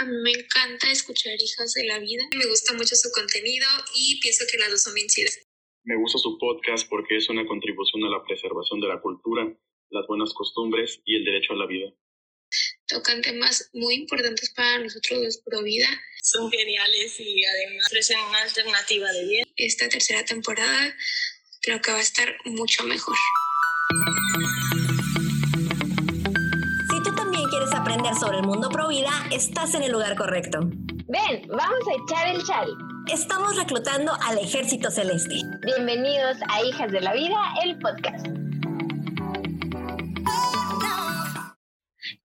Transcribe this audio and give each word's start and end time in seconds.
A 0.00 0.04
mí 0.06 0.16
me 0.22 0.32
encanta 0.32 0.90
escuchar 0.90 1.34
Hijas 1.38 1.74
de 1.74 1.84
la 1.84 1.98
Vida. 1.98 2.22
Me 2.34 2.46
gusta 2.46 2.72
mucho 2.72 2.96
su 2.96 3.10
contenido 3.10 3.66
y 3.94 4.18
pienso 4.20 4.46
que 4.50 4.56
las 4.56 4.70
dos 4.70 4.82
son 4.82 4.94
bien 4.94 5.08
chidas. 5.08 5.38
Me 5.84 5.94
gusta 5.94 6.16
su 6.16 6.38
podcast 6.38 6.88
porque 6.88 7.18
es 7.18 7.28
una 7.28 7.46
contribución 7.46 8.04
a 8.04 8.08
la 8.08 8.24
preservación 8.24 8.80
de 8.80 8.88
la 8.88 8.98
cultura, 9.02 9.54
las 9.90 10.06
buenas 10.06 10.32
costumbres 10.32 11.02
y 11.04 11.16
el 11.16 11.24
derecho 11.26 11.52
a 11.52 11.56
la 11.56 11.66
vida. 11.66 11.92
Tocan 12.86 13.20
temas 13.20 13.68
muy 13.74 13.96
importantes 13.96 14.48
para 14.54 14.78
nosotros 14.78 15.20
los 15.20 15.36
pro 15.42 15.62
vida. 15.62 15.88
Son 16.22 16.50
geniales 16.50 17.20
y 17.20 17.44
además 17.44 17.84
ofrecen 17.88 18.20
una 18.20 18.40
alternativa 18.40 19.12
de 19.12 19.26
bien. 19.26 19.44
Esta 19.56 19.90
tercera 19.90 20.24
temporada 20.24 20.96
creo 21.60 21.82
que 21.82 21.90
va 21.90 21.98
a 21.98 22.00
estar 22.00 22.38
mucho 22.46 22.84
mejor. 22.84 23.18
Aprender 28.00 28.18
sobre 28.18 28.38
el 28.38 28.46
mundo 28.46 28.70
pro 28.70 28.88
vida, 28.88 29.10
estás 29.30 29.74
en 29.74 29.82
el 29.82 29.92
lugar 29.92 30.16
correcto. 30.16 30.60
Ven, 30.62 31.46
vamos 31.48 31.80
a 31.86 32.02
echar 32.02 32.34
el 32.34 32.42
chal. 32.44 32.68
Estamos 33.12 33.56
reclutando 33.56 34.12
al 34.22 34.38
Ejército 34.38 34.90
Celeste. 34.90 35.34
Bienvenidos 35.64 36.38
a 36.48 36.62
Hijas 36.62 36.92
de 36.92 37.00
la 37.02 37.12
Vida, 37.12 37.36
el 37.62 37.78
podcast. 37.78 38.26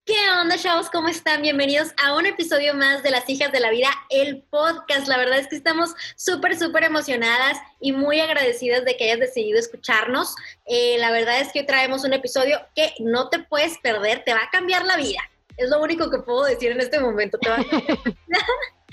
¿Qué 0.05 0.15
onda, 0.39 0.57
chavos? 0.57 0.89
¿Cómo 0.89 1.09
están? 1.09 1.41
Bienvenidos 1.41 1.89
a 2.01 2.15
un 2.15 2.25
episodio 2.25 2.73
más 2.73 3.03
de 3.03 3.11
Las 3.11 3.27
Hijas 3.27 3.51
de 3.51 3.59
la 3.59 3.71
Vida, 3.71 3.89
el 4.09 4.43
podcast. 4.43 5.07
La 5.07 5.17
verdad 5.17 5.39
es 5.39 5.47
que 5.47 5.57
estamos 5.57 5.93
súper, 6.15 6.57
súper 6.57 6.85
emocionadas 6.85 7.57
y 7.81 7.91
muy 7.91 8.21
agradecidas 8.21 8.85
de 8.85 8.95
que 8.95 9.05
hayas 9.05 9.19
decidido 9.19 9.59
escucharnos. 9.59 10.35
Eh, 10.67 10.97
la 10.99 11.11
verdad 11.11 11.41
es 11.41 11.51
que 11.51 11.61
hoy 11.61 11.65
traemos 11.65 12.05
un 12.05 12.13
episodio 12.13 12.61
que 12.75 12.93
no 12.99 13.29
te 13.29 13.39
puedes 13.39 13.77
perder, 13.79 14.23
te 14.23 14.33
va 14.33 14.43
a 14.43 14.49
cambiar 14.51 14.85
la 14.85 14.95
vida. 14.95 15.19
Es 15.57 15.69
lo 15.69 15.81
único 15.81 16.09
que 16.09 16.19
puedo 16.19 16.43
decir 16.43 16.71
en 16.71 16.81
este 16.81 16.99
momento. 16.99 17.37
Te. 17.37 17.49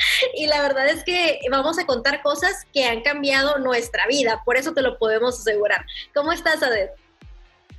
Y 0.34 0.46
la 0.46 0.62
verdad 0.62 0.86
es 0.88 1.04
que 1.04 1.40
vamos 1.50 1.78
a 1.78 1.86
contar 1.86 2.22
cosas 2.22 2.66
que 2.72 2.84
han 2.84 3.02
cambiado 3.02 3.58
nuestra 3.58 4.06
vida, 4.06 4.42
por 4.44 4.56
eso 4.56 4.72
te 4.72 4.82
lo 4.82 4.98
podemos 4.98 5.38
asegurar. 5.38 5.84
¿Cómo 6.14 6.32
estás, 6.32 6.62
Adel? 6.62 6.90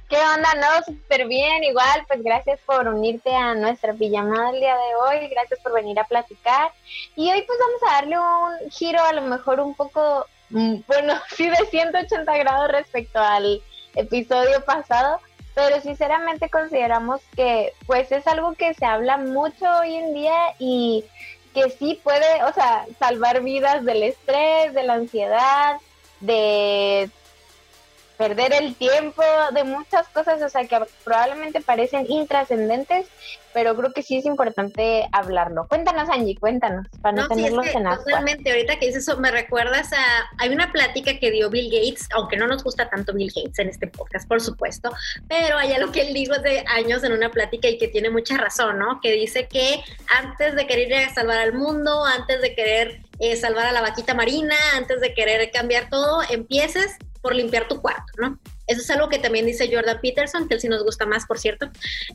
¿Qué 0.09 0.17
onda? 0.17 0.53
No, 0.55 0.83
súper 0.85 1.27
bien. 1.27 1.63
Igual, 1.63 2.05
pues 2.07 2.22
gracias 2.22 2.59
por 2.66 2.88
unirte 2.88 3.33
a 3.33 3.55
nuestra 3.55 3.94
pijamada 3.94 4.52
el 4.52 4.59
día 4.59 4.75
de 4.75 4.95
hoy. 4.95 5.27
Gracias 5.29 5.59
por 5.61 5.73
venir 5.73 5.97
a 6.00 6.03
platicar. 6.03 6.72
Y 7.16 7.31
hoy 7.31 7.41
pues 7.41 7.57
vamos 7.59 7.81
a 7.88 7.94
darle 7.94 8.19
un 8.19 8.69
giro 8.69 9.02
a 9.03 9.13
lo 9.13 9.22
mejor 9.22 9.59
un 9.59 9.73
poco, 9.73 10.27
mm, 10.50 10.81
bueno, 10.88 11.19
sí 11.35 11.50
de 11.50 11.55
180 11.55 12.38
grados 12.38 12.72
respecto 12.72 13.19
al 13.19 13.63
episodio 13.95 14.63
pasado. 14.66 15.19
Pero 15.55 15.81
sinceramente 15.81 16.49
consideramos 16.49 17.21
que 17.35 17.73
pues 17.85 18.11
es 18.11 18.25
algo 18.27 18.53
que 18.53 18.73
se 18.73 18.85
habla 18.85 19.17
mucho 19.17 19.65
hoy 19.81 19.95
en 19.95 20.13
día 20.13 20.37
y 20.57 21.05
que 21.53 21.69
sí 21.69 21.99
puede, 22.03 22.43
o 22.43 22.53
sea, 22.53 22.85
salvar 22.97 23.41
vidas 23.41 23.85
del 23.85 24.01
estrés, 24.03 24.73
de 24.73 24.83
la 24.83 24.95
ansiedad, 24.95 25.77
de 26.19 27.09
perder 28.23 28.53
el 28.53 28.75
tiempo, 28.75 29.21
de 29.53 29.66
muchas 29.66 30.07
cosas, 30.07 30.41
o 30.41 30.47
sea, 30.47 30.66
que 30.66 30.79
probablemente 31.03 31.59
parecen 31.59 32.09
intrascendentes, 32.09 33.05
pero 33.53 33.75
creo 33.75 33.91
que 33.91 34.02
sí 34.02 34.16
es 34.16 34.25
importante 34.25 35.05
hablarlo. 35.11 35.67
Cuéntanos, 35.67 36.07
Angie, 36.07 36.38
cuéntanos, 36.38 36.88
para 37.01 37.23
no, 37.23 37.27
tenerlos 37.27 37.67
en 37.67 37.85
ascuas. 37.85 38.05
Totalmente, 38.05 38.49
ahorita 38.49 38.79
que 38.79 38.88
dices 38.88 39.05
eso, 39.05 39.17
me 39.19 39.29
recuerdas 39.29 39.91
a, 39.91 40.29
hay 40.39 40.49
una 40.49 40.71
plática 40.71 41.19
que 41.19 41.31
dio 41.31 41.49
Bill 41.49 41.69
Gates, 41.69 42.07
aunque 42.16 42.38
no 42.38 42.47
nos 42.47 42.63
gusta 42.63 42.89
tanto 42.89 43.13
Bill 43.13 43.31
Gates 43.35 43.59
en 43.59 43.67
este 43.67 43.88
podcast, 43.88 44.25
por 44.25 44.39
supuesto, 44.39 44.89
pero 45.27 45.57
hay 45.57 45.73
algo 45.73 45.91
que 45.91 46.07
él 46.07 46.13
dijo 46.13 46.33
hace 46.33 46.63
años 46.67 47.03
en 47.03 47.11
una 47.11 47.29
plática 47.29 47.67
y 47.67 47.77
que 47.77 47.89
tiene 47.89 48.09
mucha 48.09 48.38
razón, 48.38 48.79
¿no? 48.79 49.01
Que 49.01 49.11
dice 49.11 49.49
que 49.49 49.83
antes 50.17 50.55
de 50.55 50.66
querer 50.66 50.88
ir 50.88 50.95
a 50.95 51.13
salvar 51.13 51.39
al 51.39 51.51
mundo, 51.51 52.05
antes 52.05 52.41
de 52.41 52.55
querer 52.55 53.01
eh, 53.19 53.35
salvar 53.35 53.66
a 53.66 53.73
la 53.73 53.81
vaquita 53.81 54.13
marina, 54.13 54.55
antes 54.75 55.01
de 55.01 55.13
querer 55.13 55.51
cambiar 55.51 55.89
todo, 55.89 56.21
empieces 56.29 56.97
por 57.23 57.33
limpiar 57.33 57.67
tu 57.67 57.81
cuarto, 57.81 58.11
¿no? 58.17 58.38
Eso 58.67 58.81
es 58.81 58.89
algo 58.91 59.09
que 59.09 59.17
también 59.17 59.45
dice 59.45 59.69
Jordan 59.73 60.00
Peterson, 60.01 60.47
que 60.47 60.56
él 60.56 60.61
sí 60.61 60.67
nos 60.67 60.84
gusta 60.84 61.06
más, 61.06 61.25
por 61.25 61.39
cierto. 61.39 61.69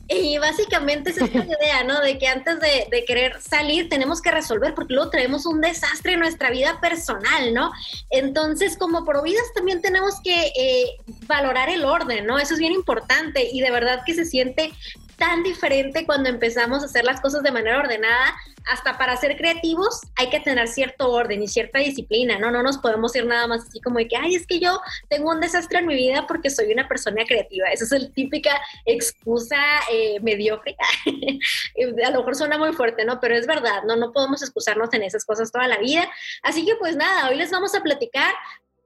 Y 0.07 0.37
básicamente 0.37 1.09
es 1.09 1.17
esta 1.17 1.37
idea, 1.45 1.83
¿no? 1.83 1.99
De 1.99 2.17
que 2.17 2.27
antes 2.27 2.59
de, 2.59 2.87
de, 2.89 3.05
querer 3.05 3.41
salir 3.41 3.89
tenemos 3.89 4.21
que 4.21 4.31
resolver, 4.31 4.73
porque 4.75 4.93
luego 4.93 5.09
traemos 5.09 5.45
un 5.45 5.61
desastre 5.61 6.13
en 6.13 6.19
nuestra 6.19 6.51
vida 6.51 6.79
personal, 6.79 7.53
¿no? 7.53 7.71
Entonces, 8.11 8.77
como 8.77 9.03
providas 9.03 9.51
también 9.55 9.81
tenemos 9.81 10.15
que 10.23 10.51
eh, 10.55 10.97
valorar 11.25 11.69
el 11.69 11.85
orden, 11.85 12.25
¿no? 12.25 12.37
Eso 12.37 12.53
es 12.53 12.59
bien 12.59 12.73
importante 12.73 13.49
y 13.51 13.61
de 13.61 13.71
verdad 13.71 14.03
que 14.05 14.13
se 14.13 14.25
siente 14.25 14.71
tan 15.19 15.43
diferente 15.43 16.05
cuando 16.05 16.29
empezamos 16.29 16.81
a 16.81 16.85
hacer 16.85 17.03
las 17.03 17.21
cosas 17.21 17.43
de 17.43 17.51
manera 17.51 17.77
ordenada. 17.77 18.35
Hasta 18.71 18.97
para 18.97 19.15
ser 19.17 19.37
creativos 19.37 20.01
hay 20.15 20.29
que 20.29 20.39
tener 20.39 20.67
cierto 20.67 21.11
orden 21.11 21.41
y 21.41 21.47
cierta 21.47 21.79
disciplina, 21.79 22.39
¿no? 22.39 22.51
No 22.51 22.63
nos 22.63 22.77
podemos 22.77 23.15
ir 23.15 23.25
nada 23.25 23.47
más 23.47 23.67
así 23.67 23.81
como 23.81 23.99
de 23.99 24.07
que, 24.07 24.15
ay, 24.15 24.35
es 24.35 24.47
que 24.47 24.59
yo 24.59 24.79
tengo 25.09 25.31
un 25.31 25.39
desastre 25.39 25.79
en 25.79 25.87
mi 25.87 25.95
vida 25.95 26.25
porque 26.27 26.49
soy 26.49 26.71
una 26.71 26.87
persona 26.87 27.23
creativa. 27.25 27.67
Esa 27.67 27.83
es 27.83 28.03
la 28.03 28.09
típica 28.11 28.59
excusa 28.85 29.57
eh, 29.91 30.19
mediocre. 30.21 30.75
a 32.05 32.11
lo 32.11 32.19
mejor 32.19 32.35
suena 32.35 32.57
muy 32.57 32.73
fuerte, 32.73 33.05
¿no? 33.05 33.19
Pero 33.19 33.35
es 33.35 33.47
verdad, 33.47 33.83
¿no? 33.85 33.95
No 33.95 34.11
podemos 34.11 34.41
excusarnos 34.41 34.93
en 34.93 35.03
esas 35.03 35.25
cosas 35.25 35.51
toda 35.51 35.67
la 35.67 35.77
vida. 35.77 36.09
Así 36.43 36.65
que 36.65 36.75
pues 36.75 36.95
nada, 36.95 37.29
hoy 37.29 37.35
les 37.35 37.51
vamos 37.51 37.75
a 37.75 37.81
platicar 37.81 38.33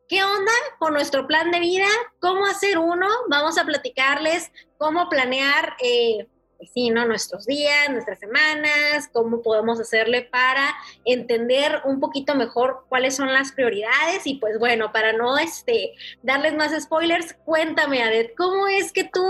¿Qué 0.09 0.21
onda 0.21 0.51
con 0.79 0.93
nuestro 0.93 1.27
plan 1.27 1.49
de 1.51 1.61
vida? 1.61 1.87
¿Cómo 2.19 2.45
hacer 2.45 2.77
uno? 2.77 3.07
Vamos 3.29 3.57
a 3.57 3.63
platicarles 3.63 4.51
cómo 4.77 5.07
planear, 5.07 5.77
eh, 5.81 6.27
pues 6.57 6.71
sí, 6.73 6.89
¿no? 6.89 7.05
Nuestros 7.05 7.45
días, 7.45 7.89
nuestras 7.89 8.19
semanas, 8.19 9.09
cómo 9.13 9.41
podemos 9.41 9.79
hacerle 9.79 10.23
para 10.23 10.75
entender 11.05 11.81
un 11.85 12.01
poquito 12.01 12.35
mejor 12.35 12.85
cuáles 12.89 13.15
son 13.15 13.31
las 13.31 13.53
prioridades 13.53 14.25
y 14.27 14.35
pues 14.35 14.59
bueno, 14.59 14.91
para 14.91 15.13
no 15.13 15.37
este, 15.37 15.93
darles 16.21 16.53
más 16.53 16.73
spoilers, 16.83 17.33
cuéntame, 17.45 18.03
Adet, 18.03 18.35
¿cómo 18.35 18.67
es 18.67 18.91
que 18.91 19.05
tú, 19.05 19.21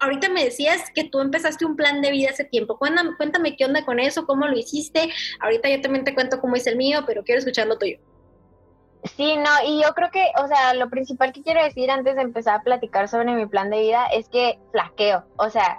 ahorita 0.00 0.30
me 0.30 0.44
decías 0.44 0.90
que 0.94 1.04
tú 1.04 1.20
empezaste 1.20 1.66
un 1.66 1.76
plan 1.76 2.00
de 2.00 2.10
vida 2.10 2.30
hace 2.30 2.44
tiempo, 2.44 2.78
cuéntame, 2.78 3.16
cuéntame 3.18 3.54
qué 3.54 3.66
onda 3.66 3.84
con 3.84 4.00
eso, 4.00 4.24
cómo 4.24 4.46
lo 4.48 4.58
hiciste, 4.58 5.12
ahorita 5.40 5.68
yo 5.68 5.82
también 5.82 6.06
te 6.06 6.14
cuento 6.14 6.40
cómo 6.40 6.56
es 6.56 6.66
el 6.66 6.76
mío, 6.76 7.04
pero 7.06 7.22
quiero 7.22 7.38
escuchar 7.38 7.66
lo 7.66 7.76
tuyo. 7.76 7.98
Sí, 9.04 9.36
no, 9.36 9.50
y 9.66 9.82
yo 9.82 9.94
creo 9.94 10.10
que, 10.12 10.30
o 10.42 10.46
sea, 10.46 10.74
lo 10.74 10.88
principal 10.88 11.32
que 11.32 11.42
quiero 11.42 11.62
decir 11.62 11.90
antes 11.90 12.14
de 12.14 12.22
empezar 12.22 12.60
a 12.60 12.62
platicar 12.62 13.08
sobre 13.08 13.34
mi 13.34 13.46
plan 13.46 13.68
de 13.68 13.80
vida 13.80 14.06
es 14.06 14.28
que 14.28 14.60
flaqueo, 14.70 15.24
o 15.36 15.50
sea, 15.50 15.76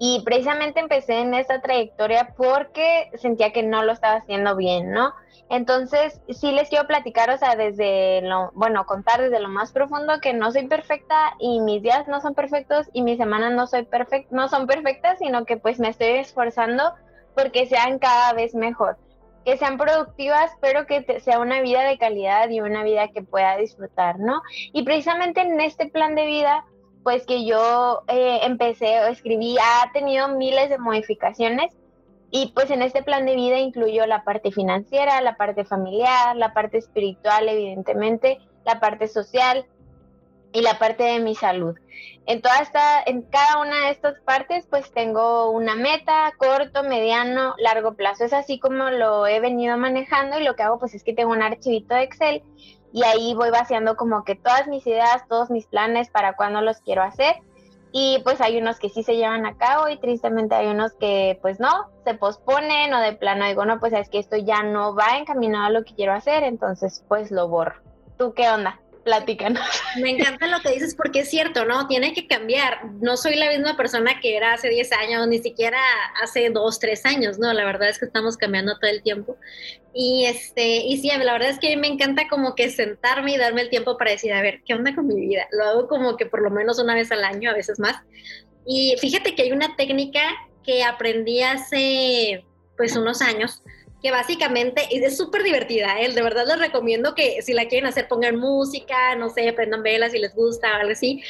y 0.00 0.22
precisamente 0.24 0.80
empecé 0.80 1.20
en 1.20 1.34
esta 1.34 1.60
trayectoria 1.60 2.34
porque 2.36 3.10
sentía 3.14 3.52
que 3.52 3.62
no 3.62 3.84
lo 3.84 3.92
estaba 3.92 4.16
haciendo 4.16 4.56
bien, 4.56 4.90
¿no? 4.90 5.14
Entonces, 5.50 6.20
sí 6.30 6.50
les 6.50 6.68
quiero 6.68 6.88
platicar, 6.88 7.30
o 7.30 7.38
sea, 7.38 7.54
desde 7.54 8.22
lo, 8.22 8.50
bueno, 8.54 8.86
contar 8.86 9.20
desde 9.22 9.38
lo 9.38 9.48
más 9.48 9.70
profundo 9.70 10.20
que 10.20 10.32
no 10.32 10.50
soy 10.50 10.66
perfecta 10.66 11.34
y 11.38 11.60
mis 11.60 11.80
días 11.80 12.08
no 12.08 12.20
son 12.20 12.34
perfectos 12.34 12.88
y 12.92 13.02
mis 13.02 13.18
semanas 13.18 13.52
no 13.52 13.68
soy 13.68 13.84
perfect, 13.84 14.32
no 14.32 14.48
son 14.48 14.66
perfectas, 14.66 15.18
sino 15.20 15.44
que 15.44 15.56
pues 15.56 15.78
me 15.78 15.90
estoy 15.90 16.08
esforzando 16.08 16.94
porque 17.36 17.66
sean 17.66 18.00
cada 18.00 18.32
vez 18.32 18.54
mejor 18.54 18.96
que 19.44 19.56
sean 19.58 19.78
productivas, 19.78 20.50
pero 20.60 20.86
que 20.86 21.20
sea 21.20 21.38
una 21.38 21.60
vida 21.60 21.82
de 21.82 21.98
calidad 21.98 22.48
y 22.50 22.60
una 22.60 22.82
vida 22.82 23.08
que 23.08 23.22
pueda 23.22 23.56
disfrutar, 23.56 24.18
¿no? 24.18 24.42
Y 24.72 24.82
precisamente 24.84 25.40
en 25.40 25.60
este 25.60 25.86
plan 25.86 26.14
de 26.14 26.26
vida, 26.26 26.64
pues 27.02 27.26
que 27.26 27.44
yo 27.44 28.02
eh, 28.08 28.40
empecé 28.42 29.00
o 29.00 29.06
escribí, 29.06 29.56
ha 29.58 29.92
tenido 29.92 30.28
miles 30.28 30.70
de 30.70 30.78
modificaciones 30.78 31.76
y 32.30 32.52
pues 32.54 32.70
en 32.70 32.82
este 32.82 33.02
plan 33.02 33.26
de 33.26 33.36
vida 33.36 33.58
incluyó 33.58 34.06
la 34.06 34.24
parte 34.24 34.50
financiera, 34.50 35.20
la 35.20 35.36
parte 35.36 35.64
familiar, 35.64 36.34
la 36.34 36.52
parte 36.52 36.78
espiritual, 36.78 37.48
evidentemente, 37.48 38.38
la 38.64 38.80
parte 38.80 39.06
social, 39.06 39.66
y 40.54 40.62
la 40.62 40.78
parte 40.78 41.02
de 41.02 41.18
mi 41.18 41.34
salud. 41.34 41.76
En 42.26 42.40
toda 42.40 42.60
esta, 42.60 43.02
en 43.04 43.22
cada 43.22 43.60
una 43.60 43.86
de 43.86 43.90
estas 43.90 44.18
partes, 44.20 44.66
pues 44.70 44.90
tengo 44.92 45.50
una 45.50 45.74
meta, 45.74 46.32
corto, 46.38 46.84
mediano, 46.84 47.54
largo 47.58 47.94
plazo. 47.94 48.24
Es 48.24 48.32
así 48.32 48.58
como 48.58 48.88
lo 48.88 49.26
he 49.26 49.40
venido 49.40 49.76
manejando 49.76 50.38
y 50.38 50.44
lo 50.44 50.54
que 50.54 50.62
hago 50.62 50.78
pues 50.78 50.94
es 50.94 51.02
que 51.02 51.12
tengo 51.12 51.32
un 51.32 51.42
archivito 51.42 51.94
de 51.94 52.04
Excel 52.04 52.42
y 52.92 53.02
ahí 53.02 53.34
voy 53.34 53.50
vaciando 53.50 53.96
como 53.96 54.24
que 54.24 54.36
todas 54.36 54.68
mis 54.68 54.86
ideas, 54.86 55.26
todos 55.28 55.50
mis 55.50 55.66
planes 55.66 56.08
para 56.08 56.34
cuándo 56.34 56.60
los 56.62 56.78
quiero 56.78 57.02
hacer. 57.02 57.34
Y 57.90 58.20
pues 58.24 58.40
hay 58.40 58.56
unos 58.56 58.78
que 58.78 58.88
sí 58.88 59.02
se 59.02 59.16
llevan 59.16 59.46
a 59.46 59.56
cabo 59.56 59.88
y 59.88 59.98
tristemente 59.98 60.54
hay 60.54 60.68
unos 60.68 60.94
que 60.94 61.38
pues 61.42 61.58
no, 61.58 61.90
se 62.04 62.14
posponen 62.14 62.94
o 62.94 63.00
de 63.00 63.12
plano 63.12 63.46
digo, 63.46 63.64
no, 63.64 63.80
pues 63.80 63.92
es 63.92 64.08
que 64.08 64.20
esto 64.20 64.36
ya 64.36 64.62
no 64.62 64.94
va 64.94 65.18
encaminado 65.18 65.66
a 65.66 65.70
lo 65.70 65.84
que 65.84 65.94
quiero 65.94 66.12
hacer, 66.12 66.44
entonces 66.44 67.04
pues 67.08 67.32
lo 67.32 67.48
borro. 67.48 67.82
¿Tú 68.16 68.32
qué 68.34 68.48
onda? 68.48 68.80
Platícanos. 69.04 69.62
Me 70.00 70.10
encanta 70.10 70.46
lo 70.46 70.60
que 70.60 70.70
dices 70.70 70.94
porque 70.94 71.20
es 71.20 71.30
cierto, 71.30 71.64
¿no? 71.64 71.86
Tiene 71.86 72.14
que 72.14 72.26
cambiar. 72.26 72.92
No 73.00 73.16
soy 73.16 73.36
la 73.36 73.50
misma 73.50 73.76
persona 73.76 74.18
que 74.20 74.36
era 74.36 74.54
hace 74.54 74.68
10 74.68 74.92
años, 74.92 75.28
ni 75.28 75.38
siquiera 75.38 75.78
hace 76.22 76.50
2, 76.50 76.78
3 76.78 77.06
años, 77.06 77.38
¿no? 77.38 77.52
La 77.52 77.64
verdad 77.64 77.88
es 77.88 77.98
que 77.98 78.06
estamos 78.06 78.36
cambiando 78.36 78.78
todo 78.78 78.90
el 78.90 79.02
tiempo. 79.02 79.36
Y 79.92 80.24
este, 80.24 80.78
y 80.78 80.96
sí, 80.96 81.08
la 81.08 81.32
verdad 81.32 81.50
es 81.50 81.58
que 81.58 81.68
a 81.68 81.70
mí 81.70 81.76
me 81.76 81.88
encanta 81.88 82.28
como 82.28 82.54
que 82.54 82.70
sentarme 82.70 83.34
y 83.34 83.38
darme 83.38 83.60
el 83.60 83.70
tiempo 83.70 83.96
para 83.98 84.10
decir, 84.10 84.32
a 84.32 84.42
ver, 84.42 84.62
¿qué 84.64 84.74
onda 84.74 84.94
con 84.94 85.06
mi 85.06 85.20
vida? 85.20 85.46
Lo 85.52 85.64
hago 85.64 85.88
como 85.88 86.16
que 86.16 86.26
por 86.26 86.42
lo 86.42 86.50
menos 86.50 86.78
una 86.78 86.94
vez 86.94 87.12
al 87.12 87.24
año, 87.24 87.50
a 87.50 87.54
veces 87.54 87.78
más. 87.78 87.96
Y 88.66 88.96
fíjate 89.00 89.34
que 89.34 89.42
hay 89.42 89.52
una 89.52 89.76
técnica 89.76 90.22
que 90.64 90.82
aprendí 90.82 91.42
hace 91.42 92.44
pues 92.76 92.96
unos 92.96 93.20
años 93.20 93.62
que 94.04 94.10
básicamente 94.10 94.82
es 94.90 95.16
súper 95.16 95.42
divertida, 95.42 95.98
¿eh? 95.98 96.12
de 96.12 96.22
verdad 96.22 96.44
les 96.46 96.58
recomiendo 96.58 97.14
que 97.14 97.40
si 97.40 97.54
la 97.54 97.68
quieren 97.68 97.88
hacer 97.88 98.06
pongan 98.06 98.36
música, 98.36 99.14
no 99.14 99.30
sé, 99.30 99.50
prendan 99.54 99.82
velas 99.82 100.12
si 100.12 100.18
les 100.18 100.34
gusta 100.34 100.70
o 100.72 100.80
algo 100.80 100.92
así. 100.92 101.22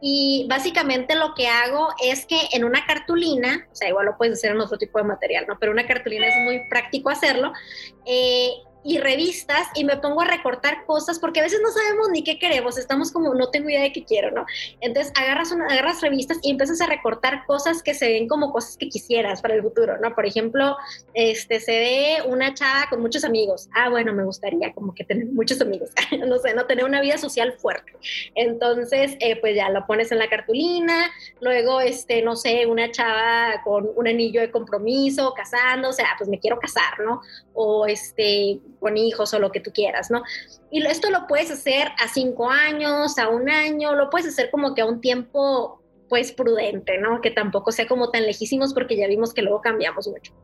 Y 0.00 0.46
básicamente 0.48 1.14
lo 1.14 1.34
que 1.34 1.46
hago 1.46 1.88
es 2.02 2.24
que 2.24 2.38
en 2.54 2.64
una 2.64 2.86
cartulina, 2.86 3.68
o 3.70 3.74
sea, 3.74 3.90
igual 3.90 4.06
lo 4.06 4.16
puedes 4.16 4.38
hacer 4.38 4.52
en 4.52 4.62
otro 4.62 4.78
tipo 4.78 4.96
de 4.96 5.04
material, 5.04 5.44
¿no? 5.46 5.58
Pero 5.60 5.72
una 5.72 5.86
cartulina 5.86 6.26
es 6.26 6.42
muy 6.42 6.66
práctico 6.70 7.10
hacerlo. 7.10 7.52
Eh, 8.06 8.48
y 8.84 8.98
revistas 8.98 9.68
y 9.74 9.84
me 9.84 9.96
pongo 9.96 10.22
a 10.22 10.26
recortar 10.26 10.84
cosas 10.86 11.18
porque 11.18 11.40
a 11.40 11.44
veces 11.44 11.60
no 11.62 11.70
sabemos 11.70 12.10
ni 12.10 12.24
qué 12.24 12.38
queremos, 12.38 12.78
estamos 12.78 13.12
como 13.12 13.34
no 13.34 13.50
tengo 13.50 13.68
idea 13.68 13.82
de 13.82 13.92
qué 13.92 14.04
quiero, 14.04 14.30
¿no? 14.30 14.44
Entonces 14.80 15.12
agarras, 15.16 15.52
una, 15.52 15.66
agarras 15.66 16.00
revistas 16.00 16.38
y 16.42 16.50
empiezas 16.50 16.80
a 16.80 16.86
recortar 16.86 17.46
cosas 17.46 17.82
que 17.82 17.94
se 17.94 18.08
ven 18.08 18.28
como 18.28 18.52
cosas 18.52 18.76
que 18.76 18.88
quisieras 18.88 19.40
para 19.40 19.54
el 19.54 19.62
futuro, 19.62 19.98
¿no? 19.98 20.14
Por 20.14 20.26
ejemplo, 20.26 20.76
este, 21.14 21.60
se 21.60 21.72
ve 21.72 22.16
una 22.26 22.54
chava 22.54 22.86
con 22.90 23.00
muchos 23.00 23.24
amigos. 23.24 23.68
Ah, 23.74 23.88
bueno, 23.88 24.12
me 24.12 24.24
gustaría 24.24 24.72
como 24.72 24.94
que 24.94 25.04
tener 25.04 25.26
muchos 25.26 25.60
amigos, 25.60 25.90
no 26.26 26.38
sé, 26.38 26.54
no 26.54 26.66
tener 26.66 26.84
una 26.84 27.00
vida 27.00 27.18
social 27.18 27.54
fuerte. 27.58 27.92
Entonces, 28.34 29.16
eh, 29.20 29.36
pues 29.40 29.54
ya 29.54 29.70
lo 29.70 29.86
pones 29.86 30.10
en 30.12 30.18
la 30.18 30.28
cartulina, 30.28 31.10
luego, 31.40 31.80
este, 31.80 32.22
no 32.22 32.36
sé, 32.36 32.66
una 32.66 32.90
chava 32.90 33.62
con 33.64 33.90
un 33.94 34.08
anillo 34.08 34.40
de 34.40 34.50
compromiso, 34.50 35.32
casando, 35.34 35.90
o 35.90 35.92
sea, 35.92 36.08
pues 36.18 36.28
me 36.28 36.38
quiero 36.38 36.58
casar, 36.58 37.00
¿no? 37.00 37.20
O 37.54 37.86
este, 37.86 38.60
con 38.82 38.98
hijos 38.98 39.32
o 39.32 39.38
lo 39.38 39.50
que 39.50 39.60
tú 39.60 39.72
quieras, 39.72 40.10
¿no? 40.10 40.22
Y 40.70 40.84
esto 40.84 41.10
lo 41.10 41.26
puedes 41.26 41.50
hacer 41.50 41.88
a 41.98 42.08
cinco 42.12 42.50
años, 42.50 43.16
a 43.16 43.28
un 43.28 43.48
año, 43.48 43.94
lo 43.94 44.10
puedes 44.10 44.28
hacer 44.28 44.50
como 44.50 44.74
que 44.74 44.82
a 44.82 44.86
un 44.86 45.00
tiempo, 45.00 45.80
pues 46.10 46.32
prudente, 46.32 46.98
¿no? 46.98 47.22
Que 47.22 47.30
tampoco 47.30 47.72
sea 47.72 47.86
como 47.86 48.10
tan 48.10 48.26
lejísimos 48.26 48.74
porque 48.74 48.96
ya 48.96 49.06
vimos 49.06 49.32
que 49.32 49.40
luego 49.40 49.62
cambiamos 49.62 50.06
mucho. 50.08 50.34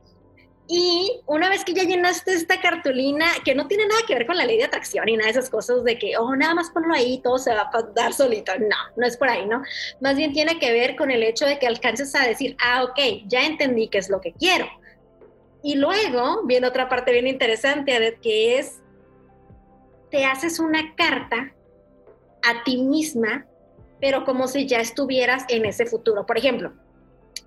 Y 0.70 1.22
una 1.26 1.48
vez 1.48 1.64
que 1.64 1.72
ya 1.72 1.84
llenaste 1.84 2.34
esta 2.34 2.60
cartulina, 2.60 3.26
que 3.42 3.54
no 3.54 3.66
tiene 3.66 3.86
nada 3.86 4.02
que 4.06 4.14
ver 4.14 4.26
con 4.26 4.36
la 4.36 4.44
ley 4.44 4.58
de 4.58 4.64
atracción 4.64 5.08
y 5.08 5.16
nada 5.16 5.32
de 5.32 5.38
esas 5.38 5.48
cosas 5.48 5.82
de 5.82 5.98
que, 5.98 6.16
oh, 6.18 6.36
nada 6.36 6.54
más 6.54 6.68
ponlo 6.70 6.92
ahí, 6.92 7.22
todo 7.24 7.38
se 7.38 7.54
va 7.54 7.70
a 7.72 7.82
dar 7.94 8.12
solito. 8.12 8.52
No, 8.58 8.76
no 8.96 9.06
es 9.06 9.16
por 9.16 9.30
ahí, 9.30 9.46
¿no? 9.46 9.62
Más 10.02 10.16
bien 10.16 10.34
tiene 10.34 10.58
que 10.58 10.70
ver 10.70 10.94
con 10.94 11.10
el 11.10 11.22
hecho 11.22 11.46
de 11.46 11.58
que 11.58 11.66
alcances 11.66 12.14
a 12.14 12.26
decir, 12.26 12.54
ah, 12.62 12.84
ok, 12.84 12.98
ya 13.26 13.46
entendí 13.46 13.88
qué 13.88 13.96
es 13.96 14.10
lo 14.10 14.20
que 14.20 14.34
quiero. 14.34 14.66
Y 15.62 15.74
luego 15.74 16.44
viene 16.44 16.66
otra 16.66 16.88
parte 16.88 17.12
bien 17.12 17.26
interesante, 17.26 18.18
que 18.22 18.58
es, 18.58 18.80
te 20.10 20.24
haces 20.24 20.58
una 20.60 20.94
carta 20.94 21.54
a 22.42 22.64
ti 22.64 22.78
misma, 22.78 23.46
pero 24.00 24.24
como 24.24 24.46
si 24.46 24.66
ya 24.66 24.80
estuvieras 24.80 25.44
en 25.48 25.64
ese 25.64 25.86
futuro. 25.86 26.26
Por 26.26 26.38
ejemplo, 26.38 26.72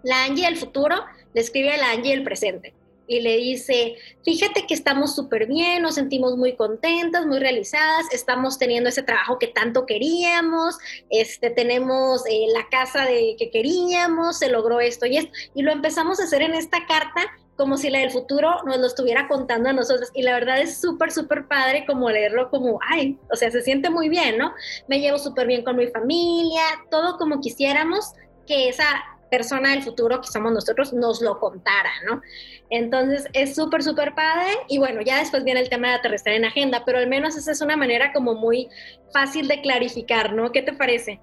la 0.04 0.26
Angie 0.26 0.46
del 0.46 0.58
futuro 0.58 0.96
le 1.34 1.42
escribe 1.42 1.72
a 1.72 1.78
la 1.78 1.92
Angie 1.92 2.12
del 2.12 2.24
presente 2.24 2.74
y 3.08 3.20
le 3.20 3.36
dice, 3.38 3.96
fíjate 4.24 4.66
que 4.66 4.74
estamos 4.74 5.16
súper 5.16 5.46
bien, 5.46 5.82
nos 5.82 5.96
sentimos 5.96 6.38
muy 6.38 6.56
contentas, 6.56 7.26
muy 7.26 7.40
realizadas, 7.40 8.06
estamos 8.14 8.58
teniendo 8.58 8.90
ese 8.90 9.04
trabajo 9.04 9.38
que 9.38 9.48
tanto 9.48 9.86
queríamos, 9.86 10.78
este, 11.10 11.50
tenemos 11.50 12.24
eh, 12.30 12.46
la 12.54 12.70
casa 12.70 13.04
de, 13.04 13.36
que 13.38 13.52
queríamos, 13.52 14.40
se 14.40 14.50
logró 14.50 14.80
esto 14.80 15.06
y 15.08 15.18
esto, 15.18 15.32
y 15.54 15.62
lo 15.62 15.74
empezamos 15.74 16.22
a 16.22 16.24
hacer 16.24 16.42
en 16.42 16.54
esta 16.54 16.86
carta 16.86 17.22
como 17.56 17.78
si 17.78 17.90
la 17.90 18.00
del 18.00 18.12
futuro 18.12 18.64
nos 18.66 18.78
lo 18.78 18.88
estuviera 18.88 19.28
contando 19.28 19.70
a 19.70 19.74
nosotros. 19.74 20.10
Y 20.14 20.24
la 20.24 20.34
verdad 20.34 20.60
es 20.60 20.80
súper, 20.80 21.12
súper 21.12 21.48
padre 21.48 21.86
como 21.86 22.10
leerlo 22.10 22.50
como, 22.50 22.80
ay, 22.90 23.20
o 23.32 23.36
sea, 23.36 23.52
se 23.52 23.62
siente 23.62 23.90
muy 23.90 24.10
bien, 24.10 24.38
¿no? 24.38 24.54
Me 24.88 25.00
llevo 25.00 25.18
súper 25.18 25.48
bien 25.48 25.64
con 25.64 25.76
mi 25.76 25.88
familia, 25.88 26.64
todo 26.90 27.18
como 27.18 27.40
quisiéramos 27.40 28.14
que 28.48 28.70
esa 28.70 29.04
persona 29.30 29.70
del 29.72 29.82
futuro 29.82 30.20
que 30.20 30.28
somos 30.28 30.52
nosotros 30.52 30.92
nos 30.92 31.22
lo 31.22 31.40
contara, 31.40 31.92
¿no? 32.06 32.22
Entonces 32.70 33.28
es 33.34 33.56
súper, 33.56 33.82
súper 33.82 34.14
padre 34.14 34.52
y 34.68 34.78
bueno, 34.78 35.02
ya 35.02 35.20
después 35.20 35.44
viene 35.44 35.62
el 35.62 35.70
tema 35.70 35.88
de 35.88 35.94
aterrizar 35.96 36.34
en 36.34 36.46
agenda, 36.46 36.84
pero 36.86 36.98
al 36.98 37.08
menos 37.08 37.38
esa 37.38 37.52
es 37.52 37.62
una 37.62 37.78
manera 37.78 38.12
como 38.12 38.34
muy 38.34 38.70
fácil 39.14 39.48
de 39.48 39.62
clarificar, 39.62 40.34
¿no? 40.34 40.52
¿Qué 40.52 40.62
te 40.62 40.74
parece? 40.74 41.22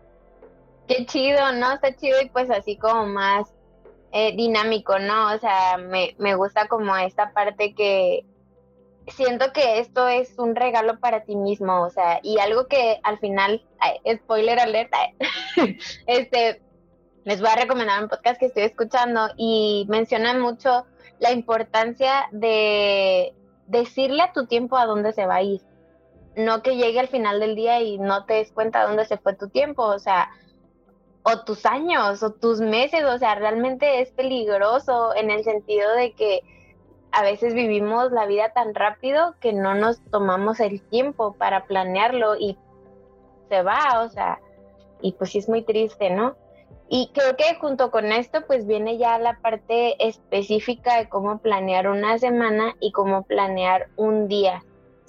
Qué 0.88 1.04
chido, 1.04 1.52
¿no? 1.52 1.74
Está 1.74 1.94
chido 1.94 2.20
y 2.22 2.30
pues 2.30 2.50
así 2.50 2.76
como 2.76 3.06
más 3.06 3.48
eh, 4.12 4.34
dinámico, 4.36 4.98
¿no? 4.98 5.34
O 5.34 5.38
sea, 5.38 5.76
me, 5.76 6.14
me 6.18 6.34
gusta 6.34 6.66
como 6.68 6.96
esta 6.96 7.32
parte 7.32 7.74
que 7.74 8.24
siento 9.10 9.52
que 9.52 9.78
esto 9.78 10.08
es 10.08 10.38
un 10.38 10.54
regalo 10.54 10.98
para 10.98 11.24
ti 11.24 11.36
mismo, 11.36 11.82
o 11.82 11.90
sea, 11.90 12.20
y 12.22 12.38
algo 12.38 12.66
que 12.66 13.00
al 13.02 13.18
final, 13.18 13.62
spoiler 14.16 14.58
alert, 14.58 14.92
este, 16.06 16.62
les 17.24 17.40
voy 17.40 17.50
a 17.50 17.56
recomendar 17.56 18.02
un 18.02 18.08
podcast 18.08 18.38
que 18.38 18.46
estoy 18.46 18.64
escuchando 18.64 19.28
y 19.36 19.86
mencionan 19.88 20.40
mucho 20.40 20.86
la 21.18 21.32
importancia 21.32 22.28
de 22.32 23.34
decirle 23.66 24.22
a 24.22 24.32
tu 24.32 24.46
tiempo 24.46 24.76
a 24.76 24.86
dónde 24.86 25.12
se 25.12 25.26
va 25.26 25.36
a 25.36 25.42
ir. 25.42 25.60
No 26.36 26.62
que 26.62 26.76
llegue 26.76 27.00
al 27.00 27.08
final 27.08 27.40
del 27.40 27.56
día 27.56 27.80
y 27.80 27.98
no 27.98 28.24
te 28.24 28.34
des 28.34 28.52
cuenta 28.52 28.86
dónde 28.86 29.04
se 29.04 29.18
fue 29.18 29.34
tu 29.34 29.48
tiempo, 29.48 29.82
o 29.82 29.98
sea, 29.98 30.30
o 31.32 31.40
tus 31.40 31.66
años 31.66 32.22
o 32.22 32.32
tus 32.32 32.60
meses, 32.60 33.04
o 33.04 33.18
sea, 33.18 33.34
realmente 33.34 34.00
es 34.00 34.10
peligroso 34.12 35.14
en 35.14 35.30
el 35.30 35.44
sentido 35.44 35.92
de 35.94 36.12
que 36.12 36.40
a 37.12 37.22
veces 37.22 37.54
vivimos 37.54 38.12
la 38.12 38.26
vida 38.26 38.52
tan 38.52 38.74
rápido 38.74 39.34
que 39.40 39.52
no 39.52 39.74
nos 39.74 40.00
tomamos 40.10 40.60
el 40.60 40.82
tiempo 40.82 41.34
para 41.34 41.64
planearlo 41.64 42.36
y 42.36 42.56
se 43.48 43.62
va, 43.62 44.02
o 44.04 44.08
sea, 44.10 44.40
y 45.00 45.12
pues 45.12 45.30
sí 45.30 45.38
es 45.38 45.48
muy 45.48 45.62
triste, 45.62 46.10
¿no? 46.10 46.36
Y 46.90 47.10
creo 47.12 47.36
que 47.36 47.54
junto 47.60 47.90
con 47.90 48.12
esto 48.12 48.46
pues 48.46 48.66
viene 48.66 48.96
ya 48.98 49.18
la 49.18 49.38
parte 49.40 49.96
específica 50.06 50.98
de 50.98 51.08
cómo 51.08 51.38
planear 51.38 51.88
una 51.88 52.18
semana 52.18 52.74
y 52.80 52.92
cómo 52.92 53.24
planear 53.24 53.88
un 53.96 54.28
día. 54.28 54.62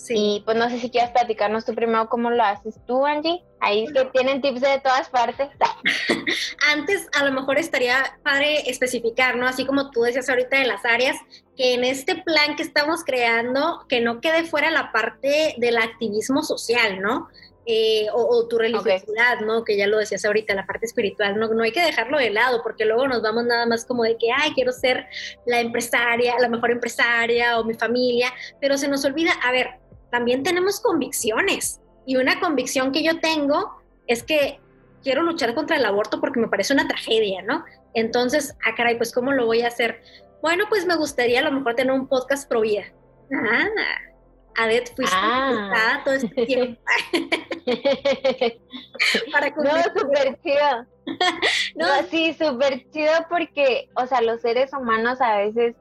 Y 0.07 0.41
pues 0.45 0.57
no 0.57 0.69
sé 0.69 0.79
si 0.79 0.89
quieres 0.89 1.11
platicarnos 1.11 1.65
tú 1.65 1.75
primero 1.75 2.07
cómo 2.09 2.29
lo 2.29 2.43
haces 2.43 2.79
tú, 2.87 3.05
Angie. 3.05 3.43
Ahí 3.59 3.83
es 3.83 3.91
que 3.91 4.05
tienen 4.05 4.41
tips 4.41 4.61
de 4.61 4.79
todas 4.79 5.09
partes. 5.09 5.49
Antes, 6.71 7.07
a 7.19 7.25
lo 7.25 7.31
mejor 7.31 7.57
estaría 7.57 8.17
padre 8.23 8.69
especificar, 8.69 9.35
¿no? 9.35 9.47
Así 9.47 9.65
como 9.65 9.91
tú 9.91 10.01
decías 10.01 10.29
ahorita 10.29 10.59
de 10.59 10.67
las 10.67 10.85
áreas, 10.85 11.17
que 11.57 11.73
en 11.73 11.83
este 11.83 12.15
plan 12.15 12.55
que 12.55 12.63
estamos 12.63 13.03
creando, 13.03 13.85
que 13.89 13.99
no 13.99 14.21
quede 14.21 14.45
fuera 14.45 14.71
la 14.71 14.91
parte 14.91 15.55
del 15.57 15.77
activismo 15.77 16.41
social, 16.43 17.01
¿no? 17.01 17.27
Eh, 17.71 18.07
o, 18.13 18.47
tu 18.47 18.57
religiosidad, 18.57 19.41
¿no? 19.41 19.63
Que 19.63 19.77
ya 19.77 19.85
lo 19.85 19.99
decías 19.99 20.25
ahorita, 20.25 20.55
la 20.55 20.65
parte 20.65 20.87
espiritual, 20.87 21.37
¿no? 21.37 21.49
No 21.49 21.61
hay 21.61 21.71
que 21.71 21.85
dejarlo 21.85 22.17
de 22.17 22.31
lado, 22.31 22.63
porque 22.63 22.83
luego 22.83 23.07
nos 23.07 23.21
vamos 23.21 23.45
nada 23.45 23.67
más 23.67 23.85
como 23.85 24.01
de 24.03 24.17
que, 24.17 24.31
ay, 24.35 24.53
quiero 24.55 24.71
ser 24.71 25.05
la 25.45 25.59
empresaria, 25.59 26.33
la 26.39 26.49
mejor 26.49 26.71
empresaria 26.71 27.59
o 27.59 27.63
mi 27.63 27.75
familia, 27.75 28.33
pero 28.59 28.75
se 28.75 28.87
nos 28.87 29.05
olvida, 29.05 29.33
a 29.43 29.51
ver, 29.51 29.78
también 30.11 30.43
tenemos 30.43 30.79
convicciones. 30.79 31.81
Y 32.05 32.17
una 32.17 32.39
convicción 32.39 32.91
que 32.91 33.03
yo 33.03 33.19
tengo 33.19 33.81
es 34.07 34.23
que 34.23 34.59
quiero 35.03 35.21
luchar 35.21 35.55
contra 35.55 35.77
el 35.77 35.85
aborto 35.85 36.19
porque 36.19 36.39
me 36.39 36.47
parece 36.47 36.73
una 36.73 36.87
tragedia, 36.87 37.41
¿no? 37.41 37.63
Entonces, 37.93 38.55
ah, 38.65 38.75
caray, 38.75 38.97
pues 38.97 39.13
¿cómo 39.13 39.31
lo 39.31 39.45
voy 39.45 39.61
a 39.61 39.67
hacer? 39.67 40.01
Bueno, 40.41 40.65
pues 40.69 40.85
me 40.85 40.95
gustaría 40.95 41.39
a 41.39 41.43
lo 41.43 41.51
mejor 41.51 41.75
tener 41.75 41.93
un 41.93 42.07
podcast 42.07 42.47
pro 42.47 42.61
vida. 42.61 42.83
Ah, 43.31 43.67
Adet, 44.57 44.93
fuiste 44.95 45.15
ah. 45.15 46.01
todo 46.03 46.15
este 46.15 46.27
tiempo. 46.45 46.81
Para 49.31 49.49
no, 49.49 49.83
súper 49.95 50.39
chido. 50.41 50.85
no, 51.75 51.85
sí, 52.09 52.33
súper 52.33 52.89
chido 52.91 53.13
porque, 53.29 53.89
o 53.95 54.05
sea, 54.05 54.21
los 54.21 54.41
seres 54.41 54.71
humanos 54.73 55.21
a 55.21 55.37
veces 55.37 55.75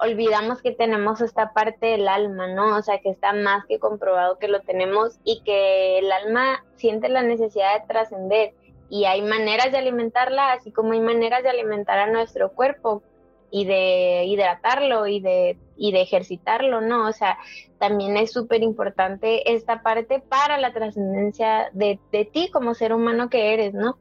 olvidamos 0.00 0.62
que 0.62 0.72
tenemos 0.72 1.20
esta 1.20 1.52
parte 1.52 1.86
del 1.86 2.08
alma, 2.08 2.46
¿no? 2.48 2.76
O 2.76 2.82
sea, 2.82 2.98
que 3.00 3.10
está 3.10 3.32
más 3.32 3.64
que 3.66 3.78
comprobado 3.78 4.38
que 4.38 4.48
lo 4.48 4.60
tenemos 4.60 5.18
y 5.24 5.42
que 5.44 5.98
el 5.98 6.10
alma 6.10 6.64
siente 6.76 7.08
la 7.08 7.22
necesidad 7.22 7.80
de 7.80 7.86
trascender 7.86 8.54
y 8.88 9.04
hay 9.04 9.22
maneras 9.22 9.70
de 9.70 9.78
alimentarla, 9.78 10.52
así 10.52 10.72
como 10.72 10.92
hay 10.92 11.00
maneras 11.00 11.42
de 11.42 11.50
alimentar 11.50 11.98
a 11.98 12.10
nuestro 12.10 12.52
cuerpo 12.52 13.02
y 13.50 13.64
de 13.64 14.24
hidratarlo 14.26 15.06
y 15.06 15.20
de, 15.20 15.58
y 15.76 15.92
de 15.92 16.02
ejercitarlo, 16.02 16.80
¿no? 16.80 17.06
O 17.06 17.12
sea, 17.12 17.38
también 17.78 18.16
es 18.16 18.32
súper 18.32 18.62
importante 18.62 19.52
esta 19.52 19.82
parte 19.82 20.20
para 20.20 20.56
la 20.58 20.72
trascendencia 20.72 21.68
de, 21.72 21.98
de 22.10 22.24
ti 22.24 22.50
como 22.50 22.74
ser 22.74 22.92
humano 22.92 23.28
que 23.28 23.52
eres, 23.52 23.74
¿no? 23.74 23.98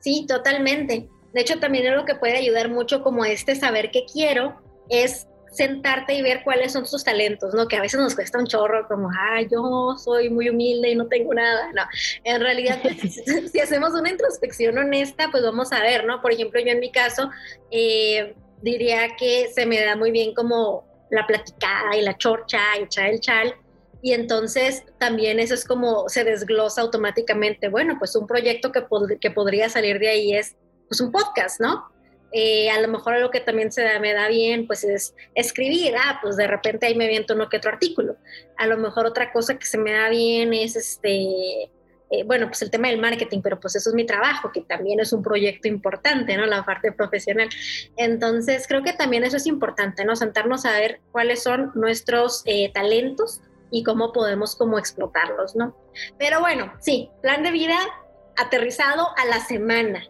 Sí, 0.00 0.26
totalmente. 0.26 1.08
De 1.32 1.40
hecho, 1.40 1.60
también 1.60 1.86
es 1.86 1.94
lo 1.94 2.04
que 2.04 2.14
puede 2.14 2.38
ayudar 2.38 2.70
mucho 2.70 3.02
como 3.02 3.24
este 3.24 3.54
saber 3.54 3.90
qué 3.90 4.04
quiero 4.10 4.67
es 4.88 5.28
sentarte 5.50 6.14
y 6.14 6.22
ver 6.22 6.42
cuáles 6.44 6.72
son 6.72 6.84
tus 6.84 7.02
talentos, 7.02 7.54
¿no? 7.54 7.66
Que 7.66 7.76
a 7.76 7.80
veces 7.80 7.98
nos 7.98 8.14
cuesta 8.14 8.38
un 8.38 8.46
chorro, 8.46 8.86
como, 8.86 9.10
ah, 9.10 9.40
yo 9.50 9.96
soy 9.98 10.30
muy 10.30 10.48
humilde 10.48 10.90
y 10.90 10.94
no 10.94 11.08
tengo 11.08 11.34
nada. 11.34 11.72
No, 11.72 11.82
en 12.24 12.40
realidad, 12.40 12.78
si 13.52 13.60
hacemos 13.60 13.92
una 13.92 14.10
introspección 14.10 14.78
honesta, 14.78 15.28
pues 15.30 15.42
vamos 15.42 15.72
a 15.72 15.80
ver, 15.80 16.04
¿no? 16.04 16.20
Por 16.20 16.32
ejemplo, 16.32 16.60
yo 16.60 16.72
en 16.72 16.80
mi 16.80 16.92
caso, 16.92 17.30
eh, 17.70 18.34
diría 18.62 19.16
que 19.18 19.50
se 19.54 19.66
me 19.66 19.80
da 19.84 19.96
muy 19.96 20.10
bien 20.10 20.34
como 20.34 20.86
la 21.10 21.26
platicada 21.26 21.96
y 21.96 22.02
la 22.02 22.16
chorcha 22.16 22.60
y 22.78 22.84
echar 22.84 23.06
el 23.06 23.20
chal. 23.20 23.54
Y 24.00 24.12
entonces 24.12 24.84
también 24.98 25.40
eso 25.40 25.54
es 25.54 25.64
como 25.64 26.08
se 26.08 26.22
desglosa 26.22 26.82
automáticamente. 26.82 27.68
Bueno, 27.68 27.96
pues 27.98 28.14
un 28.14 28.26
proyecto 28.26 28.70
que, 28.70 28.84
que 29.20 29.30
podría 29.30 29.68
salir 29.68 29.98
de 29.98 30.08
ahí 30.08 30.34
es 30.34 30.56
pues 30.88 31.00
un 31.00 31.10
podcast, 31.10 31.60
¿no? 31.60 31.90
Eh, 32.32 32.68
a 32.70 32.80
lo 32.80 32.88
mejor 32.88 33.14
algo 33.14 33.30
que 33.30 33.40
también 33.40 33.70
me 34.00 34.12
da 34.12 34.28
bien, 34.28 34.66
pues 34.66 34.84
es 34.84 35.14
escribir, 35.34 35.94
ah, 35.96 36.18
pues 36.22 36.36
de 36.36 36.46
repente 36.46 36.86
ahí 36.86 36.94
me 36.94 37.06
aviento 37.06 37.34
uno 37.34 37.48
que 37.48 37.56
otro 37.56 37.70
artículo. 37.70 38.16
A 38.56 38.66
lo 38.66 38.76
mejor 38.76 39.06
otra 39.06 39.32
cosa 39.32 39.58
que 39.58 39.66
se 39.66 39.78
me 39.78 39.92
da 39.92 40.10
bien 40.10 40.52
es 40.52 40.76
este, 40.76 41.70
eh, 42.10 42.24
bueno, 42.24 42.46
pues 42.46 42.62
el 42.62 42.70
tema 42.70 42.88
del 42.88 43.00
marketing, 43.00 43.40
pero 43.42 43.60
pues 43.60 43.76
eso 43.76 43.90
es 43.90 43.94
mi 43.94 44.06
trabajo, 44.06 44.50
que 44.52 44.62
también 44.62 45.00
es 45.00 45.12
un 45.12 45.22
proyecto 45.22 45.68
importante, 45.68 46.36
¿no? 46.36 46.46
La 46.46 46.64
parte 46.64 46.92
profesional. 46.92 47.48
Entonces, 47.96 48.66
creo 48.66 48.82
que 48.82 48.92
también 48.92 49.24
eso 49.24 49.36
es 49.36 49.46
importante, 49.46 50.04
¿no? 50.04 50.16
Sentarnos 50.16 50.64
a 50.64 50.72
ver 50.72 51.00
cuáles 51.12 51.42
son 51.42 51.72
nuestros 51.74 52.42
eh, 52.46 52.70
talentos 52.72 53.40
y 53.70 53.84
cómo 53.84 54.12
podemos 54.12 54.56
como 54.56 54.78
explotarlos, 54.78 55.54
¿no? 55.54 55.76
Pero 56.18 56.40
bueno, 56.40 56.72
sí, 56.80 57.10
plan 57.20 57.42
de 57.42 57.50
vida 57.50 57.78
aterrizado 58.36 59.08
a 59.16 59.26
la 59.26 59.40
semana. 59.40 60.02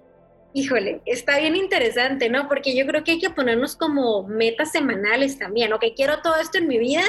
Híjole, 0.55 1.03
está 1.05 1.39
bien 1.39 1.57
interesante, 1.57 2.31
¿no? 2.31 2.49
Porque 2.49 2.75
yo 2.75 2.87
creo 2.87 3.05
que 3.05 3.13
hay 3.13 3.19
que 3.19 3.31
ponernos 3.31 3.77
como 3.77 4.27
metas 4.27 4.73
semanales 4.73 5.39
también, 5.39 5.73
¿ok? 5.73 5.85
Quiero 5.95 6.23
todo 6.23 6.37
esto 6.37 6.59
en 6.59 6.67
mi 6.67 6.79
vida, 6.79 7.03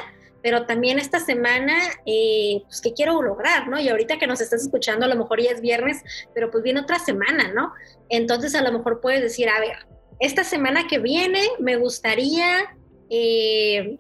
pero 0.44 0.66
también 0.66 1.00
esta 1.00 1.20
semana, 1.20 1.78
eh, 2.06 2.62
pues, 2.66 2.82
¿qué 2.82 2.94
quiero 2.94 3.22
lograr, 3.22 3.68
no? 3.70 3.80
Y 3.80 3.88
ahorita 3.88 4.20
que 4.20 4.28
nos 4.28 4.42
estás 4.42 4.64
escuchando, 4.64 5.06
a 5.06 5.10
lo 5.10 5.16
mejor 5.16 5.42
ya 5.42 5.52
es 5.52 5.62
viernes, 5.62 6.04
pero 6.34 6.52
pues 6.52 6.64
viene 6.64 6.82
otra 6.82 7.00
semana, 7.00 7.52
¿no? 7.54 7.72
Entonces 8.10 8.56
a 8.56 8.62
lo 8.62 8.72
mejor 8.72 9.00
puedes 9.00 9.22
decir, 9.22 9.48
a 9.50 9.60
ver, 9.60 9.78
esta 10.20 10.44
semana 10.44 10.88
que 10.88 11.00
viene 11.00 11.42
me 11.60 11.78
gustaría... 11.78 12.76
Eh, 13.10 13.98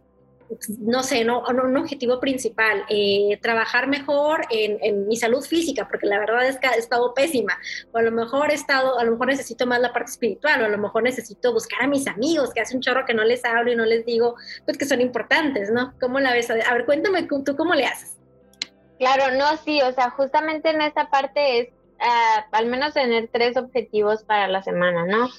no 0.79 1.03
sé, 1.03 1.23
no, 1.23 1.43
un 1.47 1.77
objetivo 1.77 2.19
principal, 2.19 2.83
eh, 2.89 3.37
trabajar 3.41 3.87
mejor 3.87 4.41
en, 4.49 5.07
mi 5.07 5.15
salud 5.17 5.43
física, 5.43 5.87
porque 5.87 6.07
la 6.07 6.19
verdad 6.19 6.47
es 6.47 6.57
que 6.57 6.67
he 6.67 6.77
estado 6.77 7.13
pésima, 7.13 7.57
o 7.91 7.97
a 7.97 8.01
lo 8.01 8.11
mejor 8.11 8.51
he 8.51 8.55
estado, 8.55 8.99
a 8.99 9.03
lo 9.03 9.11
mejor 9.11 9.27
necesito 9.27 9.65
más 9.67 9.79
la 9.79 9.93
parte 9.93 10.11
espiritual, 10.11 10.61
o 10.61 10.65
a 10.65 10.69
lo 10.69 10.77
mejor 10.77 11.03
necesito 11.03 11.53
buscar 11.53 11.83
a 11.83 11.87
mis 11.87 12.07
amigos, 12.07 12.53
que 12.53 12.61
hace 12.61 12.75
un 12.75 12.81
chorro 12.81 13.05
que 13.05 13.13
no 13.13 13.23
les 13.23 13.45
hablo 13.45 13.71
y 13.71 13.75
no 13.75 13.85
les 13.85 14.05
digo, 14.05 14.35
pues 14.65 14.77
que 14.77 14.85
son 14.85 15.01
importantes, 15.01 15.71
¿no? 15.71 15.93
¿Cómo 15.99 16.19
la 16.19 16.33
ves? 16.33 16.49
A 16.49 16.55
ver, 16.55 16.85
cuéntame 16.85 17.23
tú 17.23 17.43
cómo 17.55 17.75
le 17.75 17.85
haces. 17.85 18.17
Claro, 18.97 19.35
no, 19.37 19.55
sí, 19.57 19.81
o 19.81 19.91
sea, 19.93 20.09
justamente 20.09 20.69
en 20.71 20.81
esta 20.81 21.09
parte 21.09 21.59
es 21.59 21.69
ah, 21.99 22.45
al 22.51 22.65
menos 22.65 22.93
tener 22.93 23.29
tres 23.31 23.55
objetivos 23.55 24.23
para 24.23 24.47
la 24.47 24.61
semana, 24.61 25.05
¿no? 25.05 25.29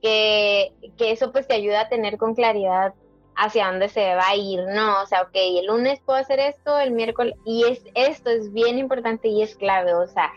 Que, 0.00 0.72
que 0.96 1.10
eso 1.10 1.32
pues 1.32 1.46
te 1.46 1.54
ayuda 1.54 1.82
a 1.82 1.88
tener 1.88 2.16
con 2.16 2.34
claridad 2.34 2.94
hacia 3.40 3.66
dónde 3.66 3.88
se 3.88 4.14
va 4.14 4.28
a 4.28 4.36
ir, 4.36 4.60
¿no? 4.68 5.02
O 5.02 5.06
sea, 5.06 5.22
ok, 5.22 5.30
el 5.34 5.66
lunes 5.66 6.00
puedo 6.04 6.18
hacer 6.18 6.38
esto, 6.38 6.78
el 6.78 6.90
miércoles, 6.90 7.34
y 7.46 7.64
es 7.64 7.82
esto 7.94 8.28
es 8.28 8.52
bien 8.52 8.78
importante 8.78 9.28
y 9.28 9.42
es 9.42 9.56
clave, 9.56 9.94
o 9.94 10.06
sea, 10.06 10.30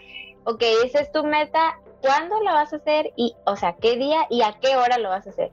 ok, 0.45 0.63
esa 0.85 1.01
es 1.01 1.11
tu 1.11 1.23
meta, 1.25 1.79
¿cuándo 2.01 2.39
lo 2.41 2.53
vas 2.53 2.71
a 2.71 2.77
hacer? 2.77 3.11
Y, 3.17 3.35
o 3.45 3.57
sea, 3.57 3.75
¿qué 3.75 3.97
día 3.97 4.25
y 4.29 4.41
a 4.41 4.57
qué 4.61 4.77
hora 4.77 4.97
lo 4.97 5.09
vas 5.09 5.27
a 5.27 5.31
hacer? 5.31 5.51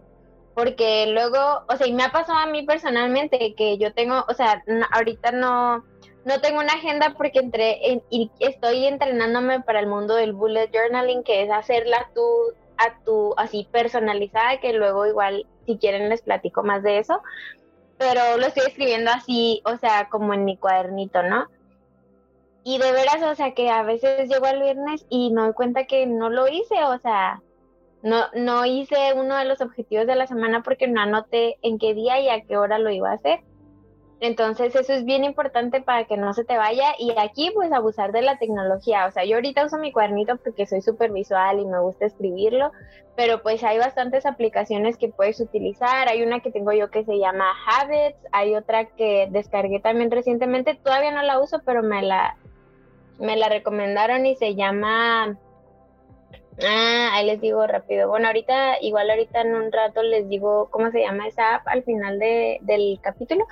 Porque 0.54 1.07
luego, 1.09 1.64
o 1.69 1.76
sea, 1.76 1.88
y 1.88 1.92
me 1.92 2.04
ha 2.04 2.12
pasado 2.12 2.38
a 2.38 2.47
mí 2.47 2.64
personalmente 2.64 3.54
que 3.57 3.78
yo 3.78 3.92
tengo, 3.95 4.25
o 4.28 4.35
sea, 4.35 4.62
ahorita 4.92 5.33
no, 5.33 5.85
no 6.25 6.40
tengo 6.40 6.61
una 6.61 6.75
agenda 6.75 7.14
porque 7.16 7.40
entré 7.40 7.80
y 8.11 8.30
estoy 8.38 8.87
entrenándome 8.87 9.61
para 9.61 9.80
el 9.80 9.88
mundo 9.88 10.14
del 10.14 10.35
bullet 10.35 10.71
journaling, 10.73 11.25
que 11.25 11.42
es 11.42 11.50
hacerla 11.50 12.11
tú 12.14 12.23
a 12.78 12.99
tu, 13.04 13.35
así 13.37 13.69
personalizada, 13.71 14.59
que 14.61 14.73
luego 14.73 15.07
igual 15.07 15.47
si 15.70 15.78
quieren 15.78 16.08
les 16.08 16.22
platico 16.22 16.62
más 16.62 16.82
de 16.82 16.98
eso, 16.98 17.22
pero 17.98 18.38
lo 18.38 18.46
estoy 18.46 18.66
escribiendo 18.66 19.10
así, 19.10 19.62
o 19.64 19.76
sea, 19.76 20.08
como 20.08 20.34
en 20.34 20.44
mi 20.44 20.56
cuadernito, 20.56 21.22
¿no? 21.22 21.46
Y 22.64 22.78
de 22.78 22.92
veras, 22.92 23.22
o 23.22 23.34
sea, 23.34 23.52
que 23.52 23.70
a 23.70 23.82
veces 23.82 24.28
llego 24.28 24.46
al 24.46 24.60
viernes 24.60 25.06
y 25.08 25.32
me 25.32 25.42
doy 25.42 25.52
cuenta 25.52 25.84
que 25.84 26.06
no 26.06 26.28
lo 26.30 26.48
hice, 26.48 26.82
o 26.84 26.98
sea, 26.98 27.42
no, 28.02 28.24
no 28.34 28.64
hice 28.64 29.12
uno 29.14 29.36
de 29.36 29.44
los 29.44 29.60
objetivos 29.60 30.06
de 30.06 30.16
la 30.16 30.26
semana 30.26 30.62
porque 30.62 30.88
no 30.88 31.00
anoté 31.00 31.58
en 31.62 31.78
qué 31.78 31.94
día 31.94 32.20
y 32.20 32.28
a 32.28 32.40
qué 32.42 32.56
hora 32.56 32.78
lo 32.78 32.90
iba 32.90 33.10
a 33.10 33.14
hacer. 33.14 33.40
Entonces 34.20 34.76
eso 34.76 34.92
es 34.92 35.06
bien 35.06 35.24
importante 35.24 35.80
para 35.80 36.04
que 36.04 36.18
no 36.18 36.34
se 36.34 36.44
te 36.44 36.58
vaya 36.58 36.92
y 36.98 37.14
aquí 37.18 37.50
pues 37.54 37.72
abusar 37.72 38.12
de 38.12 38.20
la 38.20 38.36
tecnología. 38.36 39.06
O 39.06 39.10
sea, 39.10 39.24
yo 39.24 39.36
ahorita 39.36 39.64
uso 39.64 39.78
mi 39.78 39.92
cuadernito 39.92 40.36
porque 40.36 40.66
soy 40.66 40.82
súper 40.82 41.10
visual 41.10 41.58
y 41.58 41.64
me 41.64 41.80
gusta 41.80 42.04
escribirlo, 42.04 42.70
pero 43.16 43.42
pues 43.42 43.64
hay 43.64 43.78
bastantes 43.78 44.26
aplicaciones 44.26 44.98
que 44.98 45.08
puedes 45.08 45.40
utilizar. 45.40 46.08
Hay 46.08 46.22
una 46.22 46.40
que 46.40 46.50
tengo 46.50 46.72
yo 46.72 46.90
que 46.90 47.02
se 47.04 47.18
llama 47.18 47.46
Habits, 47.66 48.18
hay 48.30 48.54
otra 48.56 48.84
que 48.84 49.26
descargué 49.30 49.80
también 49.80 50.10
recientemente, 50.10 50.74
todavía 50.74 51.12
no 51.12 51.22
la 51.22 51.40
uso, 51.40 51.62
pero 51.64 51.82
me 51.82 52.02
la, 52.02 52.36
me 53.18 53.38
la 53.38 53.48
recomendaron 53.48 54.26
y 54.26 54.36
se 54.36 54.54
llama 54.54 55.38
Ah, 56.62 57.11
ahí 57.14 57.26
les 57.26 57.40
digo 57.40 57.66
rápido. 57.66 58.09
Bueno, 58.09 58.26
ahorita, 58.26 58.80
igual 58.80 59.11
ahorita 59.11 59.40
en 59.40 59.54
un 59.54 59.73
rato 59.73 60.02
les 60.02 60.28
digo 60.28 60.69
cómo 60.71 60.90
se 60.90 61.00
llama 61.00 61.26
esa 61.26 61.57
app 61.57 61.69
al 61.69 61.83
final 61.85 62.19
de, 62.19 62.59
del 62.62 62.99
capítulo. 63.02 63.47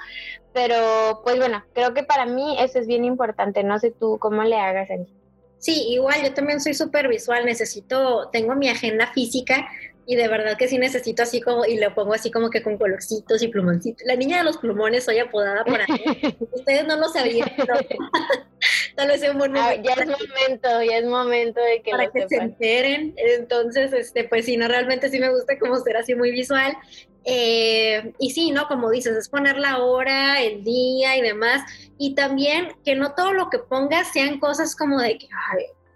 Pero, 0.53 1.21
pues 1.25 1.37
bueno, 1.37 1.65
creo 1.75 1.95
que 1.95 2.03
para 2.03 2.27
mí 2.27 2.57
eso 2.59 2.79
es 2.79 2.87
bien 2.87 3.05
importante. 3.05 3.63
No 3.65 3.79
sé 3.79 3.91
tú 3.91 4.19
cómo 4.19 4.43
le 4.43 4.57
hagas, 4.57 4.91
Angie. 4.91 5.15
Sí, 5.59 5.87
igual 5.89 6.23
yo 6.23 6.35
también 6.35 6.61
soy 6.61 6.75
súper 6.75 7.09
visual. 7.09 7.45
Necesito, 7.45 8.29
tengo 8.31 8.55
mi 8.55 8.69
agenda 8.69 9.07
física 9.09 9.69
y 10.11 10.17
de 10.17 10.27
verdad 10.27 10.57
que 10.57 10.69
sí 10.69 10.79
necesito 10.79 11.23
así 11.23 11.43
como, 11.43 11.67
y 11.67 11.79
lo 11.79 11.95
pongo 11.95 12.15
así 12.15 12.31
como 12.31 12.49
que 12.49 12.63
con 12.63 12.79
colorcitos 12.79 13.43
y 13.43 13.49
plumoncitos. 13.49 14.07
La 14.07 14.17
niña 14.17 14.39
de 14.39 14.45
los 14.45 14.57
plumones 14.57 15.05
soy 15.05 15.19
apodada 15.19 15.65
por 15.67 15.81
ahí. 15.83 15.87
Ustedes 16.53 16.87
no 16.87 16.97
lo 16.97 17.09
sabían, 17.11 17.51
pero 17.55 17.75
tal 18.99 19.07
vez 19.07 19.23
un 19.31 19.39
buen 19.39 19.57
ah, 19.57 19.77
ya 19.77 19.93
es 19.93 20.07
momento, 20.09 20.83
ya 20.83 20.99
es 20.99 21.05
momento 21.05 21.61
de 21.61 21.83
que 21.83 21.93
para 21.93 22.11
que 22.11 22.29
se 22.29 22.35
enteren. 22.35 23.15
Entonces, 23.17 23.93
este, 23.93 24.25
pues 24.25 24.45
sí, 24.45 24.57
no, 24.57 24.67
realmente 24.67 25.09
sí 25.09 25.21
me 25.21 25.31
gusta 25.31 25.57
como 25.57 25.77
ser 25.77 25.97
así 25.97 26.17
muy 26.17 26.33
visual. 26.33 26.77
Eh, 27.25 28.13
y 28.19 28.31
sí, 28.33 28.51
¿no? 28.51 28.67
Como 28.67 28.91
dices, 28.91 29.17
es 29.17 29.29
poner 29.29 29.57
la 29.57 29.79
hora, 29.79 30.43
el 30.43 30.65
día 30.65 31.17
y 31.17 31.23
demás. 31.23 31.63
Y 31.97 32.17
también 32.17 32.73
que 32.85 32.97
no 32.97 33.15
todo 33.15 33.33
lo 33.33 33.51
que 33.51 33.61
pongas 33.61 34.13
sean 34.13 34.41
cosas 34.41 34.75
como 34.75 35.01
de 35.01 35.17
que, 35.17 35.29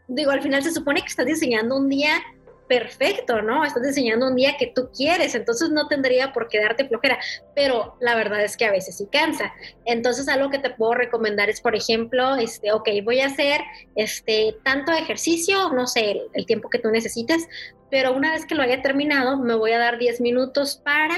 digo, 0.06 0.30
al 0.30 0.42
final 0.42 0.62
se 0.62 0.70
supone 0.70 1.00
que 1.00 1.08
estás 1.08 1.26
diseñando 1.26 1.76
un 1.76 1.88
día 1.88 2.22
perfecto, 2.68 3.42
¿no? 3.42 3.64
Estás 3.64 3.82
diseñando 3.82 4.28
un 4.28 4.36
día 4.36 4.56
que 4.58 4.66
tú 4.66 4.90
quieres, 4.96 5.34
entonces 5.34 5.70
no 5.70 5.88
tendría 5.88 6.32
por 6.32 6.48
qué 6.48 6.60
darte 6.60 6.86
flojera, 6.86 7.18
pero 7.54 7.96
la 8.00 8.14
verdad 8.14 8.42
es 8.42 8.56
que 8.56 8.64
a 8.64 8.70
veces 8.70 8.96
sí 8.96 9.08
cansa. 9.10 9.52
Entonces 9.84 10.28
algo 10.28 10.50
que 10.50 10.58
te 10.58 10.70
puedo 10.70 10.94
recomendar 10.94 11.50
es, 11.50 11.60
por 11.60 11.74
ejemplo, 11.74 12.36
este, 12.36 12.72
ok, 12.72 12.88
voy 13.04 13.20
a 13.20 13.26
hacer 13.26 13.60
este 13.94 14.56
tanto 14.64 14.92
ejercicio, 14.92 15.70
no 15.70 15.86
sé, 15.86 16.12
el, 16.12 16.22
el 16.34 16.46
tiempo 16.46 16.70
que 16.70 16.78
tú 16.78 16.90
necesites, 16.90 17.48
pero 17.90 18.14
una 18.14 18.32
vez 18.32 18.46
que 18.46 18.54
lo 18.54 18.62
haya 18.62 18.80
terminado, 18.80 19.38
me 19.38 19.54
voy 19.54 19.72
a 19.72 19.78
dar 19.78 19.98
10 19.98 20.20
minutos 20.20 20.80
para 20.82 21.16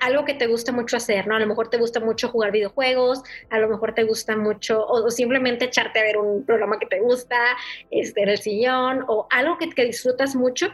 algo 0.00 0.24
que 0.24 0.34
te 0.34 0.46
gusta 0.46 0.72
mucho 0.72 0.96
hacer, 0.96 1.26
¿no? 1.26 1.36
A 1.36 1.40
lo 1.40 1.46
mejor 1.46 1.68
te 1.68 1.78
gusta 1.78 2.00
mucho 2.00 2.28
jugar 2.28 2.52
videojuegos, 2.52 3.22
a 3.50 3.58
lo 3.58 3.68
mejor 3.68 3.94
te 3.94 4.04
gusta 4.04 4.36
mucho, 4.36 4.86
o, 4.86 5.10
simplemente 5.10 5.66
echarte 5.66 5.98
a 5.98 6.02
ver 6.02 6.18
un 6.18 6.44
programa 6.44 6.78
que 6.78 6.86
te 6.86 7.00
gusta, 7.00 7.36
este, 7.90 8.22
en 8.22 8.28
el 8.28 8.38
sillón, 8.38 9.04
o 9.08 9.26
algo 9.30 9.58
que, 9.58 9.70
que 9.70 9.84
disfrutas 9.84 10.34
mucho, 10.34 10.68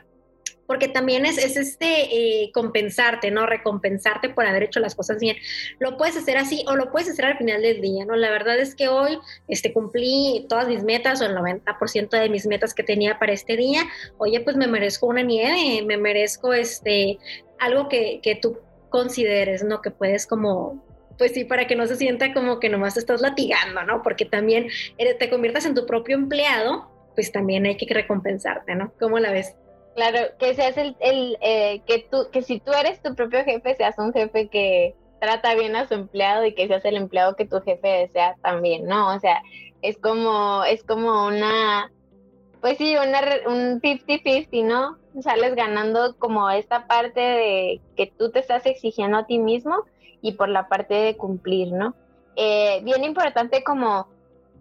porque 0.67 0.89
también 0.89 1.27
es, 1.27 1.39
es 1.39 1.57
este 1.57 1.87
eh, 1.87 2.51
compensarte, 2.53 3.31
¿no? 3.31 3.47
Recompensarte 3.47 4.31
por 4.31 4.47
haber 4.47 4.63
hecho 4.63 4.81
las 4.81 4.95
cosas 4.95 5.19
bien. 5.19 5.37
Lo 5.79 5.97
puedes 5.97 6.17
hacer 6.17 6.39
así 6.39 6.65
o 6.67 6.77
lo 6.77 6.91
puedes 6.91 7.11
hacer 7.11 7.27
al 7.27 7.37
final 7.37 7.61
del 7.63 7.81
día, 7.81 8.05
¿no? 8.05 8.17
La 8.17 8.31
verdad 8.31 8.59
es 8.59 8.75
que 8.75 8.89
hoy 8.89 9.19
este, 9.49 9.73
cumplí 9.73 10.47
todas 10.49 10.69
mis 10.69 10.83
metas 10.83 11.21
o 11.21 11.27
el 11.27 11.37
90% 11.37 12.09
de 12.09 12.29
mis 12.29 12.47
metas 12.47 12.73
que 12.73 12.83
tenía 12.83 13.19
para 13.19 13.33
este 13.33 13.57
día. 13.57 13.83
Oye, 14.19 14.41
pues 14.41 14.57
me 14.57 14.67
merezco 14.67 15.09
una 15.09 15.23
nieve, 15.23 15.85
me 15.85 15.97
merezco 15.99 16.55
este, 16.55 17.19
algo 17.59 17.89
que, 17.89 18.21
que 18.23 18.37
tú 18.37 18.59
consideres, 18.93 19.65
¿no? 19.65 19.83
Que 19.83 19.91
puedes 19.91 20.29
como 20.29 20.85
pues 21.19 21.33
sí, 21.35 21.45
para 21.45 21.67
que 21.67 21.77
no 21.77 21.87
se 21.87 21.97
sienta 21.97 22.33
como 22.33 22.59
que 22.59 22.69
nomás 22.69 22.95
te 22.95 23.01
estás 23.01 23.21
latigando, 23.21 23.83
¿no? 23.85 24.03
Porque 24.03 24.25
también 24.25 24.69
te 24.97 25.31
conviertas 25.31 25.67
en 25.67 25.75
tu 25.75 25.87
propio 25.87 26.17
empleado, 26.17 26.91
pues 27.15 27.31
también 27.33 27.67
hay 27.67 27.77
que 27.77 27.93
recompensarte, 27.93 28.75
¿no? 28.75 28.93
¿Cómo 28.99 29.19
la 29.19 29.31
ves? 29.31 29.55
Claro, 29.95 30.19
que 30.39 30.55
seas 30.55 30.77
el, 30.79 30.97
el 31.01 31.37
eh, 31.43 31.83
que 31.87 32.07
tú, 32.11 32.29
que 32.33 32.43
si 32.43 32.61
tú 32.61 32.73
eres 32.73 33.03
tu 33.03 33.15
propio 33.15 33.45
jefe, 33.45 33.75
seas 33.75 33.99
un 33.99 34.13
jefe 34.13 34.49
que 34.49 34.95
trata 35.21 35.55
bien 35.55 35.77
a 35.77 35.87
su 35.87 35.95
empleado 35.95 36.45
y 36.47 36.55
que 36.55 36.67
seas 36.67 36.85
el 36.85 36.97
empleado 36.97 37.37
que 37.37 37.45
tu 37.45 37.61
jefe 37.61 37.87
desea 37.87 38.37
también, 38.43 38.87
¿no? 38.87 39.15
O 39.15 39.21
sea, 39.21 39.43
es 39.83 39.99
como, 39.99 40.65
es 40.65 40.83
como 40.83 41.27
una, 41.27 41.93
pues 42.61 42.79
sí, 42.79 42.97
una, 42.97 43.21
un 43.47 43.81
50-50, 43.81 44.65
¿no? 44.65 44.99
Sales 45.21 45.55
ganando 45.55 46.17
como 46.19 46.49
esta 46.51 46.87
parte 46.87 47.21
de 47.21 47.81
que 47.97 48.07
tú 48.07 48.31
te 48.31 48.39
estás 48.39 48.65
exigiendo 48.67 49.19
a 49.19 49.27
ti 49.27 49.39
mismo 49.39 49.85
y 50.23 50.33
por 50.33 50.49
la 50.49 50.69
parte 50.69 50.95
de 50.95 51.17
cumplir, 51.17 51.73
¿no? 51.73 51.95
Eh, 52.37 52.81
bien 52.83 53.05
importante 53.05 53.63
como 53.63 54.09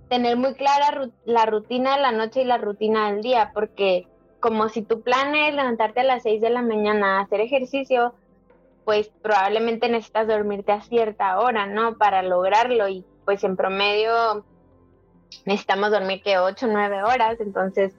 tener 0.10 0.36
muy 0.36 0.56
clara 0.56 1.10
la 1.24 1.46
rutina 1.46 1.96
de 1.96 2.02
la 2.02 2.12
noche 2.12 2.42
y 2.42 2.46
la 2.46 2.58
rutina 2.58 3.12
del 3.12 3.22
día, 3.22 3.52
porque 3.54 4.08
como 4.42 4.68
si 4.68 4.82
tu 4.82 5.02
plan 5.02 5.34
es 5.36 5.54
levantarte 5.54 6.02
a 6.02 6.04
las 6.04 6.24
6 6.24 6.42
de 6.42 6.50
la 6.50 6.62
mañana 6.62 7.18
a 7.18 7.22
hacer 7.22 7.40
ejercicio, 7.40 8.14
pues 8.84 9.10
probablemente 9.22 9.88
necesitas 9.88 10.28
dormirte 10.28 10.74
a 10.74 10.82
cierta 10.82 11.40
hora, 11.40 11.66
¿no? 11.68 11.98
Para 11.98 12.24
lograrlo 12.24 12.90
y 12.90 13.06
pues 13.24 13.44
en 13.44 13.56
promedio 13.56 14.44
necesitamos 15.46 15.92
dormir 15.92 16.22
que 16.24 16.40
8 16.40 16.66
o 16.66 16.70
9 16.70 17.04
horas, 17.04 17.40
entonces 17.40 17.94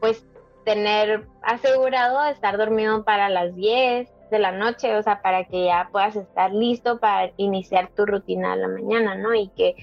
pues 0.00 0.24
tener 0.64 1.26
asegurado 1.54 2.24
estar 2.26 2.56
dormido 2.56 3.04
para 3.04 3.28
las 3.28 3.54
10, 3.54 4.08
de 4.30 4.38
la 4.38 4.52
noche, 4.52 4.96
o 4.96 5.02
sea, 5.02 5.22
para 5.22 5.44
que 5.44 5.66
ya 5.66 5.88
puedas 5.90 6.16
estar 6.16 6.52
listo 6.52 6.98
para 6.98 7.32
iniciar 7.36 7.90
tu 7.94 8.06
rutina 8.06 8.54
de 8.54 8.62
la 8.62 8.68
mañana, 8.68 9.14
¿no? 9.14 9.34
Y 9.34 9.48
que 9.48 9.74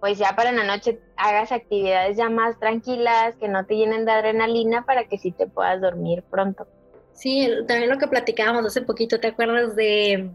pues 0.00 0.18
ya 0.18 0.34
para 0.34 0.50
la 0.50 0.64
noche 0.64 0.98
hagas 1.16 1.52
actividades 1.52 2.16
ya 2.16 2.28
más 2.28 2.58
tranquilas, 2.58 3.36
que 3.36 3.48
no 3.48 3.64
te 3.66 3.76
llenen 3.76 4.04
de 4.04 4.10
adrenalina 4.10 4.84
para 4.84 5.04
que 5.04 5.16
sí 5.16 5.30
te 5.30 5.46
puedas 5.46 5.80
dormir 5.80 6.24
pronto. 6.28 6.66
Sí, 7.12 7.48
también 7.68 7.90
lo 7.90 7.98
que 7.98 8.08
platicábamos 8.08 8.66
hace 8.66 8.82
poquito, 8.82 9.20
¿te 9.20 9.28
acuerdas 9.28 9.76
de 9.76 10.30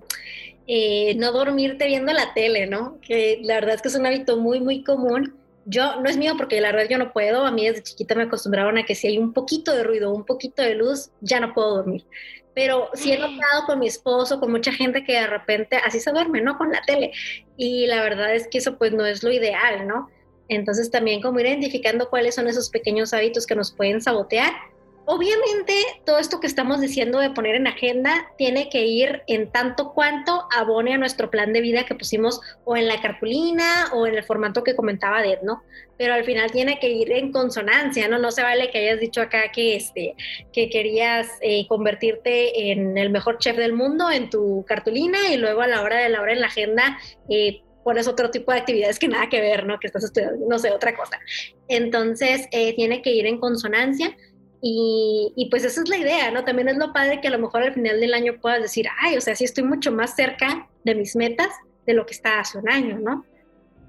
eh, 0.67 1.15
no 1.17 1.33
dormirte 1.33 1.85
viendo 1.85 2.13
la 2.13 2.33
tele, 2.33 2.65
¿no? 2.65 2.97
Que 3.01 3.39
la 3.43 3.55
verdad 3.55 3.75
es 3.75 3.81
que 3.81 3.89
es 3.89 3.95
un 3.95 4.05
hábito 4.05 4.37
muy, 4.37 4.61
muy 4.61 4.83
común. 4.83 5.35
Yo, 5.69 5.99
no 6.01 6.09
es 6.09 6.17
mío 6.17 6.33
porque 6.37 6.61
la 6.61 6.71
verdad 6.71 6.89
yo 6.89 6.97
no 6.97 7.11
puedo, 7.11 7.45
a 7.45 7.51
mí 7.51 7.67
desde 7.67 7.83
chiquita 7.83 8.15
me 8.15 8.23
acostumbraron 8.23 8.77
a 8.77 8.83
que 8.83 8.95
si 8.95 9.07
hay 9.07 9.17
un 9.17 9.33
poquito 9.33 9.75
de 9.75 9.83
ruido, 9.83 10.13
un 10.13 10.25
poquito 10.25 10.61
de 10.61 10.75
luz, 10.75 11.11
ya 11.21 11.39
no 11.39 11.53
puedo 11.53 11.75
dormir 11.75 12.05
pero 12.57 12.89
sí 12.95 13.11
he 13.11 13.19
notado 13.19 13.67
con 13.67 13.77
mi 13.77 13.85
esposo, 13.85 14.39
con 14.39 14.51
mucha 14.51 14.71
gente 14.71 15.03
que 15.03 15.13
de 15.13 15.27
repente 15.27 15.77
así 15.85 15.99
se 15.99 16.11
duerme, 16.11 16.41
¿no? 16.41 16.57
Con 16.57 16.71
la 16.71 16.81
tele. 16.81 17.11
Y 17.55 17.85
la 17.85 18.01
verdad 18.01 18.33
es 18.33 18.47
que 18.47 18.57
eso 18.57 18.79
pues 18.79 18.93
no 18.93 19.05
es 19.05 19.21
lo 19.21 19.31
ideal, 19.31 19.87
¿no? 19.87 20.09
Entonces 20.49 20.89
también 20.89 21.21
como 21.21 21.39
ir 21.39 21.45
identificando 21.45 22.09
cuáles 22.09 22.33
son 22.33 22.47
esos 22.47 22.71
pequeños 22.71 23.13
hábitos 23.13 23.45
que 23.45 23.53
nos 23.53 23.71
pueden 23.71 24.01
sabotear 24.01 24.53
Obviamente, 25.09 25.73
todo 26.05 26.19
esto 26.19 26.41
que 26.41 26.47
estamos 26.47 26.81
diciendo 26.81 27.19
de 27.19 27.29
poner 27.29 27.55
en 27.55 27.65
agenda 27.65 28.29
tiene 28.37 28.67
que 28.67 28.85
ir 28.85 29.23
en 29.27 29.49
tanto 29.49 29.93
cuanto 29.93 30.49
abone 30.53 30.93
a 30.93 30.97
nuestro 30.97 31.31
plan 31.31 31.53
de 31.53 31.61
vida 31.61 31.85
que 31.85 31.95
pusimos 31.95 32.41
o 32.65 32.75
en 32.75 32.89
la 32.89 32.99
cartulina 32.99 33.85
o 33.93 34.05
en 34.05 34.15
el 34.15 34.25
formato 34.25 34.65
que 34.65 34.75
comentaba 34.75 35.21
Ded, 35.21 35.39
¿no? 35.43 35.63
Pero 35.97 36.13
al 36.13 36.25
final 36.25 36.51
tiene 36.51 36.77
que 36.77 36.89
ir 36.89 37.09
en 37.13 37.31
consonancia, 37.31 38.09
¿no? 38.09 38.19
No 38.19 38.31
se 38.31 38.43
vale 38.43 38.69
que 38.69 38.79
hayas 38.79 38.99
dicho 38.99 39.21
acá 39.21 39.49
que, 39.53 39.77
este, 39.77 40.13
que 40.51 40.69
querías 40.69 41.29
eh, 41.39 41.65
convertirte 41.69 42.71
en 42.71 42.97
el 42.97 43.09
mejor 43.09 43.37
chef 43.37 43.55
del 43.55 43.71
mundo 43.71 44.11
en 44.11 44.29
tu 44.29 44.65
cartulina 44.67 45.31
y 45.31 45.37
luego 45.37 45.61
a 45.61 45.67
la 45.67 45.83
hora 45.83 45.99
de 45.99 46.09
la 46.09 46.19
hora 46.19 46.33
en 46.33 46.41
la 46.41 46.47
agenda 46.47 46.99
eh, 47.29 47.61
pones 47.85 48.09
otro 48.09 48.29
tipo 48.29 48.51
de 48.51 48.57
actividades 48.57 48.99
que 48.99 49.07
nada 49.07 49.29
que 49.29 49.39
ver, 49.39 49.65
¿no? 49.65 49.79
Que 49.79 49.87
estás 49.87 50.03
estudiando, 50.03 50.45
no 50.49 50.59
sé, 50.59 50.69
otra 50.71 50.93
cosa. 50.93 51.17
Entonces, 51.69 52.45
eh, 52.51 52.75
tiene 52.75 53.01
que 53.01 53.11
ir 53.11 53.25
en 53.25 53.39
consonancia 53.39 54.13
y, 54.61 55.47
pues 55.51 55.63
esa 55.63 55.81
es 55.81 55.89
la 55.89 55.97
idea, 55.97 56.31
¿no? 56.31 56.43
También 56.43 56.67
es 56.67 56.77
lo 56.77 56.91
padre 56.91 57.21
que 57.21 57.27
a 57.27 57.31
lo 57.31 57.39
mejor 57.39 57.63
al 57.63 57.73
final 57.73 57.99
del 57.99 58.13
año 58.13 58.39
puedas 58.41 58.61
decir, 58.61 58.87
ay, 58.99 59.15
o 59.15 59.21
sea, 59.21 59.35
sí 59.35 59.43
estoy 59.43 59.63
mucho 59.63 59.91
más 59.91 60.15
cerca 60.15 60.67
de 60.83 60.95
mis 60.95 61.15
metas 61.15 61.49
de 61.85 61.93
lo 61.93 62.05
que 62.05 62.13
estaba 62.13 62.39
hace 62.39 62.57
un 62.57 62.69
año, 62.69 62.97
¿no? 62.99 63.25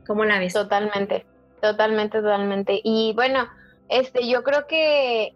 ¿Cómo 0.06 0.24
la 0.24 0.38
ves? 0.38 0.52
Totalmente, 0.52 1.26
totalmente, 1.60 2.20
totalmente. 2.20 2.80
Y 2.84 3.12
bueno, 3.14 3.48
este, 3.88 4.28
yo 4.28 4.42
creo 4.42 4.66
que 4.66 5.34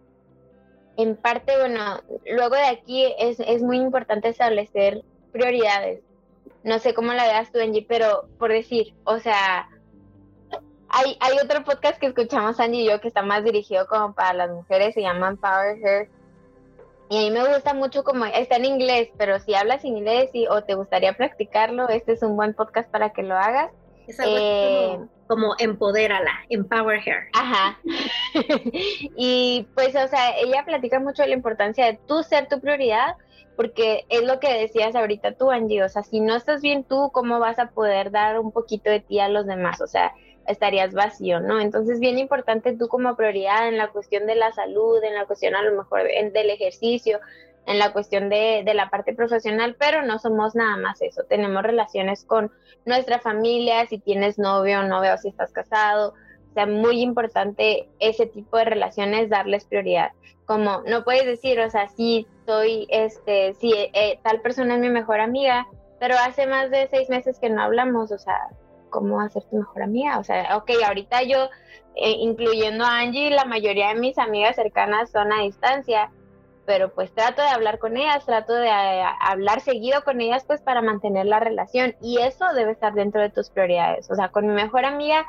en 0.96 1.16
parte, 1.16 1.58
bueno, 1.58 2.02
luego 2.26 2.54
de 2.54 2.66
aquí 2.66 3.04
es, 3.18 3.40
es 3.40 3.62
muy 3.62 3.78
importante 3.78 4.28
establecer 4.28 5.02
prioridades. 5.32 6.02
No 6.62 6.78
sé 6.78 6.94
cómo 6.94 7.12
la 7.14 7.24
veas 7.24 7.50
tú, 7.50 7.58
Angie, 7.58 7.86
pero 7.88 8.28
por 8.38 8.52
decir, 8.52 8.94
o 9.04 9.18
sea, 9.18 9.68
hay, 10.92 11.16
hay 11.20 11.38
otro 11.42 11.64
podcast 11.64 11.98
que 11.98 12.06
escuchamos 12.06 12.60
Angie 12.60 12.82
y 12.82 12.86
yo 12.86 13.00
que 13.00 13.08
está 13.08 13.22
más 13.22 13.42
dirigido 13.42 13.86
como 13.86 14.14
para 14.14 14.34
las 14.34 14.50
mujeres, 14.50 14.94
se 14.94 15.00
llama 15.00 15.34
Power 15.40 15.78
Her. 15.82 16.08
Y 17.08 17.16
a 17.16 17.20
mí 17.20 17.30
me 17.30 17.54
gusta 17.54 17.74
mucho 17.74 18.04
como, 18.04 18.26
está 18.26 18.56
en 18.56 18.64
inglés, 18.66 19.10
pero 19.18 19.38
si 19.40 19.54
hablas 19.54 19.84
inglés 19.84 20.30
y, 20.32 20.46
o 20.46 20.62
te 20.62 20.74
gustaría 20.74 21.12
practicarlo, 21.14 21.88
este 21.88 22.12
es 22.12 22.22
un 22.22 22.36
buen 22.36 22.54
podcast 22.54 22.90
para 22.90 23.10
que 23.10 23.22
lo 23.22 23.36
hagas. 23.36 23.70
Es 24.06 24.18
algo 24.20 24.36
eh, 24.38 24.98
como, 25.26 25.54
empodérala, 25.58 26.32
empower 26.48 27.00
her. 27.06 27.28
Ajá. 27.34 27.78
y 29.16 29.66
pues, 29.74 29.94
o 29.94 30.08
sea, 30.08 30.38
ella 30.38 30.64
platica 30.64 31.00
mucho 31.00 31.22
de 31.22 31.28
la 31.28 31.34
importancia 31.34 31.86
de 31.86 31.98
tú 32.06 32.22
ser 32.22 32.48
tu 32.48 32.60
prioridad, 32.60 33.16
porque 33.56 34.04
es 34.08 34.24
lo 34.24 34.40
que 34.40 34.52
decías 34.52 34.94
ahorita 34.94 35.32
tú, 35.32 35.50
Angie, 35.50 35.84
o 35.84 35.88
sea, 35.88 36.02
si 36.02 36.20
no 36.20 36.34
estás 36.34 36.62
bien 36.62 36.84
tú, 36.84 37.10
¿cómo 37.12 37.38
vas 37.38 37.58
a 37.58 37.70
poder 37.70 38.10
dar 38.10 38.38
un 38.40 38.52
poquito 38.52 38.90
de 38.90 39.00
ti 39.00 39.20
a 39.20 39.28
los 39.28 39.46
demás? 39.46 39.80
O 39.80 39.86
sea, 39.86 40.12
estarías 40.46 40.94
vacío, 40.94 41.40
¿no? 41.40 41.60
Entonces, 41.60 42.00
bien 42.00 42.18
importante 42.18 42.76
tú 42.76 42.88
como 42.88 43.16
prioridad 43.16 43.68
en 43.68 43.78
la 43.78 43.88
cuestión 43.88 44.26
de 44.26 44.34
la 44.34 44.52
salud, 44.52 45.02
en 45.02 45.14
la 45.14 45.26
cuestión 45.26 45.54
a 45.54 45.62
lo 45.62 45.76
mejor 45.76 46.02
del 46.02 46.50
ejercicio, 46.50 47.20
en 47.66 47.78
la 47.78 47.92
cuestión 47.92 48.28
de, 48.28 48.62
de, 48.64 48.74
la 48.74 48.90
parte 48.90 49.14
profesional, 49.14 49.76
pero 49.78 50.02
no 50.02 50.18
somos 50.18 50.54
nada 50.54 50.76
más 50.76 51.00
eso. 51.00 51.22
Tenemos 51.28 51.62
relaciones 51.62 52.24
con 52.24 52.50
nuestra 52.84 53.20
familia, 53.20 53.86
si 53.86 53.98
tienes 53.98 54.38
novio 54.38 54.80
o 54.80 54.82
novia 54.82 55.14
o 55.14 55.18
si 55.18 55.28
estás 55.28 55.52
casado. 55.52 56.14
O 56.50 56.54
sea, 56.54 56.66
muy 56.66 57.00
importante 57.00 57.88
ese 57.98 58.26
tipo 58.26 58.58
de 58.58 58.64
relaciones, 58.64 59.30
darles 59.30 59.64
prioridad. 59.64 60.10
Como 60.44 60.82
no 60.86 61.04
puedes 61.04 61.24
decir, 61.24 61.60
o 61.60 61.70
sea, 61.70 61.88
sí, 61.88 62.26
soy, 62.46 62.86
este, 62.90 63.54
sí, 63.54 63.72
eh, 63.94 64.18
tal 64.22 64.40
persona 64.40 64.74
es 64.74 64.80
mi 64.80 64.90
mejor 64.90 65.20
amiga, 65.20 65.66
pero 65.98 66.16
hace 66.18 66.46
más 66.46 66.70
de 66.70 66.88
seis 66.88 67.08
meses 67.08 67.38
que 67.38 67.48
no 67.48 67.62
hablamos, 67.62 68.10
o 68.10 68.18
sea, 68.18 68.48
cómo 68.92 69.20
hacer 69.20 69.42
tu 69.50 69.56
mejor 69.56 69.82
amiga. 69.82 70.20
O 70.20 70.24
sea, 70.24 70.56
ok, 70.56 70.70
ahorita 70.86 71.24
yo, 71.24 71.48
eh, 71.96 72.12
incluyendo 72.20 72.84
a 72.84 73.00
Angie, 73.00 73.30
la 73.30 73.44
mayoría 73.44 73.88
de 73.88 73.96
mis 73.96 74.16
amigas 74.18 74.54
cercanas 74.54 75.10
son 75.10 75.32
a 75.32 75.40
distancia, 75.40 76.12
pero 76.64 76.92
pues 76.94 77.12
trato 77.12 77.42
de 77.42 77.48
hablar 77.48 77.80
con 77.80 77.96
ellas, 77.96 78.24
trato 78.24 78.54
de 78.54 78.68
eh, 78.68 79.04
hablar 79.20 79.60
seguido 79.60 80.04
con 80.04 80.20
ellas 80.20 80.44
pues 80.46 80.60
para 80.60 80.80
mantener 80.80 81.26
la 81.26 81.40
relación 81.40 81.96
y 82.00 82.18
eso 82.18 82.44
debe 82.54 82.70
estar 82.70 82.94
dentro 82.94 83.20
de 83.20 83.30
tus 83.30 83.50
prioridades. 83.50 84.08
O 84.12 84.14
sea, 84.14 84.28
con 84.28 84.46
mi 84.46 84.52
mejor 84.52 84.84
amiga, 84.84 85.26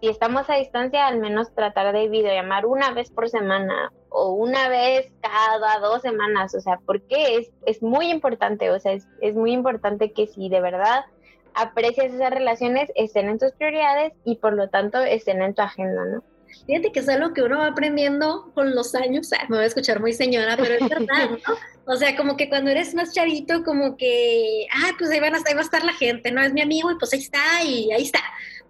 si 0.00 0.08
estamos 0.08 0.48
a 0.48 0.54
distancia, 0.54 1.06
al 1.06 1.18
menos 1.18 1.54
tratar 1.54 1.92
de 1.92 2.08
videollamar 2.08 2.64
una 2.64 2.92
vez 2.92 3.10
por 3.10 3.28
semana 3.28 3.92
o 4.08 4.32
una 4.32 4.68
vez 4.68 5.12
cada 5.20 5.78
dos 5.80 6.02
semanas, 6.02 6.54
o 6.54 6.60
sea, 6.60 6.78
porque 6.86 7.36
es, 7.36 7.50
es 7.66 7.82
muy 7.82 8.10
importante, 8.10 8.70
o 8.70 8.78
sea, 8.78 8.92
es, 8.92 9.06
es 9.20 9.34
muy 9.34 9.52
importante 9.52 10.12
que 10.12 10.26
si 10.26 10.48
de 10.48 10.60
verdad 10.60 11.04
aprecias 11.54 12.12
esas 12.12 12.30
relaciones, 12.30 12.90
estén 12.94 13.28
en 13.28 13.38
tus 13.38 13.52
prioridades 13.52 14.12
y 14.24 14.36
por 14.36 14.54
lo 14.54 14.68
tanto 14.68 15.00
estén 15.02 15.42
en 15.42 15.54
tu 15.54 15.62
agenda, 15.62 16.04
¿no? 16.04 16.24
Fíjate 16.66 16.92
que 16.92 17.00
es 17.00 17.08
algo 17.08 17.34
que 17.34 17.42
uno 17.42 17.58
va 17.58 17.66
aprendiendo 17.68 18.52
con 18.54 18.74
los 18.74 18.94
años, 18.94 19.28
me 19.48 19.56
voy 19.56 19.64
a 19.64 19.66
escuchar 19.66 20.00
muy 20.00 20.12
señora, 20.12 20.56
pero 20.56 20.74
es 20.74 20.88
verdad, 20.88 21.30
¿no? 21.30 21.54
O 21.86 21.96
sea, 21.96 22.16
como 22.16 22.36
que 22.36 22.48
cuando 22.48 22.70
eres 22.70 22.94
más 22.94 23.12
chavito, 23.12 23.64
como 23.64 23.96
que, 23.96 24.66
ah, 24.72 24.92
pues 24.98 25.10
ahí, 25.10 25.20
van 25.20 25.34
a, 25.34 25.38
ahí 25.38 25.54
va 25.54 25.60
a 25.60 25.64
estar 25.64 25.84
la 25.84 25.92
gente, 25.92 26.30
¿no? 26.30 26.42
Es 26.42 26.52
mi 26.52 26.62
amigo 26.62 26.90
y 26.90 26.98
pues 26.98 27.12
ahí 27.12 27.18
está 27.18 27.62
y 27.64 27.92
ahí 27.92 28.02
está. 28.02 28.20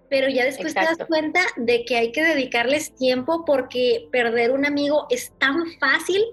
Pero 0.09 0.29
ya 0.29 0.44
después 0.44 0.75
te 0.75 0.81
das 0.81 0.99
cuenta 1.07 1.40
de 1.57 1.85
que 1.85 1.97
hay 1.97 2.12
que 2.12 2.23
dedicarles 2.23 2.94
tiempo 2.94 3.44
porque 3.44 4.09
perder 4.11 4.51
un 4.51 4.66
amigo 4.66 5.07
es 5.11 5.33
tan 5.38 5.57
fácil 5.79 6.25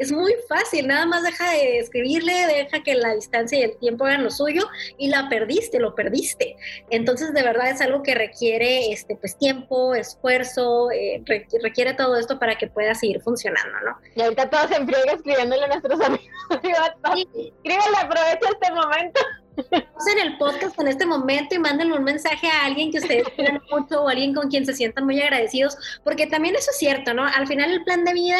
es 0.00 0.10
muy 0.10 0.34
fácil, 0.48 0.86
nada 0.86 1.04
más 1.04 1.22
deja 1.22 1.50
de 1.50 1.78
escribirle, 1.78 2.32
deja 2.46 2.82
que 2.82 2.94
la 2.94 3.12
distancia 3.14 3.58
y 3.58 3.62
el 3.64 3.76
tiempo 3.76 4.06
hagan 4.06 4.24
lo 4.24 4.30
suyo 4.30 4.62
y 4.96 5.08
la 5.08 5.28
perdiste, 5.28 5.78
lo 5.78 5.94
perdiste. 5.94 6.56
Entonces, 6.88 7.34
de 7.34 7.42
verdad 7.42 7.68
es 7.68 7.82
algo 7.82 8.02
que 8.02 8.14
requiere 8.14 8.92
este, 8.92 9.16
pues, 9.16 9.36
tiempo, 9.36 9.94
esfuerzo, 9.94 10.90
eh, 10.90 11.22
requiere 11.62 11.92
todo 11.92 12.16
esto 12.16 12.38
para 12.38 12.56
que 12.56 12.66
pueda 12.66 12.94
seguir 12.94 13.20
funcionando, 13.20 13.78
¿no? 13.84 13.98
Y 14.16 14.22
ahorita 14.22 14.48
todos 14.48 14.70
en 14.72 14.88
friega 14.88 15.12
escribiéndole 15.12 15.64
a 15.64 15.68
nuestros 15.68 16.00
amigos. 16.00 16.26
Escríbanle, 16.50 17.96
aprovecha 17.98 18.48
este 18.52 18.72
momento. 18.72 19.20
en 19.60 20.18
el 20.26 20.38
podcast 20.38 20.80
en 20.80 20.88
este 20.88 21.04
momento 21.04 21.54
y 21.54 21.58
mándenle 21.58 21.94
un 21.94 22.04
mensaje 22.04 22.46
a 22.46 22.64
alguien 22.64 22.90
que 22.90 22.98
ustedes 22.98 23.28
quieran 23.36 23.60
mucho 23.70 24.02
o 24.02 24.08
alguien 24.08 24.34
con 24.34 24.48
quien 24.48 24.64
se 24.64 24.72
sientan 24.72 25.04
muy 25.04 25.20
agradecidos, 25.20 25.76
porque 26.04 26.26
también 26.26 26.54
eso 26.56 26.70
es 26.70 26.78
cierto, 26.78 27.12
¿no? 27.12 27.24
Al 27.26 27.46
final 27.46 27.70
el 27.70 27.84
plan 27.84 28.04
de 28.04 28.14
vida 28.14 28.38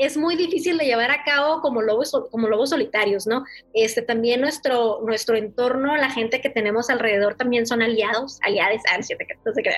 es 0.00 0.16
muy 0.16 0.34
difícil 0.34 0.78
de 0.78 0.86
llevar 0.86 1.10
a 1.10 1.22
cabo 1.24 1.60
como 1.60 1.82
lobos, 1.82 2.10
como 2.30 2.48
lobos 2.48 2.70
solitarios, 2.70 3.26
¿no? 3.26 3.44
Este, 3.74 4.00
también 4.00 4.40
nuestro, 4.40 5.00
nuestro 5.04 5.36
entorno, 5.36 5.94
la 5.96 6.10
gente 6.10 6.40
que 6.40 6.48
tenemos 6.48 6.88
alrededor 6.88 7.34
también 7.34 7.66
son 7.66 7.82
aliados, 7.82 8.38
aliados, 8.42 8.80
ah, 8.90 8.96
no 8.96 9.02
sé 9.02 9.62
qué. 9.62 9.72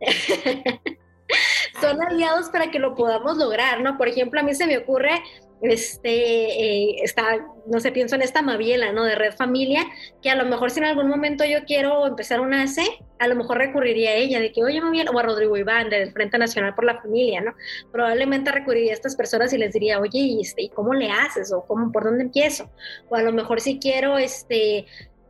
son 1.80 2.00
aliados 2.02 2.50
para 2.50 2.70
que 2.70 2.78
lo 2.78 2.94
podamos 2.94 3.36
lograr, 3.36 3.80
¿no? 3.80 3.98
Por 3.98 4.06
ejemplo, 4.06 4.38
a 4.38 4.44
mí 4.44 4.54
se 4.54 4.66
me 4.66 4.78
ocurre 4.78 5.22
este, 5.64 6.10
eh, 6.10 6.96
está, 7.02 7.46
no 7.66 7.80
sé, 7.80 7.90
pienso 7.90 8.14
en 8.14 8.22
esta 8.22 8.42
Maviela, 8.42 8.92
¿no? 8.92 9.04
De 9.04 9.14
Red 9.14 9.32
Familia, 9.32 9.84
que 10.22 10.28
a 10.28 10.34
lo 10.34 10.44
mejor 10.44 10.70
si 10.70 10.80
en 10.80 10.84
algún 10.84 11.08
momento 11.08 11.44
yo 11.44 11.64
quiero 11.64 12.06
empezar 12.06 12.40
una 12.40 12.62
AC, 12.62 12.80
a 13.18 13.26
lo 13.26 13.34
mejor 13.34 13.58
recurriría 13.58 14.10
a 14.10 14.14
ella, 14.14 14.40
de 14.40 14.52
que, 14.52 14.62
oye, 14.62 14.80
Maviela, 14.82 15.10
o 15.10 15.18
a 15.18 15.22
Rodrigo 15.22 15.56
Iván, 15.56 15.88
del 15.88 16.12
Frente 16.12 16.36
Nacional 16.36 16.74
por 16.74 16.84
la 16.84 17.00
Familia, 17.00 17.40
¿no? 17.40 17.54
Probablemente 17.90 18.52
recurriría 18.52 18.92
a 18.92 18.94
estas 18.94 19.16
personas 19.16 19.52
y 19.54 19.58
les 19.58 19.72
diría, 19.72 19.98
oye, 20.00 20.18
¿y, 20.18 20.42
este, 20.42 20.68
cómo 20.74 20.92
le 20.92 21.10
haces? 21.10 21.50
O 21.52 21.64
cómo, 21.66 21.90
por 21.90 22.04
dónde 22.04 22.24
empiezo? 22.24 22.70
O 23.08 23.16
a 23.16 23.22
lo 23.22 23.32
mejor 23.32 23.60
si 23.60 23.78
quiero, 23.78 24.18
este, 24.18 24.84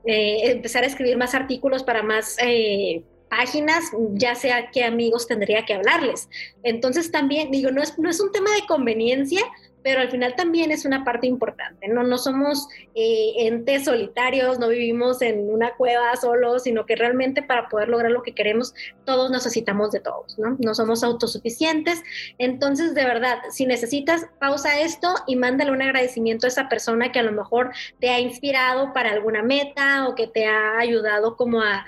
eh, 0.05 0.51
empezar 0.51 0.83
a 0.83 0.88
escribir 0.88 1.16
más 1.16 1.35
artículos 1.35 1.85
para 1.85 2.03
más... 2.03 2.37
Eh, 2.42 3.05
páginas, 3.37 3.85
ya 4.12 4.37
sea 4.37 4.70
qué 4.70 4.85
amigos 4.85 5.27
tendría 5.27 5.64
que 5.64 5.75
hablarles. 5.75 6.29
Entonces 6.62 7.11
también, 7.11 7.51
digo, 7.51 7.73
no 7.73 7.83
es, 7.83 7.99
no 7.99 8.09
es 8.09 8.20
un 8.20 8.31
tema 8.31 8.55
de 8.55 8.64
conveniencia, 8.66 9.40
pero 9.85 10.01
al 10.01 10.11
final 10.11 10.35
también 10.35 10.70
es 10.70 10.87
una 10.87 11.05
parte 11.05 11.27
importante, 11.27 11.87
¿no? 11.88 12.03
No 12.03 12.16
somos 12.16 12.66
eh, 12.94 13.35
entes 13.37 13.85
solitarios, 13.85 14.59
no 14.59 14.68
vivimos 14.68 15.20
en 15.20 15.51
una 15.51 15.75
cueva 15.75 16.16
solos, 16.16 16.62
sino 16.62 16.87
que 16.87 16.97
realmente 16.97 17.42
para 17.42 17.68
poder 17.68 17.90
lograr 17.90 18.11
lo 18.11 18.23
que 18.23 18.35
queremos, 18.35 18.75
todos 19.05 19.31
necesitamos 19.31 19.92
de 19.92 20.01
todos, 20.01 20.38
¿no? 20.38 20.57
No 20.59 20.75
somos 20.75 21.05
autosuficientes. 21.05 22.03
Entonces, 22.38 22.94
de 22.94 23.05
verdad, 23.05 23.38
si 23.51 23.66
necesitas, 23.66 24.27
pausa 24.40 24.81
esto 24.81 25.14
y 25.27 25.37
mándale 25.37 25.70
un 25.70 25.83
agradecimiento 25.83 26.47
a 26.47 26.49
esa 26.49 26.70
persona 26.70 27.12
que 27.12 27.18
a 27.18 27.23
lo 27.23 27.33
mejor 27.33 27.70
te 28.01 28.09
ha 28.09 28.18
inspirado 28.20 28.94
para 28.94 29.11
alguna 29.11 29.42
meta 29.42 30.09
o 30.09 30.14
que 30.14 30.27
te 30.27 30.47
ha 30.47 30.79
ayudado 30.79 31.37
como 31.37 31.61
a 31.61 31.85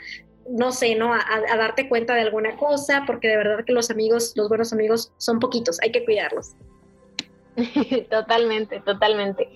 no 0.48 0.70
sé, 0.70 0.94
¿no? 0.94 1.12
A, 1.12 1.20
a, 1.20 1.56
darte 1.56 1.88
cuenta 1.88 2.14
de 2.14 2.20
alguna 2.20 2.56
cosa, 2.56 3.02
porque 3.04 3.26
de 3.26 3.36
verdad 3.36 3.64
que 3.64 3.72
los 3.72 3.90
amigos, 3.90 4.32
los 4.36 4.48
buenos 4.48 4.72
amigos 4.72 5.12
son 5.16 5.40
poquitos, 5.40 5.80
hay 5.82 5.90
que 5.90 6.04
cuidarlos. 6.04 6.54
totalmente, 8.10 8.80
totalmente. 8.80 9.48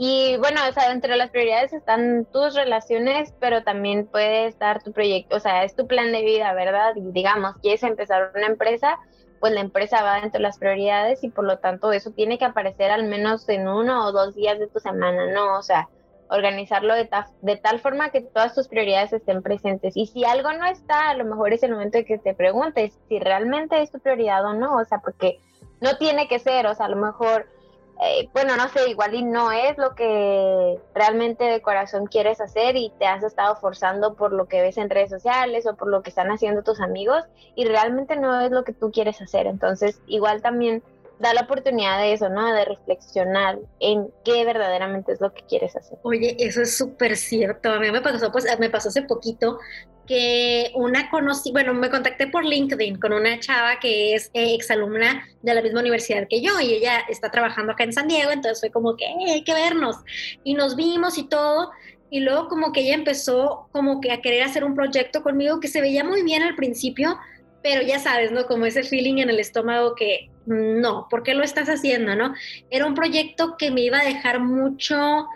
Y 0.00 0.36
bueno, 0.36 0.60
o 0.68 0.72
sea, 0.72 0.92
entre 0.92 1.16
las 1.16 1.30
prioridades 1.30 1.72
están 1.72 2.24
tus 2.32 2.54
relaciones, 2.54 3.34
pero 3.40 3.64
también 3.64 4.06
puede 4.06 4.46
estar 4.46 4.80
tu 4.82 4.92
proyecto, 4.92 5.36
o 5.36 5.40
sea, 5.40 5.64
es 5.64 5.74
tu 5.74 5.88
plan 5.88 6.12
de 6.12 6.22
vida, 6.22 6.54
¿verdad? 6.54 6.94
Y 6.94 7.10
digamos, 7.10 7.56
quieres 7.60 7.82
empezar 7.82 8.30
una 8.32 8.46
empresa, 8.46 8.96
pues 9.40 9.52
la 9.52 9.60
empresa 9.60 10.04
va 10.04 10.20
dentro 10.20 10.38
de 10.38 10.44
las 10.44 10.58
prioridades 10.58 11.24
y 11.24 11.30
por 11.30 11.44
lo 11.44 11.58
tanto 11.58 11.90
eso 11.90 12.12
tiene 12.12 12.38
que 12.38 12.44
aparecer 12.44 12.92
al 12.92 13.08
menos 13.08 13.48
en 13.48 13.66
uno 13.66 14.06
o 14.06 14.12
dos 14.12 14.36
días 14.36 14.60
de 14.60 14.68
tu 14.68 14.78
semana, 14.78 15.32
¿no? 15.32 15.58
O 15.58 15.62
sea, 15.62 15.88
organizarlo 16.30 16.94
de, 16.94 17.08
de 17.42 17.56
tal 17.56 17.80
forma 17.80 18.10
que 18.10 18.20
todas 18.20 18.54
tus 18.54 18.68
prioridades 18.68 19.12
estén 19.12 19.42
presentes. 19.42 19.96
Y 19.96 20.06
si 20.06 20.24
algo 20.24 20.52
no 20.52 20.66
está, 20.66 21.10
a 21.10 21.14
lo 21.14 21.24
mejor 21.24 21.52
es 21.52 21.64
el 21.64 21.72
momento 21.72 21.98
de 21.98 22.04
que 22.04 22.18
te 22.18 22.34
preguntes 22.34 22.96
si 23.08 23.18
realmente 23.18 23.82
es 23.82 23.90
tu 23.90 23.98
prioridad 23.98 24.44
o 24.44 24.54
no, 24.54 24.76
o 24.76 24.84
sea, 24.84 24.98
porque 24.98 25.40
no 25.80 25.96
tiene 25.96 26.28
que 26.28 26.38
ser, 26.38 26.66
o 26.66 26.74
sea, 26.74 26.86
a 26.86 26.90
lo 26.90 26.96
mejor, 26.96 27.46
eh, 28.02 28.28
bueno, 28.32 28.56
no 28.56 28.68
sé, 28.68 28.88
igual 28.90 29.14
y 29.14 29.22
no 29.22 29.52
es 29.52 29.76
lo 29.76 29.94
que 29.94 30.78
realmente 30.94 31.44
de 31.44 31.60
corazón 31.60 32.06
quieres 32.06 32.40
hacer 32.40 32.76
y 32.76 32.92
te 32.98 33.06
has 33.06 33.22
estado 33.24 33.56
forzando 33.56 34.14
por 34.14 34.32
lo 34.32 34.46
que 34.46 34.60
ves 34.60 34.78
en 34.78 34.90
redes 34.90 35.10
sociales 35.10 35.66
o 35.66 35.76
por 35.76 35.88
lo 35.88 36.02
que 36.02 36.10
están 36.10 36.30
haciendo 36.30 36.62
tus 36.62 36.80
amigos 36.80 37.24
y 37.54 37.64
realmente 37.64 38.16
no 38.16 38.40
es 38.40 38.50
lo 38.50 38.64
que 38.64 38.72
tú 38.72 38.90
quieres 38.92 39.20
hacer. 39.20 39.46
Entonces, 39.46 40.00
igual 40.06 40.42
también 40.42 40.82
da 41.18 41.34
la 41.34 41.42
oportunidad 41.42 41.98
de 41.98 42.12
eso, 42.12 42.28
¿no? 42.28 42.52
De 42.54 42.64
reflexionar 42.64 43.58
en 43.80 44.08
qué 44.24 44.44
verdaderamente 44.44 45.12
es 45.12 45.20
lo 45.20 45.32
que 45.32 45.42
quieres 45.42 45.74
hacer. 45.76 45.98
Oye, 46.02 46.36
eso 46.38 46.62
es 46.62 46.76
súper 46.76 47.16
cierto. 47.16 47.72
A 47.72 47.80
mí 47.80 47.90
me 47.90 48.00
pasó, 48.00 48.30
pues, 48.30 48.46
me 48.58 48.70
pasó 48.70 48.88
hace 48.88 49.02
poquito 49.02 49.58
que 50.08 50.72
una 50.74 51.10
conocí, 51.10 51.52
bueno, 51.52 51.74
me 51.74 51.90
contacté 51.90 52.26
por 52.26 52.44
LinkedIn 52.44 52.98
con 52.98 53.12
una 53.12 53.38
chava 53.38 53.78
que 53.78 54.14
es 54.14 54.30
eh, 54.32 54.54
exalumna 54.54 55.28
de 55.42 55.54
la 55.54 55.60
misma 55.60 55.80
universidad 55.80 56.26
que 56.28 56.40
yo 56.40 56.58
y 56.60 56.72
ella 56.72 57.00
está 57.08 57.30
trabajando 57.30 57.72
acá 57.72 57.84
en 57.84 57.92
San 57.92 58.08
Diego, 58.08 58.30
entonces 58.30 58.58
fue 58.58 58.70
como 58.70 58.96
que 58.96 59.04
hay 59.06 59.44
que 59.44 59.52
vernos 59.52 59.96
y 60.42 60.54
nos 60.54 60.74
vimos 60.74 61.18
y 61.18 61.28
todo. 61.28 61.70
Y 62.10 62.20
luego 62.20 62.48
como 62.48 62.72
que 62.72 62.80
ella 62.80 62.94
empezó 62.94 63.68
como 63.70 64.00
que 64.00 64.10
a 64.10 64.22
querer 64.22 64.42
hacer 64.42 64.64
un 64.64 64.74
proyecto 64.74 65.22
conmigo 65.22 65.60
que 65.60 65.68
se 65.68 65.82
veía 65.82 66.04
muy 66.04 66.22
bien 66.22 66.42
al 66.42 66.56
principio, 66.56 67.18
pero 67.62 67.82
ya 67.82 67.98
sabes, 67.98 68.32
¿no? 68.32 68.46
Como 68.46 68.64
ese 68.64 68.82
feeling 68.82 69.18
en 69.18 69.28
el 69.28 69.38
estómago 69.38 69.94
que 69.94 70.30
no, 70.46 71.06
¿por 71.10 71.22
qué 71.22 71.34
lo 71.34 71.44
estás 71.44 71.68
haciendo, 71.68 72.16
no? 72.16 72.32
Era 72.70 72.86
un 72.86 72.94
proyecto 72.94 73.56
que 73.58 73.70
me 73.70 73.82
iba 73.82 73.98
a 73.98 74.04
dejar 74.04 74.40
mucho 74.40 75.26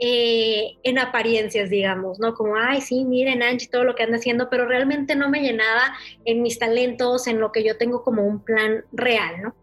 eh, 0.00 0.78
en 0.82 0.98
apariencias, 0.98 1.68
digamos, 1.68 2.18
¿no? 2.18 2.34
Como, 2.34 2.56
ay, 2.56 2.80
sí, 2.80 3.04
miren, 3.04 3.42
Angie, 3.42 3.68
todo 3.68 3.84
lo 3.84 3.94
que 3.94 4.02
anda 4.02 4.16
haciendo, 4.16 4.48
pero 4.48 4.66
realmente 4.66 5.14
no 5.14 5.28
me 5.28 5.42
llenaba 5.42 5.94
en 6.24 6.42
mis 6.42 6.58
talentos, 6.58 7.26
en 7.26 7.38
lo 7.38 7.52
que 7.52 7.62
yo 7.62 7.76
tengo 7.76 8.02
como 8.02 8.26
un 8.26 8.40
plan 8.40 8.84
real, 8.92 9.42
¿no? 9.42 9.54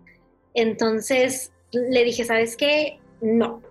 Entonces 0.53 1.51
le 1.71 2.03
dije, 2.03 2.23
¿sabes 2.23 2.55
qué? 2.55 2.99
No, 3.19 3.61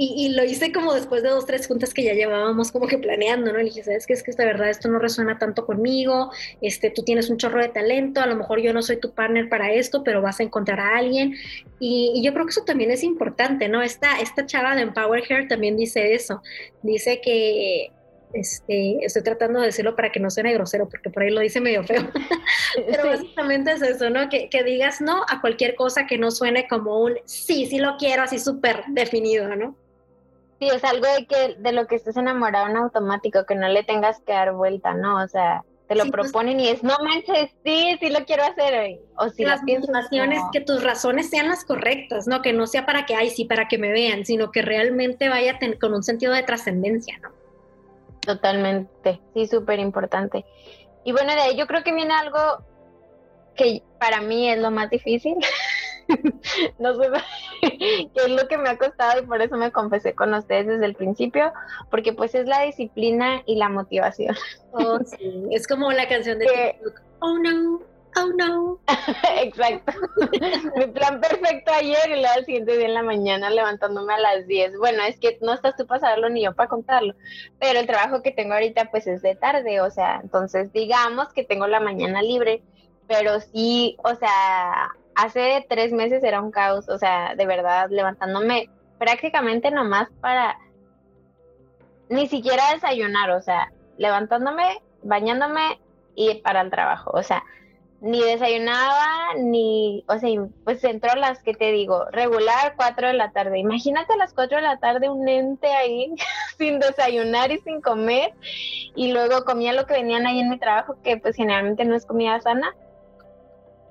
y, 0.00 0.28
lo 0.28 0.44
hice 0.44 0.70
como 0.72 0.94
después 0.94 1.24
de 1.24 1.28
dos, 1.28 1.44
tres 1.44 1.66
juntas 1.66 1.92
que 1.92 2.04
ya 2.04 2.12
llevábamos 2.12 2.70
como 2.70 2.86
que 2.86 2.98
planeando, 2.98 3.52
¿no? 3.52 3.58
Le 3.58 3.64
dije, 3.64 3.82
¿sabes 3.82 4.06
qué? 4.06 4.12
Es 4.12 4.22
que 4.22 4.30
de 4.30 4.44
verdad 4.44 4.70
esto 4.70 4.88
no 4.88 5.00
resuena 5.00 5.38
tanto 5.38 5.66
conmigo, 5.66 6.30
este, 6.60 6.90
tú 6.90 7.02
tienes 7.02 7.28
un 7.30 7.36
chorro 7.36 7.60
de 7.60 7.68
talento, 7.68 8.20
a 8.20 8.26
lo 8.26 8.36
mejor 8.36 8.60
yo 8.60 8.72
no 8.72 8.80
soy 8.80 8.98
tu 8.98 9.12
partner 9.12 9.48
para 9.48 9.72
esto, 9.72 10.04
pero 10.04 10.22
vas 10.22 10.38
a 10.38 10.44
encontrar 10.44 10.78
a 10.78 10.98
alguien. 10.98 11.34
Y, 11.80 12.22
yo 12.24 12.32
creo 12.32 12.46
que 12.46 12.50
eso 12.50 12.62
también 12.62 12.92
es 12.92 13.02
importante, 13.02 13.68
¿no? 13.68 13.82
Esta, 13.82 14.20
esta 14.20 14.46
chava 14.46 14.76
de 14.76 14.82
Empower 14.82 15.24
Hair 15.28 15.48
también 15.48 15.76
dice 15.76 16.14
eso, 16.14 16.42
dice 16.82 17.20
que 17.20 17.90
este, 18.34 19.04
estoy 19.04 19.22
tratando 19.22 19.58
de 19.58 19.66
decirlo 19.66 19.96
para 19.96 20.12
que 20.12 20.20
no 20.20 20.30
suene 20.30 20.54
grosero, 20.54 20.88
porque 20.88 21.10
por 21.10 21.24
ahí 21.24 21.30
lo 21.30 21.40
dice 21.40 21.60
medio 21.60 21.82
feo. 21.82 22.08
Pero 22.88 23.04
básicamente 23.04 23.72
es 23.72 23.82
eso, 23.82 24.10
¿no? 24.10 24.28
Que, 24.28 24.48
que, 24.48 24.62
digas 24.62 25.00
no 25.00 25.24
a 25.28 25.40
cualquier 25.40 25.74
cosa 25.74 26.06
que 26.06 26.18
no 26.18 26.30
suene 26.30 26.68
como 26.68 27.00
un 27.00 27.14
sí, 27.24 27.66
sí 27.66 27.80
lo 27.80 27.96
quiero, 27.96 28.22
así 28.22 28.38
súper 28.38 28.84
definido, 28.90 29.56
¿no? 29.56 29.76
Sí, 30.58 30.68
es 30.68 30.82
algo 30.84 31.06
de 31.06 31.26
que 31.26 31.54
de 31.58 31.72
lo 31.72 31.86
que 31.86 31.96
estés 31.96 32.16
enamorado 32.16 32.68
en 32.68 32.76
automático, 32.76 33.46
que 33.46 33.54
no 33.54 33.68
le 33.68 33.84
tengas 33.84 34.20
que 34.20 34.32
dar 34.32 34.52
vuelta, 34.52 34.94
¿no? 34.94 35.22
O 35.22 35.28
sea, 35.28 35.64
te 35.88 35.94
lo 35.94 36.02
pues 36.02 36.12
proponen 36.12 36.60
y 36.60 36.68
es, 36.68 36.82
no 36.82 36.96
manches, 37.02 37.50
sí, 37.64 37.96
sí 37.98 38.10
lo 38.10 38.24
quiero 38.26 38.44
hacer. 38.44 39.00
O 39.16 39.28
si 39.30 39.44
las 39.44 39.62
motivaciones, 39.62 40.42
que 40.52 40.60
tus 40.60 40.82
razones 40.84 41.30
sean 41.30 41.48
las 41.48 41.64
correctas, 41.64 42.26
¿no? 42.26 42.42
Que 42.42 42.52
no 42.52 42.66
sea 42.66 42.84
para 42.84 43.06
que, 43.06 43.14
ay, 43.14 43.30
sí, 43.30 43.46
para 43.46 43.68
que 43.68 43.78
me 43.78 43.90
vean, 43.90 44.26
sino 44.26 44.50
que 44.50 44.62
realmente 44.62 45.28
vaya 45.28 45.58
con 45.80 45.94
un 45.94 46.02
sentido 46.02 46.34
de 46.34 46.42
trascendencia, 46.42 47.18
¿no? 47.22 47.30
Totalmente, 48.20 49.20
sí, 49.32 49.46
súper 49.46 49.78
importante. 49.78 50.44
Y 51.04 51.12
bueno, 51.12 51.32
de 51.34 51.40
ahí 51.40 51.56
yo 51.56 51.66
creo 51.66 51.82
que 51.82 51.94
viene 51.94 52.12
algo 52.12 52.38
que 53.54 53.82
para 53.98 54.20
mí 54.20 54.50
es 54.50 54.58
lo 54.58 54.70
más 54.70 54.90
difícil, 54.90 55.36
no 56.78 56.94
sé 56.94 57.10
qué 57.60 58.10
es 58.14 58.30
lo 58.30 58.48
que 58.48 58.58
me 58.58 58.70
ha 58.70 58.78
costado 58.78 59.20
y 59.20 59.26
por 59.26 59.42
eso 59.42 59.56
me 59.56 59.72
confesé 59.72 60.14
con 60.14 60.34
ustedes 60.34 60.66
desde 60.66 60.84
el 60.84 60.94
principio, 60.94 61.52
porque 61.90 62.12
pues 62.12 62.34
es 62.34 62.46
la 62.46 62.62
disciplina 62.62 63.42
y 63.46 63.56
la 63.56 63.68
motivación. 63.68 64.36
Oh, 64.72 64.98
sí. 65.04 65.46
Es 65.50 65.66
como 65.66 65.92
la 65.92 66.08
canción 66.08 66.38
de 66.38 66.46
TikTok. 66.46 67.02
Oh 67.20 67.38
no, 67.38 67.80
oh 68.16 68.32
no. 68.36 68.80
Exacto. 69.40 69.92
Mi 70.76 70.86
plan 70.86 71.20
perfecto 71.20 71.72
ayer 71.72 72.08
y 72.08 72.20
luego 72.20 72.34
al 72.36 72.44
siguiente 72.44 72.76
día 72.76 72.86
en 72.86 72.94
la 72.94 73.02
mañana 73.02 73.50
levantándome 73.50 74.14
a 74.14 74.18
las 74.18 74.46
10. 74.46 74.78
Bueno, 74.78 75.02
es 75.02 75.18
que 75.18 75.38
no 75.42 75.52
estás 75.52 75.76
tú 75.76 75.86
para 75.86 76.00
saberlo 76.00 76.28
ni 76.28 76.44
yo 76.44 76.54
para 76.54 76.68
contarlo, 76.68 77.14
pero 77.58 77.80
el 77.80 77.86
trabajo 77.86 78.22
que 78.22 78.30
tengo 78.30 78.54
ahorita 78.54 78.90
pues 78.90 79.06
es 79.06 79.22
de 79.22 79.34
tarde, 79.34 79.80
o 79.80 79.90
sea, 79.90 80.20
entonces 80.22 80.72
digamos 80.72 81.32
que 81.32 81.44
tengo 81.44 81.66
la 81.66 81.80
mañana 81.80 82.22
libre, 82.22 82.62
pero 83.08 83.40
sí, 83.40 83.96
o 84.04 84.14
sea, 84.14 84.90
hace 85.18 85.66
tres 85.68 85.92
meses 85.92 86.22
era 86.22 86.40
un 86.40 86.52
caos, 86.52 86.88
o 86.88 86.96
sea, 86.96 87.34
de 87.34 87.44
verdad, 87.44 87.88
levantándome 87.90 88.70
prácticamente 88.98 89.70
nomás 89.72 90.08
para 90.20 90.56
ni 92.08 92.28
siquiera 92.28 92.62
desayunar, 92.72 93.30
o 93.32 93.42
sea, 93.42 93.72
levantándome, 93.96 94.80
bañándome 95.02 95.80
y 96.14 96.36
para 96.36 96.60
el 96.60 96.70
trabajo, 96.70 97.10
o 97.12 97.22
sea, 97.24 97.42
ni 98.00 98.22
desayunaba, 98.22 99.34
ni, 99.38 100.04
o 100.06 100.18
sea, 100.18 100.30
pues 100.62 100.84
entró 100.84 101.10
a 101.10 101.16
las 101.16 101.42
que 101.42 101.52
te 101.52 101.72
digo, 101.72 102.04
regular, 102.12 102.74
cuatro 102.76 103.08
de 103.08 103.14
la 103.14 103.32
tarde. 103.32 103.58
Imagínate 103.58 104.12
a 104.12 104.18
las 104.18 104.32
cuatro 104.32 104.58
de 104.58 104.62
la 104.62 104.78
tarde 104.78 105.10
un 105.10 105.28
ente 105.28 105.66
ahí 105.66 106.14
sin 106.58 106.78
desayunar 106.78 107.50
y 107.50 107.58
sin 107.58 107.80
comer, 107.80 108.34
y 108.94 109.12
luego 109.12 109.44
comía 109.44 109.72
lo 109.72 109.84
que 109.86 109.94
venían 109.94 110.28
ahí 110.28 110.38
en 110.38 110.48
mi 110.48 110.60
trabajo, 110.60 110.94
que 111.02 111.16
pues 111.16 111.34
generalmente 111.34 111.84
no 111.84 111.96
es 111.96 112.06
comida 112.06 112.40
sana, 112.40 112.72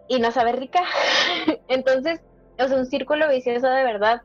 y 0.07 0.19
no 0.19 0.31
sabe 0.31 0.53
rica. 0.53 0.81
Entonces, 1.67 2.21
es 2.57 2.71
un 2.71 2.85
círculo 2.85 3.29
vicioso 3.29 3.67
de 3.67 3.83
verdad 3.83 4.21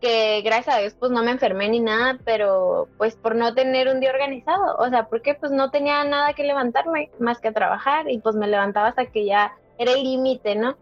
que 0.00 0.42
gracias 0.42 0.74
a 0.74 0.80
Dios 0.80 0.96
pues 0.98 1.12
no 1.12 1.22
me 1.22 1.30
enfermé 1.30 1.68
ni 1.68 1.78
nada, 1.78 2.18
pero 2.24 2.88
pues 2.98 3.14
por 3.14 3.36
no 3.36 3.54
tener 3.54 3.88
un 3.88 4.00
día 4.00 4.10
organizado, 4.10 4.76
o 4.78 4.88
sea, 4.88 5.06
porque 5.06 5.34
pues 5.34 5.52
no 5.52 5.70
tenía 5.70 6.02
nada 6.02 6.32
que 6.32 6.42
levantarme 6.42 7.10
más 7.20 7.38
que 7.38 7.48
a 7.48 7.52
trabajar 7.52 8.10
y 8.10 8.18
pues 8.18 8.34
me 8.34 8.48
levantaba 8.48 8.88
hasta 8.88 9.06
que 9.06 9.24
ya 9.24 9.52
era 9.78 9.92
el 9.92 10.02
límite, 10.02 10.56
¿no? 10.56 10.76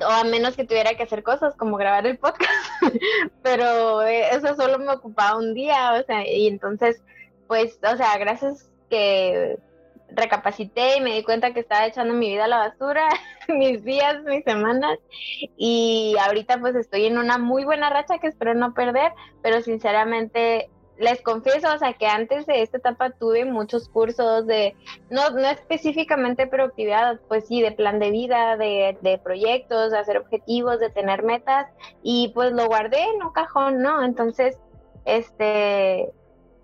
O 0.00 0.10
a 0.10 0.24
menos 0.24 0.56
que 0.56 0.64
tuviera 0.64 0.94
que 0.94 1.02
hacer 1.02 1.22
cosas 1.22 1.54
como 1.56 1.76
grabar 1.76 2.06
el 2.06 2.16
podcast, 2.16 2.50
pero 3.42 4.02
eh, 4.02 4.30
eso 4.30 4.56
solo 4.56 4.78
me 4.78 4.92
ocupaba 4.92 5.36
un 5.36 5.52
día, 5.52 5.92
o 5.92 6.02
sea, 6.04 6.26
y 6.26 6.46
entonces 6.46 7.02
pues, 7.46 7.78
o 7.82 7.96
sea, 7.96 8.16
gracias 8.18 8.70
que 8.88 9.58
recapacité 10.14 10.96
y 10.96 11.00
me 11.00 11.14
di 11.14 11.22
cuenta 11.22 11.52
que 11.52 11.60
estaba 11.60 11.86
echando 11.86 12.14
mi 12.14 12.30
vida 12.30 12.44
a 12.44 12.48
la 12.48 12.58
basura, 12.58 13.08
mis 13.48 13.84
días, 13.84 14.22
mis 14.24 14.44
semanas, 14.44 14.98
y 15.56 16.16
ahorita 16.20 16.58
pues 16.60 16.74
estoy 16.76 17.06
en 17.06 17.18
una 17.18 17.38
muy 17.38 17.64
buena 17.64 17.90
racha 17.90 18.18
que 18.18 18.28
espero 18.28 18.54
no 18.54 18.74
perder, 18.74 19.12
pero 19.42 19.60
sinceramente 19.62 20.70
les 20.96 21.20
confieso, 21.22 21.72
o 21.74 21.78
sea, 21.78 21.94
que 21.94 22.06
antes 22.06 22.46
de 22.46 22.62
esta 22.62 22.78
etapa 22.78 23.10
tuve 23.10 23.44
muchos 23.44 23.88
cursos 23.88 24.46
de, 24.46 24.76
no, 25.10 25.30
no 25.30 25.48
específicamente 25.48 26.46
productividad, 26.46 27.20
pues 27.28 27.46
sí, 27.48 27.60
de 27.60 27.72
plan 27.72 27.98
de 27.98 28.10
vida, 28.10 28.56
de, 28.56 28.96
de 29.00 29.18
proyectos, 29.18 29.90
de 29.90 29.98
hacer 29.98 30.18
objetivos, 30.18 30.78
de 30.78 30.90
tener 30.90 31.24
metas, 31.24 31.66
y 32.02 32.28
pues 32.34 32.52
lo 32.52 32.66
guardé 32.66 33.02
en 33.02 33.22
un 33.22 33.32
cajón, 33.32 33.82
¿no? 33.82 34.04
Entonces, 34.04 34.56
este, 35.04 36.12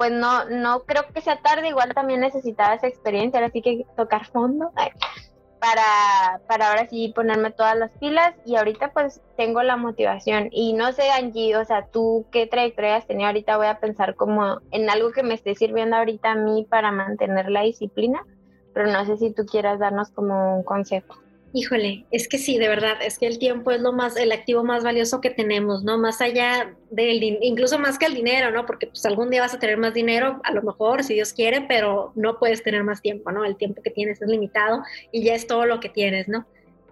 pues 0.00 0.12
no, 0.12 0.46
no 0.46 0.84
creo 0.84 1.02
que 1.12 1.20
sea 1.20 1.42
tarde, 1.42 1.68
igual 1.68 1.92
también 1.92 2.20
necesitaba 2.20 2.72
esa 2.72 2.86
experiencia, 2.86 3.38
ahora 3.38 3.52
sí 3.52 3.60
que 3.60 3.84
tocar 3.98 4.24
fondo. 4.24 4.72
para, 5.60 6.40
para 6.48 6.70
ahora 6.70 6.88
sí 6.88 7.12
ponerme 7.14 7.50
todas 7.50 7.76
las 7.76 7.90
pilas 7.98 8.34
y 8.46 8.56
ahorita 8.56 8.94
pues 8.94 9.20
tengo 9.36 9.62
la 9.62 9.76
motivación 9.76 10.48
y 10.52 10.72
no 10.72 10.92
sé 10.92 11.10
Angie, 11.10 11.54
o 11.54 11.66
sea, 11.66 11.84
tú 11.88 12.24
qué 12.32 12.46
trayectoria 12.46 12.96
has 12.96 13.06
tenido 13.06 13.26
ahorita, 13.26 13.58
voy 13.58 13.66
a 13.66 13.78
pensar 13.78 14.14
como 14.14 14.60
en 14.70 14.88
algo 14.88 15.12
que 15.12 15.22
me 15.22 15.34
esté 15.34 15.54
sirviendo 15.54 15.96
ahorita 15.96 16.30
a 16.30 16.34
mí 16.34 16.66
para 16.66 16.92
mantener 16.92 17.50
la 17.50 17.60
disciplina, 17.60 18.24
pero 18.72 18.90
no 18.90 19.04
sé 19.04 19.18
si 19.18 19.34
tú 19.34 19.44
quieras 19.44 19.80
darnos 19.80 20.08
como 20.08 20.56
un 20.56 20.62
consejo. 20.62 21.14
Híjole, 21.52 22.06
es 22.12 22.28
que 22.28 22.38
sí, 22.38 22.58
de 22.58 22.68
verdad, 22.68 22.98
es 23.02 23.18
que 23.18 23.26
el 23.26 23.40
tiempo 23.40 23.72
es 23.72 23.80
lo 23.80 23.92
más, 23.92 24.16
el 24.16 24.30
activo 24.30 24.62
más 24.62 24.84
valioso 24.84 25.20
que 25.20 25.30
tenemos, 25.30 25.82
¿no? 25.82 25.98
Más 25.98 26.20
allá 26.20 26.76
del, 26.90 27.22
incluso 27.42 27.76
más 27.78 27.98
que 27.98 28.06
el 28.06 28.14
dinero, 28.14 28.52
¿no? 28.52 28.66
Porque 28.66 28.86
pues 28.86 29.04
algún 29.04 29.30
día 29.30 29.40
vas 29.40 29.54
a 29.54 29.58
tener 29.58 29.76
más 29.76 29.92
dinero, 29.92 30.40
a 30.44 30.52
lo 30.52 30.62
mejor, 30.62 31.02
si 31.02 31.14
Dios 31.14 31.32
quiere, 31.32 31.62
pero 31.62 32.12
no 32.14 32.38
puedes 32.38 32.62
tener 32.62 32.84
más 32.84 33.02
tiempo, 33.02 33.32
¿no? 33.32 33.44
El 33.44 33.56
tiempo 33.56 33.82
que 33.82 33.90
tienes 33.90 34.22
es 34.22 34.28
limitado 34.28 34.82
y 35.10 35.24
ya 35.24 35.34
es 35.34 35.48
todo 35.48 35.66
lo 35.66 35.80
que 35.80 35.88
tienes, 35.88 36.28
¿no? 36.28 36.46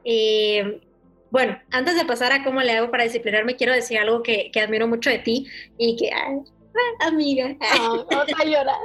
Eh, 0.05 0.81
bueno, 1.31 1.57
antes 1.71 1.95
de 1.97 2.05
pasar 2.05 2.33
a 2.33 2.43
cómo 2.43 2.61
le 2.61 2.73
hago 2.73 2.91
para 2.91 3.05
disciplinarme, 3.05 3.55
quiero 3.55 3.73
decir 3.73 3.99
algo 3.99 4.25
que, 4.25 4.51
que 4.51 4.61
admiro 4.61 4.89
mucho 4.89 5.11
de 5.11 5.19
ti 5.21 5.47
y 5.77 5.95
que, 5.97 6.11
amiga. 7.01 7.57
No, 7.77 8.05
no 8.11 8.21
a 8.21 8.45
llorar. 8.45 8.77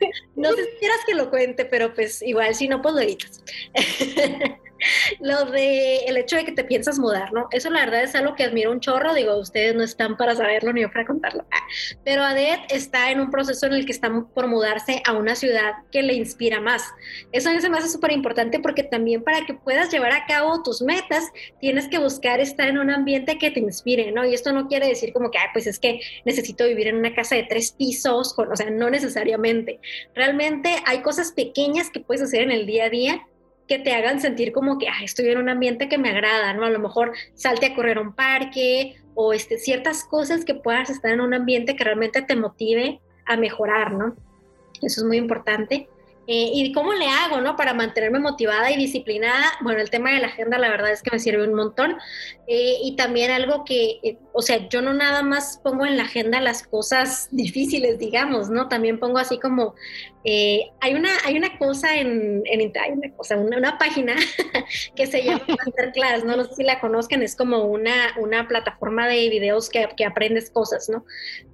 no 0.36 0.52
sé 0.52 0.64
si 0.64 0.78
quieras 0.78 0.98
que 1.04 1.14
lo 1.14 1.30
cuente, 1.30 1.64
pero 1.64 1.94
pues 1.94 2.22
igual 2.22 2.54
si 2.54 2.68
no, 2.68 2.80
pues 2.80 2.94
lo 2.94 3.00
editas. 3.00 3.42
lo 5.20 5.46
de 5.46 5.98
el 6.06 6.16
hecho 6.16 6.36
de 6.36 6.44
que 6.44 6.52
te 6.52 6.64
piensas 6.64 6.98
mudar, 6.98 7.32
¿no? 7.32 7.48
Eso 7.50 7.70
la 7.70 7.80
verdad 7.80 8.02
es 8.02 8.14
algo 8.14 8.34
que 8.34 8.44
admiro 8.44 8.70
un 8.72 8.80
chorro, 8.80 9.14
digo, 9.14 9.36
ustedes 9.36 9.74
no 9.74 9.82
están 9.82 10.16
para 10.16 10.34
saberlo 10.34 10.72
ni 10.72 10.82
yo 10.82 10.92
para 10.92 11.06
contarlo. 11.06 11.44
Pero 12.04 12.22
Adet 12.22 12.60
está 12.70 13.10
en 13.10 13.20
un 13.20 13.30
proceso 13.30 13.66
en 13.66 13.74
el 13.74 13.86
que 13.86 13.92
está 13.92 14.10
por 14.34 14.46
mudarse 14.48 15.02
a 15.06 15.12
una 15.12 15.34
ciudad 15.34 15.72
que 15.90 16.02
le 16.02 16.14
inspira 16.14 16.60
más. 16.60 16.82
Eso 17.32 17.50
a 17.50 17.52
mí 17.52 17.60
se 17.60 17.88
súper 17.88 18.12
importante 18.12 18.60
porque 18.60 18.82
también 18.82 19.22
para 19.22 19.44
que 19.46 19.54
puedas 19.54 19.90
llevar 19.90 20.12
a 20.12 20.26
cabo 20.26 20.62
tus 20.62 20.82
metas, 20.82 21.24
tienes 21.60 21.88
que 21.88 21.98
buscar 21.98 22.40
estar 22.40 22.68
en 22.68 22.78
un 22.78 22.90
ambiente 22.90 23.38
que 23.38 23.50
te 23.50 23.60
inspire, 23.60 24.12
¿no? 24.12 24.24
Y 24.24 24.34
esto 24.34 24.52
no 24.52 24.68
quiere 24.68 24.88
decir 24.88 25.12
como 25.12 25.30
que, 25.30 25.38
ah, 25.38 25.50
pues 25.52 25.66
es 25.66 25.78
que 25.78 26.00
necesito 26.24 26.66
vivir 26.66 26.88
en 26.88 26.96
una 26.96 27.14
casa 27.14 27.36
de 27.36 27.44
tres 27.44 27.72
pisos, 27.72 28.34
con, 28.34 28.50
o 28.50 28.56
sea, 28.56 28.70
no 28.70 28.90
necesariamente. 28.90 29.80
Realmente 30.14 30.76
hay 30.86 31.02
cosas 31.02 31.32
pequeñas 31.32 31.90
que 31.90 32.00
puedes 32.00 32.22
hacer 32.22 32.42
en 32.42 32.52
el 32.52 32.66
día 32.66 32.84
a 32.86 32.90
día 32.90 33.26
que 33.70 33.78
te 33.78 33.92
hagan 33.92 34.20
sentir 34.20 34.50
como 34.50 34.78
que 34.78 34.88
estoy 35.04 35.28
en 35.28 35.38
un 35.38 35.48
ambiente 35.48 35.88
que 35.88 35.96
me 35.96 36.10
agrada, 36.10 36.52
¿no? 36.54 36.64
A 36.64 36.70
lo 36.70 36.80
mejor 36.80 37.12
salte 37.34 37.66
a 37.66 37.74
correr 37.76 37.98
a 37.98 38.00
un 38.00 38.16
parque 38.16 38.96
o 39.14 39.32
este, 39.32 39.58
ciertas 39.58 40.02
cosas 40.02 40.44
que 40.44 40.56
puedas 40.56 40.90
estar 40.90 41.12
en 41.12 41.20
un 41.20 41.34
ambiente 41.34 41.76
que 41.76 41.84
realmente 41.84 42.20
te 42.20 42.34
motive 42.34 43.00
a 43.26 43.36
mejorar, 43.36 43.92
¿no? 43.92 44.16
Eso 44.82 45.02
es 45.02 45.04
muy 45.04 45.18
importante. 45.18 45.88
Eh, 46.26 46.50
¿Y 46.52 46.72
cómo 46.72 46.92
le 46.94 47.06
hago, 47.06 47.40
no? 47.40 47.56
Para 47.56 47.72
mantenerme 47.72 48.18
motivada 48.18 48.70
y 48.72 48.76
disciplinada. 48.76 49.52
Bueno, 49.62 49.80
el 49.80 49.90
tema 49.90 50.12
de 50.12 50.20
la 50.20 50.26
agenda, 50.28 50.58
la 50.58 50.68
verdad 50.68 50.90
es 50.90 51.02
que 51.02 51.10
me 51.12 51.18
sirve 51.18 51.46
un 51.46 51.54
montón. 51.54 51.96
Eh, 52.48 52.74
y 52.82 52.96
también 52.96 53.30
algo 53.30 53.64
que, 53.64 54.00
eh, 54.02 54.18
o 54.32 54.42
sea, 54.42 54.68
yo 54.68 54.82
no 54.82 54.92
nada 54.94 55.22
más 55.22 55.60
pongo 55.62 55.86
en 55.86 55.96
la 55.96 56.04
agenda 56.04 56.40
las 56.40 56.64
cosas 56.64 57.28
difíciles, 57.30 57.98
digamos, 57.98 58.50
¿no? 58.50 58.68
También 58.68 58.98
pongo 58.98 59.18
así 59.18 59.38
como, 59.38 59.74
hay, 60.24 60.94
una, 60.94 61.10
hay 61.24 61.36
una 61.36 61.56
cosa 61.58 61.96
en, 61.96 62.42
en 62.44 62.72
hay 62.78 62.92
una 62.92 63.10
cosa, 63.16 63.36
una, 63.36 63.78
página 63.78 64.14
que 64.96 65.06
se 65.06 65.22
llama 65.22 65.44
Masterclass, 65.66 66.24
¿no? 66.24 66.36
No 66.36 66.44
sé 66.44 66.56
si 66.56 66.62
la 66.62 66.80
conozcan, 66.80 67.22
es 67.22 67.34
como 67.34 67.64
una, 67.64 68.14
una 68.18 68.46
plataforma 68.46 69.06
de 69.06 69.28
videos 69.30 69.70
que, 69.70 69.88
que 69.96 70.04
aprendes 70.04 70.50
cosas, 70.50 70.88
¿no? 70.88 71.04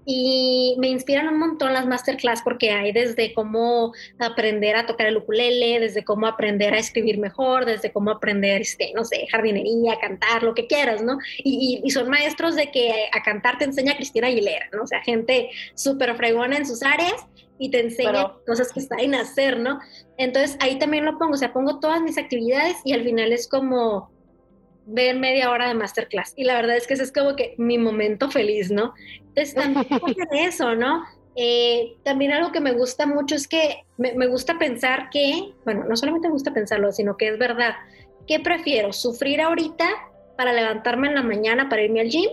Y 0.05 0.77
me 0.79 0.89
inspiran 0.89 1.29
un 1.29 1.39
montón 1.39 1.73
las 1.73 1.87
Masterclass 1.87 2.43
porque 2.43 2.71
hay 2.71 2.93
desde 2.93 3.35
cómo 3.35 3.93
aprender 4.19 4.77
a 4.77 4.87
tocar 4.87 5.09
el 5.09 5.17
ukulele, 5.17 5.81
desde 5.81 6.05
cómo 6.05 6.27
aprender 6.27 6.75
a 6.75 6.79
escribir 6.79 7.19
mejor, 7.19 7.65
desde 7.65 7.93
cómo 7.93 8.11
aprender, 8.11 8.61
este, 8.61 8.93
no 8.95 9.05
sé, 9.05 9.27
jardinería, 9.31 9.99
cantar, 10.01 10.43
lo 10.43 10.55
que 10.55 10.67
quieras, 10.67 11.03
¿no? 11.03 11.19
Y, 11.39 11.83
son 11.91 12.11
maestros 12.11 12.57
de 12.57 12.71
que 12.71 13.09
a 13.13 13.23
cantar 13.23 13.59
te 13.59 13.65
enseña 13.65 13.97
Cristina 13.97 14.27
Aguilera, 14.27 14.69
¿no? 14.73 14.83
O 14.83 14.87
sea, 14.87 15.01
gente 15.03 15.51
súper 15.75 16.15
fregona 16.15 16.57
en 16.57 16.67
sus 16.67 16.83
áreas 16.83 17.27
y 17.59 17.71
te 17.71 17.81
enseña 17.81 18.33
cosas 18.47 18.73
que 18.73 18.81
están 18.81 19.01
en 19.01 19.15
hacer, 19.15 19.59
¿no? 19.59 19.81
Entonces 20.19 20.57
ahí 20.61 20.79
también 20.79 21.05
lo 21.05 21.19
pongo, 21.19 21.35
o 21.35 21.37
sea, 21.37 21.53
pongo 21.53 21.81
todas 21.81 22.01
mis 22.03 22.19
actividades 22.19 22.77
y 22.85 22.93
al 22.93 23.03
final 23.03 23.33
es 23.33 23.49
como 23.49 24.11
ver 24.87 25.17
media 25.17 25.51
hora 25.51 25.69
de 25.69 25.75
masterclass. 25.75 26.33
Y 26.37 26.45
la 26.45 26.55
verdad 26.55 26.77
es 26.77 26.87
que 26.87 26.95
ese 26.95 27.03
es 27.03 27.13
como 27.13 27.37
que 27.37 27.55
mi 27.59 27.77
momento 27.77 28.31
feliz, 28.31 28.71
¿no? 28.71 28.95
Entonces 29.19 29.55
también 29.55 29.87
eso, 30.33 30.75
¿no? 30.75 31.05
Eh, 31.35 31.97
también 32.03 32.33
algo 32.33 32.51
que 32.51 32.61
me 32.61 32.73
gusta 32.73 33.05
mucho 33.05 33.35
es 33.35 33.47
que 33.47 33.85
me, 33.99 34.27
gusta 34.27 34.59
pensar 34.59 35.11
que, 35.11 35.53
bueno, 35.65 35.85
no 35.85 35.95
solamente 35.97 36.29
me 36.29 36.33
gusta 36.33 36.55
pensarlo, 36.55 36.93
sino 36.93 37.17
que 37.17 37.29
es 37.29 37.39
verdad. 37.39 37.75
¿Qué 38.27 38.41
prefiero? 38.41 38.93
¿Sufrir 38.93 39.43
ahorita 39.43 39.87
para 40.37 40.53
levantarme 40.53 41.09
en 41.09 41.15
la 41.15 41.23
mañana 41.23 41.69
para 41.69 41.83
irme 41.83 42.01
al 42.01 42.09
gym? 42.09 42.31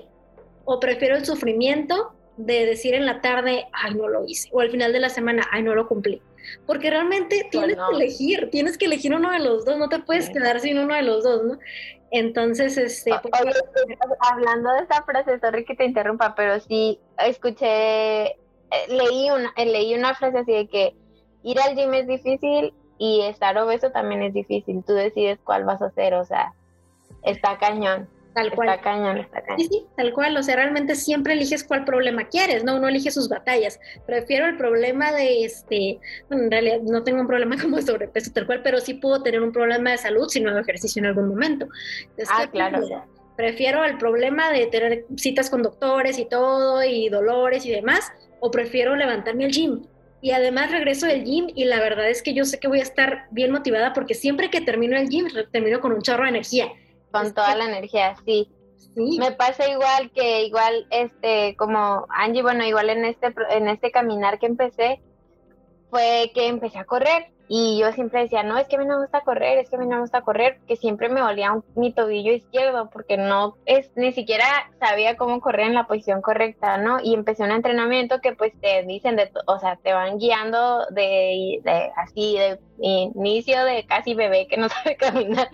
¿O 0.64 0.80
prefiero 0.80 1.18
el 1.18 1.26
sufrimiento 1.26 2.14
de 2.38 2.66
decir 2.66 2.94
en 2.94 3.06
la 3.06 3.22
tarde, 3.22 3.66
ay, 3.74 3.96
no 3.96 4.08
lo 4.08 4.26
hice? 4.26 4.50
O 4.52 4.62
al 4.62 4.72
final 4.72 4.94
de 4.94 5.00
la 5.00 5.10
semana, 5.10 5.48
ay, 5.52 5.64
no 5.64 5.76
lo 5.76 5.88
cumplí. 5.88 6.22
Porque 6.66 6.90
realmente 6.90 7.48
tienes 7.52 7.78
que 7.78 7.96
elegir, 7.96 8.50
tienes 8.50 8.78
que 8.78 8.86
elegir 8.86 9.14
uno 9.14 9.32
de 9.32 9.40
los 9.40 9.66
dos, 9.66 9.78
no 9.78 9.90
te 9.90 10.00
puedes 10.00 10.30
quedar 10.30 10.60
sin 10.60 10.78
uno 10.78 10.94
de 10.96 11.04
los 11.04 11.24
dos, 11.24 11.44
¿no? 11.44 11.60
Entonces, 12.12 12.78
este... 12.78 13.12
Pues, 13.22 13.34
hablando 14.20 14.72
de 14.74 14.80
esta 14.80 15.04
frase, 15.04 15.40
sorry 15.40 15.66
que 15.66 15.76
te 15.76 15.86
interrumpa, 15.86 16.36
pero 16.36 16.60
sí 16.60 17.00
escuché 17.18 18.36
eh, 18.74 18.88
leí, 18.88 19.30
una, 19.30 19.54
eh, 19.56 19.66
leí 19.66 19.94
una 19.94 20.16
frase 20.16 20.40
así 20.40 20.52
de 20.52 20.68
que 20.68 20.96
ir 21.44 21.60
al 21.60 21.76
gym 21.76 21.94
es 21.94 22.08
difícil 22.08 22.74
y 22.98 23.22
estar 23.22 23.58
obeso 23.58 23.92
también 23.92 24.24
es 24.24 24.34
difícil. 24.34 24.84
Tú 24.84 24.94
decides 24.94 25.40
cuál 25.44 25.64
vas 25.64 25.82
a 25.82 25.88
hacer, 25.88 26.16
o 26.16 26.26
sea, 26.26 26.54
está 27.24 27.58
cañón. 27.58 28.10
Tal 28.34 28.52
cual. 28.52 28.70
Está 28.70 28.82
cañón, 28.82 29.18
está 29.18 29.42
cañón. 29.42 29.60
Sí, 29.60 29.68
sí, 29.72 29.86
tal 29.96 30.14
cual. 30.14 30.36
O 30.38 30.44
sea, 30.44 30.56
realmente 30.56 30.96
siempre 30.96 31.34
eliges 31.34 31.64
cuál 31.64 31.86
problema 31.86 32.28
quieres, 32.28 32.64
¿no? 32.64 32.78
Uno 32.78 32.88
elige 32.88 33.12
sus 33.12 33.30
batallas. 33.30 33.80
Prefiero 34.06 34.48
el 34.48 34.58
problema 34.58 35.12
de 35.12 35.46
este. 35.46 36.00
Bueno, 36.28 36.44
en 36.46 36.52
realidad 36.52 36.80
no 36.82 37.04
tengo 37.04 37.22
un 37.22 37.28
problema 37.28 37.56
como 37.62 37.78
de 37.78 37.84
sobrepeso, 37.84 38.32
tal 38.34 38.46
cual, 38.46 38.62
pero 38.64 38.80
sí 38.80 38.96
puedo 38.96 39.22
tener 39.22 39.42
un 39.42 39.52
problema 39.52 39.92
de 39.92 39.98
salud 39.98 40.28
si 40.28 40.42
no 40.42 40.50
hago 40.50 40.60
ejercicio 40.60 41.00
en 41.00 41.08
algún 41.08 41.28
momento. 41.28 41.68
ah, 42.30 42.48
claro. 42.52 43.06
prefiero 43.36 43.84
el 43.84 43.98
problema 43.98 44.52
de 44.52 44.68
tener 44.68 45.06
citas 45.18 45.50
con 45.50 45.62
doctores 45.62 46.18
y 46.18 46.26
todo, 46.26 46.84
y 46.84 47.10
dolores 47.10 47.66
y 47.66 47.72
demás, 47.72 48.12
o 48.40 48.50
prefiero 48.52 48.96
levantarme 48.96 49.46
al 49.46 49.52
gym. 49.52 49.84
Y 50.22 50.32
además 50.32 50.72
regreso 50.72 51.06
del 51.06 51.26
gym 51.26 51.48
y 51.54 51.66
la 51.66 51.82
verdad 51.82 52.10
es 52.10 52.24
que 52.24 52.34
yo 52.34 52.46
sé 52.46 52.58
que 52.58 52.70
voy 52.70 52.80
a 52.80 52.84
estar 52.84 53.28
bien 53.32 53.52
motivada 53.52 53.92
porque 53.92 54.14
siempre 54.14 54.50
que 54.50 54.62
termino 54.62 54.96
el 54.96 55.10
gym 55.10 55.28
termino 55.52 55.82
con 55.82 55.92
un 55.92 56.02
chorro 56.02 56.24
de 56.24 56.30
energía. 56.30 56.72
Con 57.14 57.34
toda 57.34 57.56
la 57.56 57.66
energía, 57.66 58.16
sí. 58.26 58.50
Sí. 58.96 59.18
Me 59.18 59.32
pasa 59.32 59.70
igual 59.70 60.12
que 60.12 60.44
igual 60.44 60.88
este 60.92 61.56
como 61.56 62.06
Angie, 62.10 62.44
bueno, 62.44 62.64
igual 62.66 62.90
en 62.90 63.06
este 63.06 63.34
en 63.50 63.68
este 63.68 63.92
caminar 63.92 64.38
que 64.38 64.46
empecé 64.46 65.02
fue 65.90 66.32
que 66.36 66.48
empecé 66.48 66.80
a 66.80 66.86
correr 66.86 67.34
y 67.48 67.78
yo 67.78 67.92
siempre 67.92 68.22
decía, 68.22 68.42
no, 68.42 68.58
es 68.58 68.68
que 68.68 68.78
a 68.78 68.80
mí 68.80 68.86
no 68.86 68.96
me 68.96 69.02
gusta 69.04 69.22
correr, 69.22 69.58
es 69.58 69.70
que 69.70 69.76
a 69.76 69.80
mí 69.80 69.86
no 69.86 69.96
me 69.96 70.02
gusta 70.02 70.22
correr, 70.22 70.60
que 70.68 70.76
siempre 70.76 71.10
me 71.10 71.20
dolía 71.20 71.52
mi 71.76 71.94
tobillo 71.94 72.32
izquierdo 72.32 72.90
porque 72.90 73.18
no, 73.18 73.58
es, 73.66 73.92
ni 73.96 74.14
siquiera 74.14 74.46
sabía 74.80 75.18
cómo 75.18 75.42
correr 75.42 75.68
en 75.68 75.74
la 75.76 75.86
posición 75.86 76.22
correcta, 76.22 76.78
¿no? 76.78 77.00
Y 77.04 77.14
empecé 77.14 77.44
un 77.44 77.52
entrenamiento 77.52 78.22
que 78.22 78.34
pues 78.34 78.60
te 78.60 78.84
dicen, 78.84 79.18
de, 79.18 79.30
o 79.46 79.60
sea, 79.60 79.76
te 79.76 79.94
van 79.94 80.18
guiando 80.18 80.86
de, 80.92 81.60
de 81.64 81.92
así, 81.98 82.38
de 82.38 82.60
inicio 82.80 83.64
de 83.66 83.86
casi 83.86 84.16
bebé 84.16 84.48
que 84.48 84.58
no 84.58 84.70
sabe 84.70 84.96
caminar, 84.96 85.50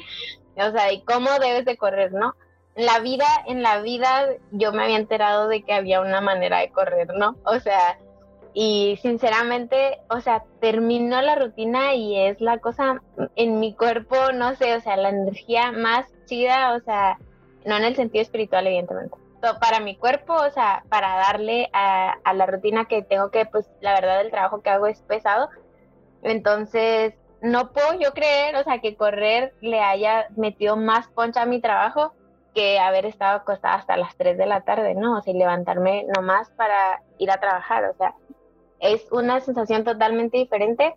o 0.61 0.71
sea, 0.71 0.91
y 0.91 1.01
cómo 1.01 1.29
debes 1.39 1.65
de 1.65 1.77
correr, 1.77 2.11
¿no? 2.13 2.35
En 2.75 2.85
la 2.85 2.99
vida, 2.99 3.25
en 3.47 3.61
la 3.61 3.81
vida 3.81 4.27
yo 4.51 4.71
me 4.71 4.83
había 4.83 4.97
enterado 4.97 5.47
de 5.47 5.63
que 5.63 5.73
había 5.73 6.01
una 6.01 6.21
manera 6.21 6.59
de 6.59 6.71
correr, 6.71 7.09
¿no? 7.15 7.35
O 7.45 7.59
sea, 7.59 7.97
y 8.53 8.97
sinceramente, 9.01 9.99
o 10.09 10.21
sea, 10.21 10.43
terminó 10.59 11.21
la 11.21 11.35
rutina 11.35 11.93
y 11.93 12.17
es 12.17 12.41
la 12.41 12.57
cosa 12.57 13.01
en 13.35 13.59
mi 13.59 13.73
cuerpo, 13.73 14.15
no 14.33 14.55
sé, 14.55 14.75
o 14.75 14.81
sea, 14.81 14.97
la 14.97 15.09
energía 15.09 15.71
más 15.71 16.07
chida, 16.25 16.73
o 16.73 16.79
sea, 16.79 17.17
no 17.65 17.77
en 17.77 17.83
el 17.83 17.95
sentido 17.95 18.21
espiritual, 18.21 18.67
evidentemente. 18.67 19.15
Para 19.61 19.79
mi 19.79 19.95
cuerpo, 19.95 20.33
o 20.33 20.49
sea, 20.49 20.83
para 20.89 21.15
darle 21.15 21.69
a, 21.71 22.15
a 22.23 22.33
la 22.33 22.45
rutina 22.45 22.85
que 22.85 23.03
tengo 23.03 23.31
que, 23.31 23.45
pues, 23.45 23.69
la 23.79 23.93
verdad, 23.93 24.21
el 24.21 24.31
trabajo 24.31 24.61
que 24.61 24.69
hago 24.69 24.87
es 24.87 25.01
pesado. 25.03 25.49
Entonces, 26.23 27.13
no 27.41 27.71
puedo 27.71 27.93
yo 27.99 28.13
creer, 28.13 28.55
o 28.55 28.63
sea, 28.63 28.79
que 28.79 28.95
correr 28.95 29.53
le 29.61 29.79
haya 29.79 30.27
metido 30.35 30.75
más 30.75 31.07
poncha 31.07 31.43
a 31.43 31.45
mi 31.45 31.61
trabajo 31.61 32.13
que 32.53 32.79
haber 32.79 33.05
estado 33.05 33.37
acostada 33.37 33.75
hasta 33.75 33.97
las 33.97 34.15
3 34.17 34.37
de 34.37 34.45
la 34.45 34.61
tarde, 34.61 34.95
¿no? 34.95 35.17
O 35.17 35.21
sea, 35.21 35.33
levantarme 35.33 36.05
nomás 36.15 36.49
para 36.51 37.01
ir 37.17 37.31
a 37.31 37.39
trabajar, 37.39 37.85
o 37.85 37.93
sea, 37.93 38.15
es 38.79 39.11
una 39.11 39.39
sensación 39.39 39.83
totalmente 39.83 40.37
diferente, 40.37 40.95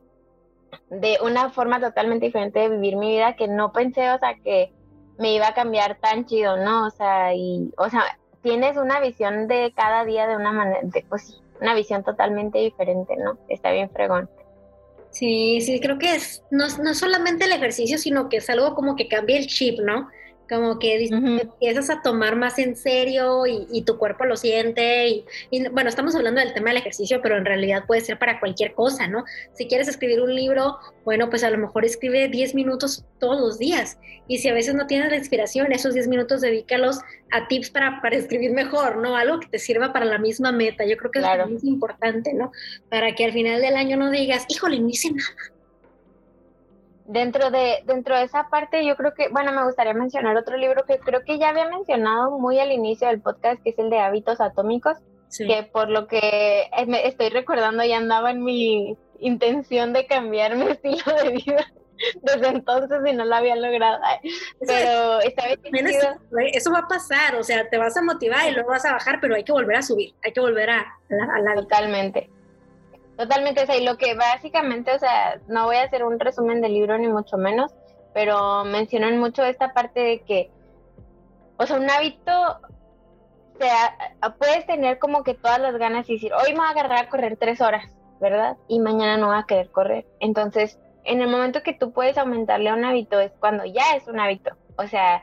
de 0.88 1.18
una 1.22 1.50
forma 1.50 1.80
totalmente 1.80 2.26
diferente 2.26 2.60
de 2.60 2.68
vivir 2.70 2.96
mi 2.96 3.10
vida 3.10 3.34
que 3.34 3.48
no 3.48 3.72
pensé, 3.72 4.10
o 4.10 4.18
sea, 4.18 4.34
que 4.42 4.72
me 5.18 5.34
iba 5.34 5.48
a 5.48 5.54
cambiar 5.54 5.96
tan 5.96 6.24
chido, 6.24 6.56
¿no? 6.56 6.86
O 6.86 6.90
sea, 6.90 7.34
y, 7.34 7.72
o 7.76 7.88
sea, 7.90 8.02
tienes 8.42 8.76
una 8.76 9.00
visión 9.00 9.46
de 9.46 9.72
cada 9.76 10.04
día 10.04 10.26
de 10.26 10.36
una 10.36 10.52
manera, 10.52 10.80
de, 10.82 11.04
pues 11.08 11.42
una 11.60 11.74
visión 11.74 12.02
totalmente 12.02 12.58
diferente, 12.58 13.16
¿no? 13.16 13.38
Está 13.48 13.70
bien 13.70 13.90
fregón. 13.90 14.28
Sí, 15.12 15.60
sí, 15.60 15.78
creo 15.80 15.98
que 15.98 16.14
es 16.14 16.42
no, 16.50 16.66
no 16.78 16.94
solamente 16.94 17.44
el 17.44 17.52
ejercicio, 17.52 17.98
sino 17.98 18.28
que 18.28 18.38
es 18.38 18.48
algo 18.50 18.74
como 18.74 18.96
que 18.96 19.08
cambia 19.08 19.38
el 19.38 19.46
chip, 19.46 19.78
¿no? 19.80 20.08
Como 20.52 20.78
que 20.78 21.06
empiezas 21.06 21.88
a 21.88 22.02
tomar 22.02 22.36
más 22.36 22.58
en 22.58 22.76
serio 22.76 23.46
y, 23.46 23.82
tu 23.82 23.96
cuerpo 23.96 24.24
lo 24.24 24.36
siente. 24.36 25.24
Y, 25.50 25.68
bueno, 25.68 25.88
estamos 25.88 26.14
hablando 26.14 26.40
del 26.40 26.52
tema 26.52 26.68
del 26.68 26.78
ejercicio, 26.78 27.20
pero 27.22 27.38
en 27.38 27.44
realidad 27.44 27.84
puede 27.86 28.02
ser 28.02 28.18
para 28.18 28.38
cualquier 28.38 28.74
cosa, 28.74 29.08
¿no? 29.08 29.24
Si 29.54 29.66
quieres 29.66 29.88
escribir 29.88 30.20
un 30.20 30.34
libro, 30.34 30.76
bueno, 31.04 31.30
pues 31.30 31.42
a 31.42 31.50
lo 31.50 31.58
mejor 31.58 31.84
escribe 31.84 32.28
10 32.28 32.54
minutos 32.54 33.04
todos 33.18 33.40
los 33.40 33.58
días. 33.58 33.98
Y 34.28 34.38
si 34.38 34.48
a 34.48 34.54
veces 34.54 34.74
no 34.74 34.86
tienes 34.86 35.10
la 35.10 35.16
inspiración, 35.16 35.72
esos 35.72 35.94
10 35.94 36.08
minutos 36.08 36.40
dedícalos 36.42 37.00
a 37.32 37.48
tips 37.48 37.70
para, 37.70 38.00
para 38.02 38.16
escribir 38.16 38.52
mejor, 38.52 38.98
¿no? 38.98 39.16
Algo 39.16 39.40
que 39.40 39.48
te 39.48 39.58
sirva 39.58 39.92
para 39.92 40.04
la 40.04 40.18
misma 40.18 40.52
meta. 40.52 40.84
Yo 40.84 40.96
creo 40.96 41.10
que 41.10 41.20
es 41.20 41.48
muy 41.48 41.72
importante, 41.72 42.34
¿no? 42.34 42.52
Para 42.90 43.14
que 43.14 43.24
al 43.24 43.32
final 43.32 43.62
del 43.62 43.76
año 43.76 43.96
no 43.96 44.10
digas, 44.10 44.44
híjole, 44.48 44.78
no 44.78 44.88
hice 44.88 45.10
nada 45.12 45.51
Dentro 47.06 47.50
de, 47.50 47.82
dentro 47.84 48.16
de 48.16 48.24
esa 48.24 48.48
parte, 48.48 48.84
yo 48.86 48.96
creo 48.96 49.12
que, 49.14 49.28
bueno, 49.28 49.52
me 49.52 49.64
gustaría 49.64 49.92
mencionar 49.92 50.36
otro 50.36 50.56
libro 50.56 50.84
que 50.84 50.98
creo 50.98 51.22
que 51.24 51.38
ya 51.38 51.48
había 51.48 51.68
mencionado 51.68 52.38
muy 52.38 52.60
al 52.60 52.70
inicio 52.70 53.08
del 53.08 53.20
podcast, 53.20 53.62
que 53.62 53.70
es 53.70 53.78
el 53.78 53.90
de 53.90 53.98
Hábitos 53.98 54.40
Atómicos, 54.40 54.98
que 55.36 55.62
por 55.64 55.88
lo 55.88 56.06
que 56.06 56.68
me 56.86 57.06
estoy 57.06 57.30
recordando 57.30 57.84
ya 57.84 57.96
andaba 57.96 58.30
en 58.30 58.44
mi 58.44 58.96
intención 59.18 59.92
de 59.92 60.06
cambiar 60.06 60.56
mi 60.56 60.66
estilo 60.70 61.04
de 61.22 61.30
vida 61.30 61.66
desde 62.22 62.48
entonces 62.48 63.00
y 63.06 63.12
no 63.12 63.24
lo 63.24 63.34
había 63.34 63.56
logrado. 63.56 64.00
Pero 64.66 65.20
está 65.20 65.46
bien. 65.46 65.86
Eso, 66.52 66.72
va 66.72 66.80
a 66.80 66.88
pasar, 66.88 67.36
o 67.36 67.44
sea, 67.44 67.68
te 67.68 67.78
vas 67.78 67.96
a 67.96 68.02
motivar 68.02 68.48
y 68.48 68.52
luego 68.52 68.70
vas 68.70 68.84
a 68.84 68.92
bajar, 68.92 69.18
pero 69.20 69.34
hay 69.34 69.44
que 69.44 69.52
volver 69.52 69.76
a 69.76 69.82
subir, 69.82 70.14
hay 70.22 70.32
que 70.32 70.40
volver 70.40 70.70
a, 70.70 70.80
a 70.80 71.40
la... 71.40 71.54
Totalmente. 71.54 72.30
Totalmente, 73.22 73.62
o 73.62 73.66
sea, 73.66 73.76
y 73.76 73.84
lo 73.84 73.96
que 73.98 74.16
básicamente, 74.16 74.92
o 74.92 74.98
sea, 74.98 75.38
no 75.46 75.66
voy 75.66 75.76
a 75.76 75.84
hacer 75.84 76.02
un 76.02 76.18
resumen 76.18 76.60
del 76.60 76.74
libro 76.74 76.98
ni 76.98 77.06
mucho 77.06 77.36
menos, 77.36 77.72
pero 78.12 78.64
mencionan 78.64 79.20
mucho 79.20 79.44
esta 79.44 79.72
parte 79.72 80.00
de 80.00 80.20
que, 80.22 80.50
o 81.56 81.64
sea, 81.64 81.76
un 81.76 81.88
hábito, 81.88 82.32
o 82.32 83.58
sea, 83.60 83.96
puedes 84.40 84.66
tener 84.66 84.98
como 84.98 85.22
que 85.22 85.34
todas 85.34 85.60
las 85.60 85.76
ganas 85.76 86.10
y 86.10 86.14
decir, 86.14 86.32
hoy 86.34 86.50
me 86.50 86.58
voy 86.58 86.66
a 86.66 86.70
agarrar 86.70 87.04
a 87.04 87.08
correr 87.08 87.36
tres 87.36 87.60
horas, 87.60 87.96
¿verdad? 88.20 88.56
Y 88.66 88.80
mañana 88.80 89.16
no 89.18 89.28
voy 89.28 89.38
a 89.38 89.46
querer 89.46 89.70
correr. 89.70 90.04
Entonces, 90.18 90.80
en 91.04 91.20
el 91.20 91.28
momento 91.28 91.62
que 91.62 91.74
tú 91.74 91.92
puedes 91.92 92.18
aumentarle 92.18 92.70
a 92.70 92.74
un 92.74 92.84
hábito 92.84 93.20
es 93.20 93.30
cuando 93.38 93.64
ya 93.64 93.94
es 93.94 94.08
un 94.08 94.18
hábito, 94.18 94.56
o 94.76 94.88
sea, 94.88 95.22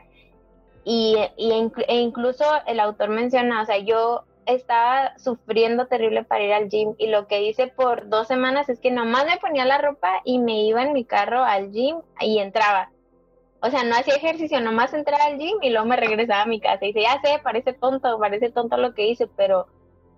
y, 0.86 1.18
y 1.36 1.52
e 1.86 1.96
incluso 1.98 2.46
el 2.66 2.80
autor 2.80 3.10
menciona, 3.10 3.62
o 3.62 3.66
sea, 3.66 3.78
yo 3.80 4.24
estaba 4.56 5.18
sufriendo 5.18 5.88
terrible 5.88 6.24
para 6.24 6.44
ir 6.44 6.54
al 6.54 6.70
gym 6.70 6.96
y 6.98 7.08
lo 7.08 7.28
que 7.28 7.44
hice 7.44 7.68
por 7.68 8.10
dos 8.10 8.28
semanas 8.28 8.70
es 8.70 8.80
que 8.80 8.92
nomás 8.92 9.26
me 9.26 9.38
ponía 9.38 9.66
la 9.66 9.78
ropa 9.78 10.22
y 10.24 10.40
me 10.40 10.64
iba 10.64 10.84
en 10.84 10.94
mi 10.94 11.06
carro 11.06 11.44
al 11.44 11.72
gym 11.72 11.98
y 12.20 12.40
entraba. 12.40 12.92
O 13.62 13.70
sea, 13.70 13.84
no 13.84 13.96
hacía 13.96 14.16
ejercicio, 14.16 14.62
nomás 14.62 14.94
entraba 14.94 15.26
al 15.26 15.38
gym 15.38 15.58
y 15.62 15.70
luego 15.70 15.86
me 15.86 15.98
regresaba 15.98 16.44
a 16.44 16.48
mi 16.48 16.60
casa 16.60 16.86
y 16.86 16.94
dice, 16.94 17.02
ya 17.02 17.20
sé, 17.22 17.40
parece 17.44 17.74
tonto, 17.74 18.18
parece 18.18 18.50
tonto 18.50 18.78
lo 18.78 18.94
que 18.94 19.08
hice, 19.08 19.28
pero 19.36 19.68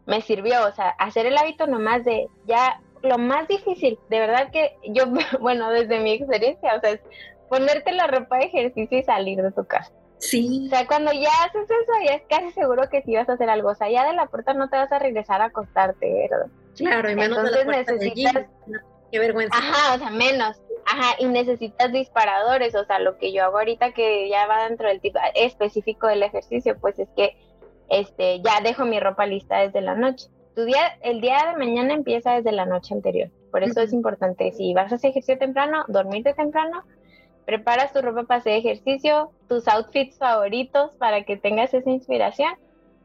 me 0.06 0.22
sirvió, 0.22 0.66
o 0.68 0.72
sea, 0.72 0.90
hacer 0.90 1.26
el 1.26 1.38
hábito 1.38 1.68
nomás 1.68 2.04
de 2.04 2.28
ya 2.46 2.80
lo 3.02 3.18
más 3.18 3.48
difícil, 3.48 3.98
de 4.10 4.20
verdad 4.20 4.52
que 4.52 4.76
yo, 4.90 5.06
bueno, 5.40 5.70
desde 5.72 6.00
mi 6.00 6.12
experiencia, 6.12 6.76
o 6.76 6.80
sea, 6.80 6.92
es 6.92 7.02
ponerte 7.50 7.92
la 7.92 8.08
ropa 8.08 8.38
de 8.38 8.46
ejercicio 8.46 8.98
y 8.98 9.04
salir 9.04 9.42
de 9.42 9.52
tu 9.52 9.66
casa. 9.66 9.92
Sí. 10.22 10.68
O 10.68 10.70
sea, 10.70 10.86
cuando 10.86 11.12
ya 11.12 11.30
haces 11.46 11.64
eso, 11.64 11.92
ya 12.06 12.14
es 12.14 12.24
casi 12.30 12.52
seguro 12.52 12.88
que 12.90 13.02
sí 13.02 13.16
vas 13.16 13.28
a 13.28 13.34
hacer 13.34 13.50
algo. 13.50 13.70
O 13.70 13.76
sea, 13.76 13.90
ya 13.90 14.08
de 14.08 14.14
la 14.14 14.28
puerta 14.28 14.54
no 14.54 14.70
te 14.70 14.78
vas 14.78 14.92
a 14.92 15.00
regresar 15.00 15.42
a 15.42 15.46
acostarte, 15.46 16.28
¿verdad? 16.30 16.48
Claro, 16.78 17.10
y 17.10 17.16
menos 17.16 17.40
Entonces 17.40 17.66
de 17.66 17.72
la 17.72 17.78
necesitas. 17.78 18.46
Qué 19.12 19.20
vergüenza. 19.20 19.58
Ajá, 19.58 19.96
o 19.96 19.98
sea, 19.98 20.12
menos. 20.12 20.62
Ajá, 20.86 21.16
y 21.18 21.26
necesitas 21.26 21.92
disparadores. 21.92 22.76
O 22.76 22.86
sea, 22.86 23.00
lo 23.00 23.18
que 23.18 23.34
yo 23.34 23.44
hago 23.44 23.58
ahorita 23.58 23.94
que 23.94 24.30
ya 24.30 24.46
va 24.46 24.68
dentro 24.68 24.88
del 24.88 25.02
tipo 25.02 25.20
específico 25.34 26.06
del 26.06 26.22
ejercicio, 26.22 26.78
pues 26.80 27.00
es 27.00 27.10
que 27.16 27.36
este 27.90 28.42
ya 28.42 28.62
dejo 28.62 28.86
mi 28.86 29.00
ropa 29.00 29.26
lista 29.26 29.58
desde 29.58 29.82
la 29.82 29.96
noche. 29.96 30.28
Tu 30.56 30.66
día, 30.66 31.00
el 31.02 31.20
día 31.20 31.52
de 31.52 31.58
mañana 31.58 31.94
empieza 31.96 32.34
desde 32.34 32.52
la 32.52 32.68
noche 32.68 32.94
anterior. 32.94 33.30
Por 33.50 33.64
eso 33.64 33.82
es 33.82 33.92
importante, 33.92 34.52
si 34.54 34.74
vas 34.74 34.92
a 34.92 34.96
hacer 34.96 35.10
ejercicio 35.10 35.38
temprano, 35.38 35.84
dormirte 35.88 36.34
temprano 36.34 36.84
preparas 37.46 37.94
tu 37.94 38.02
ropa 38.02 38.24
para 38.24 38.40
hacer 38.40 38.54
ejercicio, 38.54 39.32
tus 39.48 39.68
outfits 39.68 40.18
favoritos 40.18 40.92
para 40.96 41.24
que 41.24 41.38
tengas 41.38 41.74
esa 41.74 41.90
inspiración. 41.90 42.54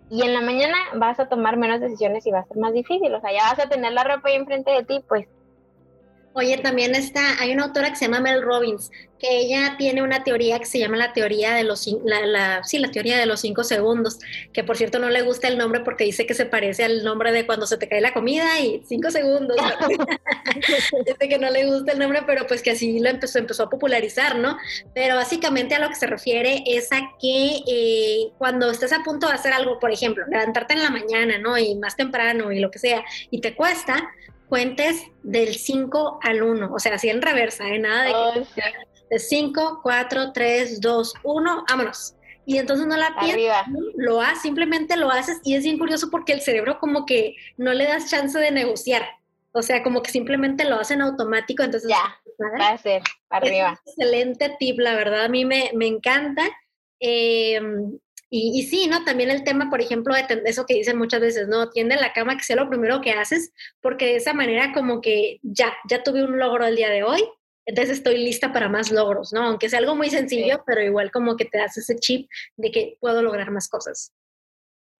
Y 0.08 0.22
en 0.22 0.34
la 0.34 0.40
mañana 0.40 0.76
vas 0.94 1.18
a 1.18 1.28
tomar 1.28 1.56
menos 1.56 1.80
decisiones 1.80 2.26
y 2.26 2.30
va 2.30 2.40
a 2.40 2.46
ser 2.46 2.56
más 2.58 2.72
difícil. 2.72 3.12
O 3.14 3.20
sea, 3.20 3.32
ya 3.32 3.42
vas 3.50 3.58
a 3.58 3.68
tener 3.68 3.92
la 3.92 4.04
ropa 4.04 4.28
ahí 4.28 4.36
enfrente 4.36 4.70
de 4.70 4.84
ti, 4.84 5.04
pues 5.08 5.26
Oye, 6.38 6.58
también 6.58 6.94
está, 6.94 7.40
hay 7.40 7.54
una 7.54 7.64
autora 7.64 7.88
que 7.88 7.96
se 7.96 8.04
llama 8.04 8.20
Mel 8.20 8.42
Robbins, 8.42 8.90
que 9.18 9.38
ella 9.38 9.76
tiene 9.78 10.02
una 10.02 10.22
teoría 10.22 10.58
que 10.58 10.66
se 10.66 10.78
llama 10.78 10.98
la 10.98 11.14
teoría 11.14 11.54
de 11.54 11.64
los, 11.64 11.86
la, 12.04 12.26
la, 12.26 12.62
sí, 12.62 12.78
la 12.78 12.90
teoría 12.90 13.16
de 13.16 13.24
los 13.24 13.40
cinco 13.40 13.64
segundos, 13.64 14.18
que 14.52 14.62
por 14.62 14.76
cierto 14.76 14.98
no 14.98 15.08
le 15.08 15.22
gusta 15.22 15.48
el 15.48 15.56
nombre 15.56 15.80
porque 15.80 16.04
dice 16.04 16.26
que 16.26 16.34
se 16.34 16.44
parece 16.44 16.84
al 16.84 17.04
nombre 17.04 17.32
de 17.32 17.46
cuando 17.46 17.66
se 17.66 17.78
te 17.78 17.88
cae 17.88 18.02
la 18.02 18.12
comida 18.12 18.60
y 18.60 18.82
cinco 18.86 19.10
segundos. 19.10 19.56
dice 21.06 21.26
que 21.26 21.38
no 21.38 21.48
le 21.48 21.64
gusta 21.64 21.92
el 21.92 22.00
nombre, 22.00 22.20
pero 22.26 22.46
pues 22.46 22.60
que 22.60 22.72
así 22.72 23.00
lo 23.00 23.08
empezó, 23.08 23.38
empezó 23.38 23.62
a 23.62 23.70
popularizar, 23.70 24.36
¿no? 24.36 24.58
Pero 24.92 25.14
básicamente 25.14 25.74
a 25.74 25.78
lo 25.78 25.88
que 25.88 25.94
se 25.94 26.06
refiere 26.06 26.64
es 26.66 26.92
a 26.92 27.00
que 27.18 27.62
eh, 27.66 28.32
cuando 28.36 28.70
estés 28.70 28.92
a 28.92 29.02
punto 29.02 29.26
de 29.26 29.32
hacer 29.32 29.54
algo, 29.54 29.78
por 29.78 29.90
ejemplo, 29.90 30.26
levantarte 30.30 30.74
en 30.74 30.82
la 30.82 30.90
mañana, 30.90 31.38
¿no? 31.38 31.56
Y 31.56 31.76
más 31.76 31.96
temprano 31.96 32.52
y 32.52 32.60
lo 32.60 32.70
que 32.70 32.78
sea, 32.78 33.02
y 33.30 33.40
te 33.40 33.54
cuesta, 33.54 34.10
cuentes 34.48 35.02
del 35.22 35.54
5 35.54 36.20
al 36.22 36.42
1, 36.42 36.72
o 36.72 36.78
sea, 36.78 36.94
así 36.94 37.08
en 37.08 37.22
reversa, 37.22 37.68
¿eh? 37.68 37.78
nada 37.78 38.04
de, 38.04 38.46
que, 38.54 38.62
de 39.10 39.18
5, 39.18 39.80
4, 39.82 40.32
3, 40.32 40.80
2, 40.80 41.14
1, 41.22 41.64
vámonos. 41.68 42.14
Y 42.48 42.58
entonces 42.58 42.86
no 42.86 42.96
la 42.96 43.16
piensas, 43.18 43.66
lo 43.96 44.20
haces, 44.20 44.42
simplemente 44.42 44.96
lo 44.96 45.10
haces 45.10 45.40
y 45.42 45.56
es 45.56 45.64
bien 45.64 45.78
curioso 45.78 46.10
porque 46.10 46.32
el 46.32 46.40
cerebro 46.40 46.78
como 46.78 47.04
que 47.04 47.34
no 47.56 47.72
le 47.72 47.86
das 47.86 48.08
chance 48.08 48.38
de 48.38 48.52
negociar. 48.52 49.02
O 49.50 49.62
sea, 49.62 49.82
como 49.82 50.02
que 50.02 50.10
simplemente 50.10 50.64
lo 50.64 50.78
hacen 50.78 51.00
automático, 51.00 51.64
entonces... 51.64 51.88
Ya, 51.88 52.20
va 52.60 52.68
a 52.68 52.78
ser, 52.78 53.02
arriba. 53.30 53.80
excelente 53.86 54.54
tip, 54.60 54.78
la 54.78 54.94
verdad, 54.94 55.24
a 55.24 55.28
mí 55.28 55.44
me, 55.44 55.70
me 55.74 55.86
encanta. 55.86 56.44
Eh, 57.00 57.60
y, 58.28 58.62
sí, 58.64 58.88
¿no? 58.88 59.04
También 59.04 59.30
el 59.30 59.44
tema, 59.44 59.70
por 59.70 59.80
ejemplo, 59.80 60.14
de 60.14 60.42
eso 60.46 60.66
que 60.66 60.74
dicen 60.74 60.98
muchas 60.98 61.20
veces, 61.20 61.46
¿no? 61.46 61.70
Tiende 61.70 61.94
la 61.96 62.12
cama 62.12 62.36
que 62.36 62.42
sea 62.42 62.56
lo 62.56 62.68
primero 62.68 63.00
que 63.00 63.12
haces, 63.12 63.52
porque 63.80 64.06
de 64.06 64.16
esa 64.16 64.34
manera 64.34 64.72
como 64.72 65.00
que 65.00 65.38
ya, 65.42 65.72
ya 65.88 66.02
tuve 66.02 66.24
un 66.24 66.38
logro 66.38 66.66
el 66.66 66.74
día 66.74 66.90
de 66.90 67.04
hoy, 67.04 67.22
entonces 67.66 67.98
estoy 67.98 68.18
lista 68.18 68.52
para 68.52 68.68
más 68.68 68.90
logros, 68.90 69.32
¿no? 69.32 69.42
Aunque 69.42 69.68
sea 69.68 69.78
algo 69.78 69.94
muy 69.94 70.10
sencillo, 70.10 70.64
pero 70.66 70.82
igual 70.82 71.12
como 71.12 71.36
que 71.36 71.44
te 71.44 71.58
das 71.58 71.76
ese 71.76 71.96
chip 71.96 72.28
de 72.56 72.70
que 72.70 72.96
puedo 73.00 73.22
lograr 73.22 73.50
más 73.50 73.68
cosas. 73.68 74.12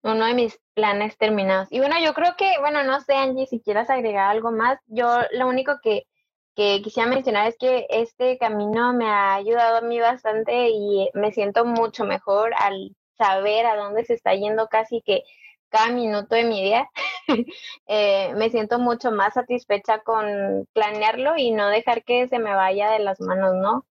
Uno 0.03 0.25
de 0.27 0.35
mis 0.35 0.59
planes 0.75 1.17
terminados. 1.19 1.69
Y 1.73 1.81
bueno, 1.81 1.97
yo 2.01 2.15
creo 2.15 2.37
que, 2.37 2.53
bueno, 2.61 2.85
no 2.85 3.01
sé, 3.01 3.15
Angie, 3.15 3.47
si 3.47 3.61
quieras 3.61 3.91
agregar 3.91 4.31
algo 4.31 4.53
más, 4.53 4.79
yo 4.87 5.09
lo 5.33 5.49
único 5.49 5.79
que, 5.83 6.07
que 6.55 6.81
quisiera 6.83 7.09
mencionar 7.09 7.49
es 7.49 7.57
que 7.59 7.87
este 7.89 8.39
camino 8.39 8.93
me 8.93 9.07
ha 9.07 9.35
ayudado 9.35 9.79
a 9.79 9.81
mí 9.81 9.99
bastante 9.99 10.69
y 10.69 11.11
me 11.15 11.33
siento 11.33 11.65
mucho 11.65 12.05
mejor 12.05 12.53
al 12.57 12.95
saber 13.17 13.67
a 13.67 13.77
dónde 13.77 14.05
se 14.05 14.15
está 14.15 14.35
yendo 14.35 14.69
casi 14.69 15.03
que 15.03 15.23
cada 15.69 15.89
minuto 15.91 16.35
de 16.35 16.45
mi 16.45 16.63
día, 16.63 16.89
eh, 17.87 18.33
me 18.35 18.51
siento 18.51 18.79
mucho 18.79 19.11
más 19.11 19.35
satisfecha 19.35 20.01
con 20.01 20.67
planearlo 20.73 21.35
y 21.37 21.51
no 21.51 21.69
dejar 21.69 22.05
que 22.05 22.29
se 22.29 22.39
me 22.39 22.55
vaya 22.55 22.91
de 22.91 23.01
las 23.01 23.21
manos, 23.21 23.55
¿no? 23.55 23.85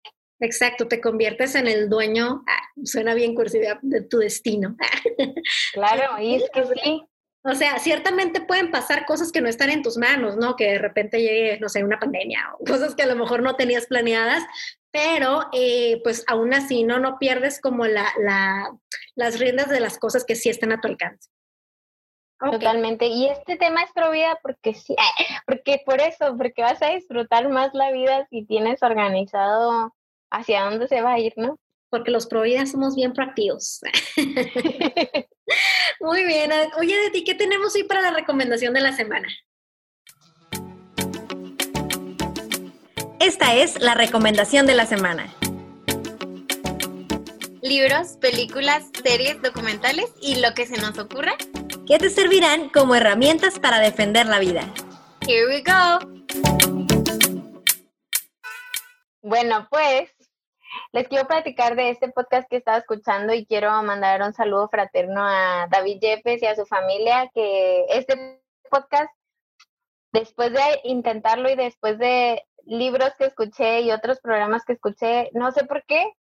Exacto, 0.42 0.88
te 0.88 1.00
conviertes 1.00 1.54
en 1.54 1.68
el 1.68 1.88
dueño, 1.88 2.42
ah, 2.48 2.62
suena 2.84 3.14
bien 3.14 3.34
cursiva, 3.34 3.78
de 3.80 4.02
tu 4.02 4.18
destino. 4.18 4.76
claro, 5.72 6.18
y 6.20 6.36
es 6.36 6.50
que 6.52 6.64
sí. 6.82 7.02
O 7.44 7.54
sea, 7.54 7.78
ciertamente 7.78 8.40
pueden 8.40 8.70
pasar 8.70 9.04
cosas 9.04 9.32
que 9.32 9.40
no 9.40 9.48
están 9.48 9.70
en 9.70 9.82
tus 9.82 9.96
manos, 9.96 10.36
¿no? 10.36 10.54
Que 10.54 10.72
de 10.72 10.78
repente 10.78 11.20
llegue, 11.20 11.58
no 11.60 11.68
sé, 11.68 11.82
una 11.82 11.98
pandemia 11.98 12.54
o 12.58 12.64
cosas 12.64 12.94
que 12.94 13.02
a 13.02 13.06
lo 13.06 13.16
mejor 13.16 13.42
no 13.42 13.56
tenías 13.56 13.86
planeadas, 13.86 14.44
pero 14.92 15.48
eh, 15.52 16.00
pues 16.04 16.24
aún 16.28 16.54
así 16.54 16.84
no, 16.84 17.00
no 17.00 17.18
pierdes 17.18 17.60
como 17.60 17.86
la, 17.86 18.06
la, 18.18 18.70
las 19.14 19.40
riendas 19.40 19.68
de 19.70 19.80
las 19.80 19.98
cosas 19.98 20.24
que 20.24 20.36
sí 20.36 20.48
están 20.48 20.70
a 20.72 20.80
tu 20.80 20.88
alcance. 20.88 21.28
Totalmente. 22.38 23.06
Y 23.06 23.28
este 23.28 23.56
tema 23.56 23.82
es 23.82 23.92
pro 23.92 24.10
vida 24.10 24.38
porque 24.42 24.74
sí, 24.74 24.94
porque 25.46 25.80
por 25.84 26.00
eso, 26.00 26.36
porque 26.36 26.62
vas 26.62 26.82
a 26.82 26.90
disfrutar 26.90 27.48
más 27.48 27.72
la 27.72 27.90
vida 27.90 28.26
si 28.30 28.44
tienes 28.44 28.82
organizado 28.82 29.94
hacia 30.30 30.64
dónde 30.64 30.88
se 30.88 31.02
va 31.02 31.14
a 31.14 31.18
ir, 31.18 31.32
¿no? 31.36 31.58
Porque 31.88 32.10
los 32.10 32.26
pro 32.26 32.42
vida 32.42 32.66
somos 32.66 32.94
bien 32.94 33.12
proactivos. 33.12 33.80
Muy 36.00 36.24
bien. 36.24 36.50
Oye, 36.78 36.96
de 36.96 37.10
ti, 37.10 37.24
¿qué 37.24 37.34
tenemos 37.34 37.74
hoy 37.74 37.84
para 37.84 38.02
la 38.02 38.10
recomendación 38.10 38.74
de 38.74 38.80
la 38.80 38.92
semana? 38.92 39.28
Esta 43.22 43.54
es 43.54 43.80
la 43.80 43.94
recomendación 43.94 44.66
de 44.66 44.74
la 44.74 44.84
semana. 44.84 45.32
Libros, 47.62 48.16
películas, 48.16 48.90
series, 49.04 49.40
documentales 49.40 50.12
y 50.20 50.40
lo 50.40 50.54
que 50.54 50.66
se 50.66 50.80
nos 50.80 50.98
ocurra 50.98 51.34
que 51.86 51.98
te 51.98 52.10
servirán 52.10 52.68
como 52.70 52.96
herramientas 52.96 53.60
para 53.60 53.78
defender 53.78 54.26
la 54.26 54.40
vida. 54.40 54.62
Here 55.24 55.46
we 55.46 55.62
go. 55.62 56.00
Bueno, 59.22 59.68
pues 59.70 60.10
les 60.90 61.06
quiero 61.06 61.28
platicar 61.28 61.76
de 61.76 61.90
este 61.90 62.08
podcast 62.08 62.48
que 62.50 62.56
estaba 62.56 62.78
escuchando 62.78 63.32
y 63.32 63.46
quiero 63.46 63.70
mandar 63.84 64.20
un 64.22 64.34
saludo 64.34 64.68
fraterno 64.68 65.22
a 65.24 65.68
David 65.70 66.00
Yepes 66.00 66.42
y 66.42 66.46
a 66.46 66.56
su 66.56 66.66
familia, 66.66 67.30
que 67.32 67.84
este 67.88 68.42
podcast, 68.68 69.14
después 70.12 70.52
de 70.52 70.80
intentarlo 70.82 71.48
y 71.48 71.54
después 71.54 72.00
de 72.00 72.42
libros 72.66 73.12
que 73.18 73.26
escuché 73.26 73.80
y 73.82 73.90
otros 73.90 74.20
programas 74.20 74.64
que 74.64 74.74
escuché, 74.74 75.30
no 75.34 75.52
sé 75.52 75.64
por 75.64 75.84
qué, 75.84 76.12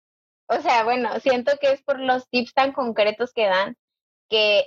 o 0.49 0.57
sea, 0.61 0.84
bueno, 0.84 1.18
siento 1.20 1.53
que 1.61 1.72
es 1.72 1.82
por 1.82 2.01
los 2.01 2.28
tips 2.28 2.55
tan 2.55 2.72
concretos 2.72 3.32
que 3.32 3.47
dan, 3.47 3.76
que, 4.28 4.64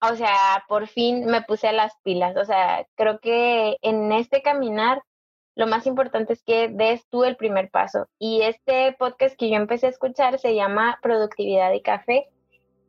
o 0.00 0.14
sea, 0.16 0.64
por 0.68 0.86
fin 0.86 1.26
me 1.26 1.42
puse 1.42 1.68
a 1.68 1.72
las 1.72 1.92
pilas, 2.02 2.36
o 2.36 2.44
sea, 2.44 2.86
creo 2.94 3.18
que 3.20 3.76
en 3.82 4.12
este 4.12 4.42
caminar 4.42 5.02
lo 5.56 5.66
más 5.66 5.86
importante 5.86 6.32
es 6.32 6.42
que 6.42 6.68
des 6.68 7.06
tú 7.08 7.24
el 7.24 7.36
primer 7.36 7.70
paso. 7.70 8.08
Y 8.18 8.42
este 8.42 8.94
podcast 8.98 9.36
que 9.36 9.50
yo 9.50 9.56
empecé 9.56 9.86
a 9.86 9.90
escuchar 9.90 10.38
se 10.38 10.54
llama 10.54 10.98
Productividad 11.00 11.72
y 11.72 11.80
Café. 11.80 12.28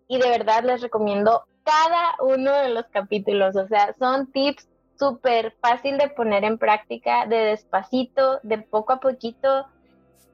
Y 0.07 0.19
de 0.19 0.29
verdad 0.29 0.63
les 0.63 0.81
recomiendo 0.81 1.43
cada 1.63 2.15
uno 2.19 2.53
de 2.53 2.69
los 2.69 2.86
capítulos. 2.88 3.55
O 3.55 3.67
sea, 3.67 3.93
son 3.93 4.31
tips 4.31 4.67
súper 4.98 5.56
fácil 5.62 5.98
de 5.98 6.10
poner 6.10 6.43
en 6.43 6.58
práctica, 6.58 7.26
de 7.26 7.38
despacito, 7.38 8.39
de 8.43 8.60
poco 8.60 8.93
a 8.93 9.00
poquito. 9.00 9.66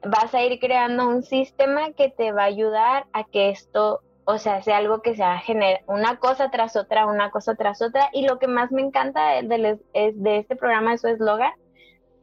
Vas 0.04 0.34
a 0.34 0.42
ir 0.42 0.58
creando 0.58 1.08
un 1.08 1.22
sistema 1.22 1.92
que 1.92 2.08
te 2.08 2.32
va 2.32 2.42
a 2.42 2.46
ayudar 2.46 3.06
a 3.12 3.24
que 3.24 3.50
esto, 3.50 4.00
o 4.24 4.38
sea, 4.38 4.62
sea 4.62 4.78
algo 4.78 5.02
que 5.02 5.14
se 5.14 5.22
va 5.22 5.38
generar 5.38 5.82
una 5.86 6.18
cosa 6.18 6.50
tras 6.50 6.76
otra, 6.76 7.06
una 7.06 7.30
cosa 7.30 7.54
tras 7.54 7.82
otra. 7.82 8.08
Y 8.12 8.26
lo 8.26 8.38
que 8.38 8.48
más 8.48 8.72
me 8.72 8.82
encanta 8.82 9.42
de, 9.42 9.78
de 10.14 10.38
este 10.38 10.56
programa 10.56 10.94
es 10.94 11.00
su 11.00 11.08
eslogan, 11.08 11.52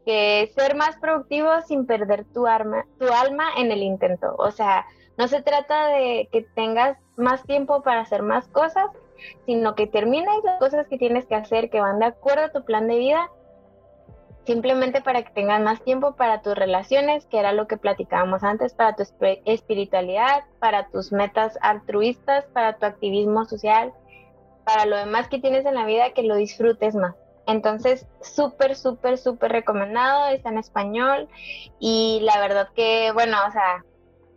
que 0.06 0.52
ser 0.56 0.76
más 0.76 0.98
productivo 0.98 1.50
sin 1.68 1.86
perder 1.86 2.26
tu, 2.34 2.48
arma, 2.48 2.86
tu 3.00 3.08
alma 3.08 3.46
en 3.58 3.72
el 3.72 3.84
intento. 3.84 4.36
O 4.38 4.52
sea, 4.52 4.86
no 5.18 5.28
se 5.28 5.42
trata 5.42 5.88
de 5.88 6.30
que 6.32 6.46
tengas 6.56 6.98
más 7.18 7.44
tiempo 7.44 7.82
para 7.84 8.02
hacer 8.02 8.24
más 8.24 8.48
cosas, 8.48 8.90
sino 9.46 9.76
que 9.76 9.88
termines 9.88 10.44
las 10.44 10.60
cosas 10.60 10.88
que 10.88 10.98
tienes 10.98 11.26
que 11.26 11.36
hacer 11.36 11.70
que 11.70 11.82
van 11.82 12.00
de 12.00 12.06
acuerdo 12.06 12.46
a 12.46 12.52
tu 12.52 12.64
plan 12.64 12.88
de 12.88 12.98
vida, 12.98 13.30
simplemente 14.46 15.02
para 15.02 15.24
que 15.24 15.32
tengas 15.32 15.62
más 15.62 15.82
tiempo 15.84 16.16
para 16.16 16.42
tus 16.42 16.56
relaciones, 16.56 17.26
que 17.26 17.40
era 17.40 17.54
lo 17.54 17.68
que 17.68 17.78
platicábamos 17.78 18.44
antes, 18.44 18.74
para 18.74 18.96
tu 18.96 19.04
espiritualidad, 19.46 20.44
para 20.60 20.88
tus 20.90 21.12
metas 21.12 21.58
altruistas, 21.62 22.46
para 22.46 22.78
tu 22.78 22.86
activismo 22.86 23.46
social, 23.46 23.94
para 24.66 24.86
lo 24.86 24.98
demás 24.98 25.28
que 25.28 25.40
tienes 25.40 25.66
en 25.66 25.76
la 25.76 25.86
vida, 25.86 26.12
que 26.14 26.24
lo 26.24 26.36
disfrutes 26.36 26.96
más. 26.96 27.16
Entonces, 27.48 28.06
súper, 28.22 28.76
súper, 28.76 29.18
súper 29.18 29.52
recomendado, 29.52 30.28
está 30.28 30.50
en 30.50 30.60
español 30.60 31.28
y 31.80 32.20
la 32.22 32.40
verdad 32.40 32.70
que, 32.76 33.12
bueno, 33.12 33.38
o 33.48 33.52
sea, 33.52 33.84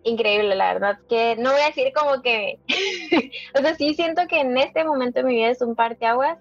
increíble, 0.04 0.54
la 0.54 0.74
verdad 0.74 0.98
que 1.08 1.36
no 1.36 1.52
voy 1.52 1.60
a 1.60 1.66
decir 1.66 1.92
como 1.94 2.22
que, 2.22 2.58
o 3.54 3.60
sea, 3.60 3.74
sí 3.76 3.94
siento 3.94 4.26
que 4.28 4.40
en 4.40 4.56
este 4.56 4.84
momento 4.84 5.20
de 5.20 5.24
mi 5.24 5.34
vida 5.36 5.48
es 5.48 5.62
un 5.62 5.74
parteaguas 5.74 6.38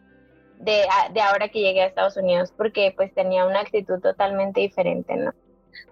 de, 0.59 0.83
de 1.13 1.21
ahora 1.21 1.49
que 1.49 1.59
llegué 1.59 1.81
a 1.81 1.87
Estados 1.87 2.17
Unidos, 2.17 2.53
porque 2.55 2.93
pues 2.95 3.13
tenía 3.13 3.45
una 3.45 3.61
actitud 3.61 3.99
totalmente 3.99 4.61
diferente, 4.61 5.15
¿no? 5.15 5.31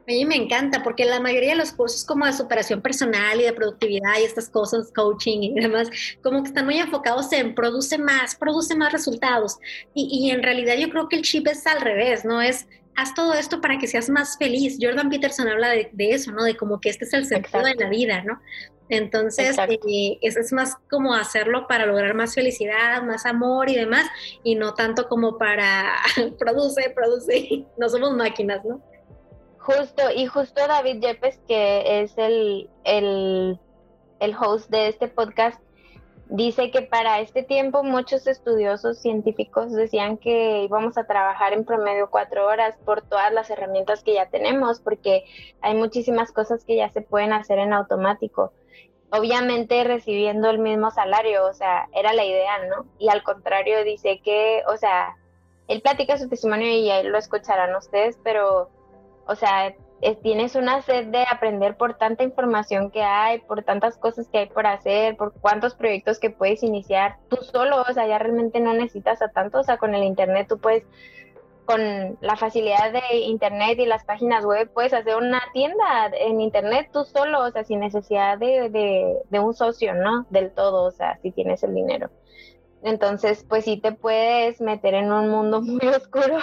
A 0.09 0.11
mí 0.11 0.25
me 0.25 0.35
encanta 0.35 0.81
porque 0.83 1.05
la 1.05 1.19
mayoría 1.19 1.51
de 1.51 1.55
los 1.55 1.71
cursos 1.71 2.03
como 2.03 2.25
de 2.25 2.33
superación 2.33 2.81
personal 2.81 3.39
y 3.39 3.43
de 3.43 3.53
productividad 3.53 4.19
y 4.19 4.23
estas 4.23 4.49
cosas, 4.49 4.91
coaching 4.93 5.39
y 5.41 5.53
demás, 5.53 5.89
como 6.23 6.41
que 6.41 6.49
están 6.49 6.65
muy 6.65 6.79
enfocados 6.79 7.31
en 7.31 7.53
produce 7.53 7.97
más, 7.99 8.35
produce 8.35 8.75
más 8.75 8.91
resultados. 8.91 9.59
Y, 9.93 10.31
en 10.31 10.41
realidad 10.41 10.75
yo 10.77 10.89
creo 10.89 11.07
que 11.07 11.17
el 11.17 11.21
chip 11.21 11.47
es 11.47 11.65
al 11.67 11.81
revés, 11.81 12.25
¿no? 12.25 12.41
Es 12.41 12.67
haz 12.99 13.13
todo 13.13 13.33
esto 13.33 13.61
para 13.61 13.77
que 13.77 13.87
seas 13.87 14.09
más 14.09 14.37
feliz. 14.37 14.77
Jordan 14.81 15.09
Peterson 15.09 15.47
habla 15.47 15.69
de, 15.69 15.89
eso, 15.99 16.31
¿no? 16.31 16.43
De 16.43 16.55
como 16.55 16.79
que 16.79 16.89
este 16.89 17.05
es 17.05 17.13
el 17.13 17.25
sentido 17.25 17.63
de 17.63 17.75
la 17.75 17.89
vida, 17.89 18.23
¿no? 18.23 18.39
Entonces, 18.89 19.57
eh, 19.57 20.17
eso 20.21 20.39
es 20.39 20.51
más 20.51 20.75
como 20.89 21.13
hacerlo 21.13 21.67
para 21.67 21.85
lograr 21.85 22.15
más 22.15 22.33
felicidad, 22.33 23.03
más 23.03 23.25
amor 23.25 23.69
y 23.69 23.75
demás, 23.75 24.07
y 24.43 24.55
no 24.55 24.73
tanto 24.73 25.07
como 25.07 25.37
para 25.37 25.93
produce, 26.39 26.89
produce, 26.89 27.65
no 27.77 27.89
somos 27.89 28.15
máquinas, 28.15 28.65
¿no? 28.65 28.81
Justo, 29.59 30.03
y 30.15 30.25
justo 30.25 30.67
David 30.67 31.01
Yepes, 31.01 31.39
que 31.47 32.01
es 32.01 32.17
el, 32.17 32.69
el, 32.83 33.59
el 34.19 34.35
host 34.35 34.69
de 34.71 34.87
este 34.87 35.07
podcast, 35.07 35.61
dice 36.29 36.71
que 36.71 36.83
para 36.83 37.19
este 37.19 37.43
tiempo 37.43 37.83
muchos 37.83 38.27
estudiosos 38.27 38.99
científicos 38.99 39.71
decían 39.71 40.17
que 40.17 40.63
íbamos 40.63 40.97
a 40.97 41.05
trabajar 41.05 41.53
en 41.53 41.65
promedio 41.65 42.09
cuatro 42.09 42.45
horas 42.47 42.75
por 42.85 43.01
todas 43.01 43.33
las 43.33 43.49
herramientas 43.49 44.03
que 44.03 44.13
ya 44.13 44.29
tenemos, 44.29 44.79
porque 44.79 45.25
hay 45.61 45.75
muchísimas 45.75 46.31
cosas 46.31 46.63
que 46.63 46.75
ya 46.75 46.89
se 46.89 47.01
pueden 47.01 47.33
hacer 47.33 47.59
en 47.59 47.73
automático. 47.73 48.53
Obviamente 49.11 49.83
recibiendo 49.83 50.49
el 50.51 50.59
mismo 50.59 50.91
salario, 50.91 51.47
o 51.47 51.53
sea, 51.53 51.89
era 51.93 52.13
la 52.13 52.23
idea, 52.23 52.65
¿no? 52.67 52.85
Y 52.99 53.09
al 53.09 53.23
contrario 53.23 53.83
dice 53.83 54.21
que, 54.23 54.61
o 54.67 54.77
sea, 54.77 55.15
él 55.67 55.81
platica 55.81 56.17
su 56.17 56.29
testimonio 56.29 56.67
y 56.67 56.91
ahí 56.91 57.07
lo 57.07 57.17
escucharán 57.17 57.75
ustedes, 57.75 58.19
pero 58.23 58.69
o 59.29 59.35
sea, 59.35 59.75
tienes 60.21 60.55
una 60.55 60.81
sed 60.81 61.07
de 61.07 61.23
aprender 61.29 61.75
por 61.75 61.97
tanta 61.97 62.23
información 62.23 62.89
que 62.89 63.01
hay, 63.01 63.39
por 63.39 63.63
tantas 63.63 63.97
cosas 63.97 64.27
que 64.29 64.39
hay 64.39 64.45
por 64.47 64.65
hacer, 64.65 65.17
por 65.17 65.33
cuántos 65.33 65.75
proyectos 65.75 66.19
que 66.19 66.29
puedes 66.29 66.63
iniciar 66.63 67.17
tú 67.29 67.37
solo, 67.37 67.81
o 67.81 67.93
sea, 67.93 68.07
ya 68.07 68.17
realmente 68.17 68.59
no 68.59 68.73
necesitas 68.73 69.21
a 69.21 69.29
tanto, 69.29 69.59
o 69.59 69.63
sea, 69.63 69.77
con 69.77 69.93
el 69.95 70.03
Internet 70.03 70.47
tú 70.47 70.57
puedes, 70.57 70.85
con 71.65 72.17
la 72.21 72.35
facilidad 72.37 72.93
de 72.93 73.17
Internet 73.17 73.77
y 73.79 73.85
las 73.85 74.05
páginas 74.05 74.45
web, 74.45 74.71
puedes 74.73 74.93
hacer 74.93 75.15
una 75.17 75.41
tienda 75.53 76.09
en 76.17 76.39
Internet 76.39 76.89
tú 76.93 77.03
solo, 77.03 77.43
o 77.43 77.51
sea, 77.51 77.63
sin 77.63 77.81
necesidad 77.81 78.37
de, 78.37 78.69
de, 78.69 79.17
de 79.29 79.39
un 79.39 79.53
socio, 79.53 79.93
¿no? 79.93 80.25
Del 80.29 80.51
todo, 80.51 80.83
o 80.83 80.91
sea, 80.91 81.19
si 81.21 81.31
tienes 81.31 81.61
el 81.63 81.75
dinero. 81.75 82.09
Entonces, 82.83 83.45
pues 83.47 83.65
sí 83.65 83.77
te 83.77 83.91
puedes 83.91 84.61
meter 84.61 84.93
en 84.93 85.11
un 85.11 85.29
mundo 85.29 85.61
muy 85.61 85.85
oscuro 85.87 86.37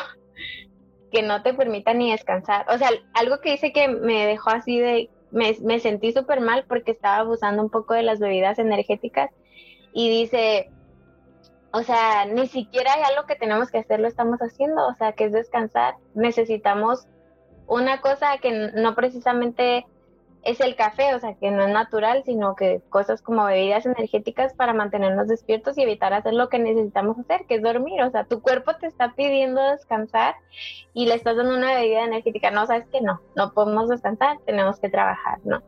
que 1.17 1.23
no 1.23 1.43
te 1.43 1.55
permita 1.55 1.95
ni 1.95 2.11
descansar. 2.11 2.67
O 2.69 2.77
sea, 2.77 2.91
algo 3.15 3.41
que 3.41 3.53
dice 3.53 3.73
que 3.73 3.89
me 3.89 4.27
dejó 4.27 4.51
así 4.51 4.79
de, 4.79 5.09
me, 5.31 5.57
me 5.63 5.81
sentí 5.81 6.13
súper 6.13 6.43
mal 6.43 6.67
porque 6.69 6.91
estaba 6.91 7.17
abusando 7.17 7.63
un 7.63 7.71
poco 7.71 7.95
de 7.95 8.03
las 8.03 8.19
bebidas 8.19 8.59
energéticas 8.59 9.31
y 9.95 10.11
dice, 10.11 10.71
o 11.73 11.83
sea, 11.83 12.27
ni 12.27 12.47
siquiera 12.49 12.91
ya 12.99 13.19
lo 13.19 13.27
que 13.27 13.35
tenemos 13.35 13.71
que 13.71 13.79
hacer 13.79 13.99
lo 13.99 14.09
estamos 14.09 14.41
haciendo, 14.41 14.87
o 14.87 14.95
sea, 14.97 15.13
que 15.13 15.25
es 15.25 15.33
descansar. 15.33 15.95
Necesitamos 16.13 17.07
una 17.67 18.03
cosa 18.03 18.37
que 18.37 18.71
no 18.75 18.95
precisamente 18.95 19.87
es 20.47 20.61
el 20.61 20.77
café, 20.77 21.13
o 21.15 21.19
sea, 21.19 21.35
que 21.35 21.51
no 21.51 21.65
es 21.65 21.71
natural, 21.71 22.23
sino 22.25 22.55
que 22.55 22.81
cosas 22.89 23.21
como 23.21 23.45
bebidas 23.45 23.85
energéticas 23.85 24.55
para 24.55 24.73
mantenernos 24.73 25.27
despiertos 25.27 25.77
y 25.77 25.83
evitar 25.83 26.15
hacer 26.15 26.35
lo 26.35 26.49
que 26.49 26.61
necesitamos 26.61 27.19
hacer, 27.19 27.47
que 27.47 27.57
es 27.57 27.63
dormir. 27.63 28.01
O 28.03 28.11
sea, 28.13 28.25
tu 28.25 28.41
cuerpo 28.41 28.75
te 28.77 28.87
está 28.87 29.13
pidiendo 29.17 29.61
descansar 29.61 30.37
y 30.95 31.07
le 31.07 31.15
estás 31.15 31.37
dando 31.37 31.57
una 31.57 31.75
bebida 31.75 32.05
energética. 32.05 32.53
No, 32.53 32.65
sabes 32.67 32.87
que 32.93 33.01
no, 33.01 33.21
no 33.35 33.53
podemos 33.55 33.89
descansar, 33.89 34.39
tenemos 34.47 34.79
que 34.79 34.89
trabajar, 34.89 35.41
¿no? 35.43 35.65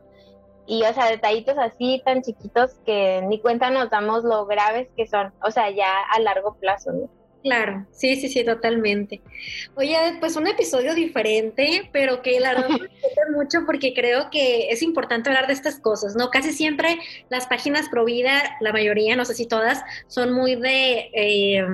Y, 0.65 0.83
o 0.83 0.93
sea, 0.93 1.09
detallitos 1.09 1.57
así 1.57 2.01
tan 2.05 2.21
chiquitos 2.21 2.75
que 2.85 3.21
ni 3.27 3.41
cuenta 3.41 3.71
nos 3.71 3.89
damos 3.89 4.23
lo 4.23 4.45
graves 4.45 4.87
que 4.95 5.07
son, 5.07 5.33
o 5.43 5.51
sea, 5.51 5.69
ya 5.71 5.89
a 6.09 6.19
largo 6.21 6.55
plazo, 6.55 6.93
¿no? 6.93 7.18
Claro, 7.41 7.85
sí, 7.91 8.17
sí, 8.17 8.27
sí, 8.27 8.43
totalmente. 8.43 9.21
Oye, 9.75 9.95
pues 10.19 10.35
un 10.35 10.47
episodio 10.47 10.93
diferente, 10.93 11.89
pero 11.93 12.21
que 12.21 12.37
la 12.39 12.53
verdad 12.53 12.69
me 12.69 12.77
gusta 12.79 13.21
mucho 13.33 13.59
porque 13.65 13.93
creo 13.93 14.29
que 14.29 14.69
es 14.69 14.81
importante 14.81 15.29
hablar 15.29 15.47
de 15.47 15.53
estas 15.53 15.79
cosas, 15.79 16.15
¿no? 16.17 16.31
Casi 16.31 16.51
siempre 16.51 16.97
las 17.29 17.47
páginas 17.47 17.87
pro 17.89 18.03
vida, 18.03 18.57
la 18.59 18.73
mayoría, 18.73 19.15
no 19.15 19.23
sé 19.23 19.35
si 19.35 19.47
todas, 19.47 19.81
son 20.07 20.33
muy 20.33 20.55
de, 20.55 21.09
eh, 21.13 21.65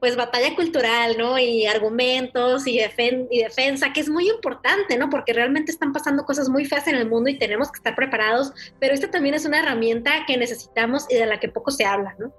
pues, 0.00 0.16
batalla 0.16 0.54
cultural, 0.56 1.16
¿no? 1.18 1.38
Y 1.38 1.66
argumentos 1.66 2.66
y, 2.66 2.80
y 2.80 3.38
defensa, 3.42 3.92
que 3.92 4.00
es 4.00 4.08
muy 4.08 4.28
importante, 4.30 4.96
¿no? 4.96 5.10
Porque 5.10 5.34
realmente 5.34 5.70
están 5.70 5.92
pasando 5.92 6.24
cosas 6.24 6.48
muy 6.48 6.64
feas 6.64 6.88
en 6.88 6.96
el 6.96 7.08
mundo 7.08 7.28
y 7.28 7.38
tenemos 7.38 7.70
que 7.70 7.76
estar 7.76 7.94
preparados, 7.94 8.52
pero 8.80 8.94
esta 8.94 9.10
también 9.10 9.34
es 9.34 9.44
una 9.44 9.60
herramienta 9.60 10.24
que 10.26 10.38
necesitamos 10.38 11.06
y 11.10 11.16
de 11.16 11.26
la 11.26 11.38
que 11.38 11.48
poco 11.48 11.70
se 11.70 11.84
habla, 11.84 12.16
¿no? 12.18 12.32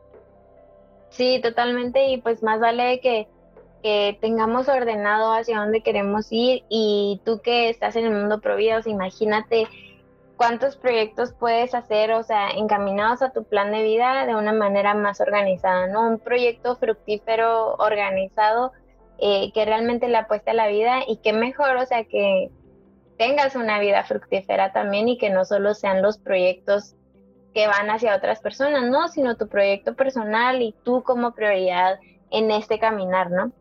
Sí, 1.13 1.39
totalmente, 1.41 2.07
y 2.07 2.17
pues 2.17 2.41
más 2.41 2.59
vale 2.59 2.99
que, 2.99 3.27
tengamos 4.21 4.69
ordenado 4.69 5.33
hacia 5.33 5.59
dónde 5.59 5.81
queremos 5.81 6.27
ir 6.31 6.63
y 6.69 7.19
tú 7.25 7.41
que 7.41 7.67
estás 7.67 7.97
en 7.97 8.05
el 8.05 8.13
mundo 8.13 8.39
prohibido, 8.39 8.79
imagínate 8.85 9.67
cuántos 10.37 10.77
proyectos 10.77 11.33
puedes 11.33 11.75
hacer, 11.75 12.13
o 12.13 12.23
sea, 12.23 12.51
encaminados 12.51 13.21
a 13.21 13.33
tu 13.33 13.43
plan 13.43 13.73
de 13.73 13.83
vida 13.83 14.25
de 14.25 14.35
una 14.35 14.53
manera 14.53 14.93
más 14.93 15.19
organizada, 15.19 15.87
¿no? 15.87 16.07
Un 16.07 16.19
proyecto 16.19 16.77
fructífero, 16.77 17.75
organizado, 17.75 18.71
eh, 19.19 19.51
que 19.53 19.65
realmente 19.65 20.07
le 20.07 20.17
apueste 20.17 20.51
a 20.51 20.55
la 20.55 20.67
vida 20.67 21.01
y 21.05 21.17
que 21.17 21.33
mejor, 21.33 21.75
o 21.75 21.85
sea, 21.85 22.05
que 22.05 22.51
tengas 23.17 23.55
una 23.55 23.79
vida 23.79 24.05
fructífera 24.05 24.71
también 24.71 25.09
y 25.09 25.17
que 25.17 25.29
no 25.29 25.43
solo 25.43 25.73
sean 25.73 26.01
los 26.01 26.17
proyectos 26.17 26.95
que 27.53 27.67
van 27.67 27.89
hacia 27.89 28.15
otras 28.15 28.39
personas, 28.39 28.83
no, 28.89 29.07
sino 29.07 29.37
tu 29.37 29.47
proyecto 29.47 29.95
personal 29.95 30.61
y 30.61 30.73
tú 30.83 31.03
como 31.03 31.33
prioridad 31.33 31.99
en 32.31 32.51
este 32.51 32.79
caminar, 32.79 33.29
¿no? 33.31 33.51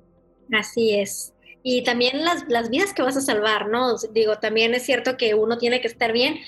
Así 0.52 0.98
es. 0.98 1.34
y 1.62 1.84
también 1.84 2.24
las, 2.24 2.44
las 2.48 2.70
vidas 2.70 2.92
que 2.92 3.02
vas 3.02 3.16
a 3.16 3.20
salvar, 3.20 3.68
¿no? 3.68 3.96
Digo, 4.12 4.38
también 4.38 4.74
es 4.74 4.82
cierto 4.82 5.16
que 5.16 5.34
uno 5.34 5.58
tiene 5.58 5.80
que 5.80 5.86
estar 5.86 6.12
bien, 6.12 6.38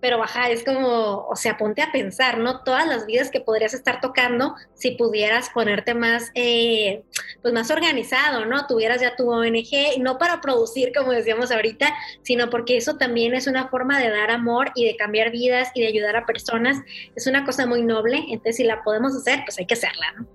pero 0.00 0.18
baja, 0.18 0.50
es 0.50 0.64
como, 0.64 1.26
o 1.26 1.36
sea, 1.36 1.56
ponte 1.56 1.82
a 1.82 1.90
pensar, 1.90 2.38
¿no? 2.38 2.62
Todas 2.62 2.86
las 2.86 3.06
vidas 3.06 3.30
que 3.30 3.40
podrías 3.40 3.74
estar 3.74 4.00
tocando 4.00 4.54
si 4.74 4.92
pudieras 4.92 5.50
ponerte 5.50 5.94
más, 5.94 6.30
eh, 6.34 7.02
pues 7.42 7.54
más 7.54 7.70
organizado, 7.70 8.44
¿no? 8.44 8.66
Tuvieras 8.66 9.00
ya 9.00 9.16
tu 9.16 9.30
ONG, 9.30 9.98
no 10.00 10.18
para 10.18 10.40
producir, 10.40 10.92
como 10.94 11.12
decíamos 11.12 11.50
ahorita, 11.50 11.88
sino 12.22 12.50
porque 12.50 12.76
eso 12.76 12.96
también 12.96 13.34
es 13.34 13.46
una 13.46 13.68
forma 13.68 13.98
de 13.98 14.10
dar 14.10 14.30
amor 14.30 14.70
y 14.74 14.84
de 14.84 14.96
cambiar 14.96 15.30
vidas 15.30 15.70
y 15.74 15.80
de 15.80 15.88
ayudar 15.88 16.16
a 16.16 16.26
personas. 16.26 16.76
Es 17.14 17.26
una 17.26 17.44
cosa 17.44 17.66
muy 17.66 17.82
noble, 17.82 18.18
entonces 18.28 18.56
si 18.56 18.64
la 18.64 18.82
podemos 18.82 19.16
hacer, 19.16 19.40
pues 19.44 19.58
hay 19.58 19.66
que 19.66 19.74
hacerla, 19.74 20.12
¿no? 20.18 20.26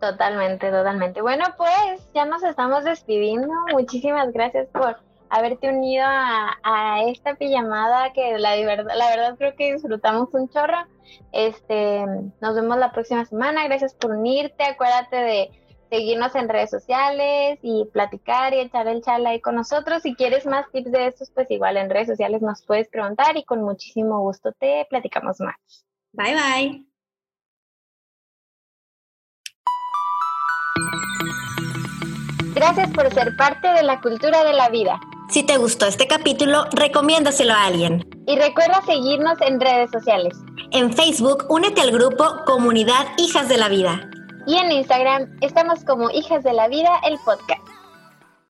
Totalmente, 0.00 0.70
totalmente. 0.70 1.22
Bueno, 1.22 1.46
pues 1.56 2.06
ya 2.14 2.26
nos 2.26 2.42
estamos 2.42 2.84
despidiendo. 2.84 3.48
Muchísimas 3.72 4.30
gracias 4.32 4.66
por 4.68 4.98
haberte 5.34 5.68
unido 5.68 6.04
a, 6.06 7.02
esta 7.06 7.34
pijamada 7.34 8.12
que 8.12 8.38
la, 8.38 8.54
verdad, 8.56 8.94
la 8.96 9.10
verdad 9.10 9.36
creo 9.36 9.54
que 9.56 9.72
disfrutamos 9.74 10.32
un 10.32 10.48
chorro. 10.48 10.78
Este, 11.32 12.04
nos 12.40 12.54
vemos 12.54 12.78
la 12.78 12.92
próxima 12.92 13.24
semana. 13.24 13.64
Gracias 13.64 13.94
por 13.94 14.12
unirte. 14.12 14.64
Acuérdate 14.64 15.16
de 15.16 15.50
seguirnos 15.90 16.34
en 16.34 16.48
redes 16.48 16.70
sociales 16.70 17.58
y 17.62 17.84
platicar 17.92 18.54
y 18.54 18.60
echar 18.60 18.86
el 18.88 19.02
chal 19.02 19.26
ahí 19.26 19.40
con 19.40 19.54
nosotros. 19.54 20.02
Si 20.02 20.14
quieres 20.14 20.46
más 20.46 20.70
tips 20.72 20.92
de 20.92 21.06
estos, 21.06 21.30
pues 21.30 21.50
igual 21.50 21.76
en 21.76 21.90
redes 21.90 22.08
sociales 22.08 22.42
nos 22.42 22.64
puedes 22.64 22.88
preguntar 22.88 23.36
y 23.36 23.44
con 23.44 23.62
muchísimo 23.62 24.20
gusto 24.20 24.52
te 24.52 24.86
platicamos 24.88 25.40
más. 25.40 25.56
Bye 26.12 26.34
bye. 26.34 26.86
Gracias 32.54 32.90
por 32.92 33.12
ser 33.12 33.36
parte 33.36 33.68
de 33.68 33.82
la 33.82 34.00
cultura 34.00 34.44
de 34.44 34.52
la 34.52 34.68
vida. 34.68 35.00
Si 35.28 35.42
te 35.42 35.56
gustó 35.56 35.86
este 35.86 36.06
capítulo, 36.06 36.64
recomiéndaselo 36.72 37.52
a 37.54 37.64
alguien. 37.64 38.06
Y 38.26 38.36
recuerda 38.36 38.82
seguirnos 38.86 39.40
en 39.40 39.58
redes 39.58 39.90
sociales. 39.90 40.36
En 40.70 40.92
Facebook, 40.92 41.46
únete 41.48 41.80
al 41.80 41.90
grupo 41.90 42.24
Comunidad 42.46 43.06
Hijas 43.16 43.48
de 43.48 43.56
la 43.56 43.68
Vida. 43.68 44.08
Y 44.46 44.56
en 44.56 44.70
Instagram 44.70 45.36
estamos 45.40 45.84
como 45.84 46.10
Hijas 46.10 46.44
de 46.44 46.52
la 46.52 46.68
Vida, 46.68 46.90
el 47.04 47.18
podcast. 47.24 47.63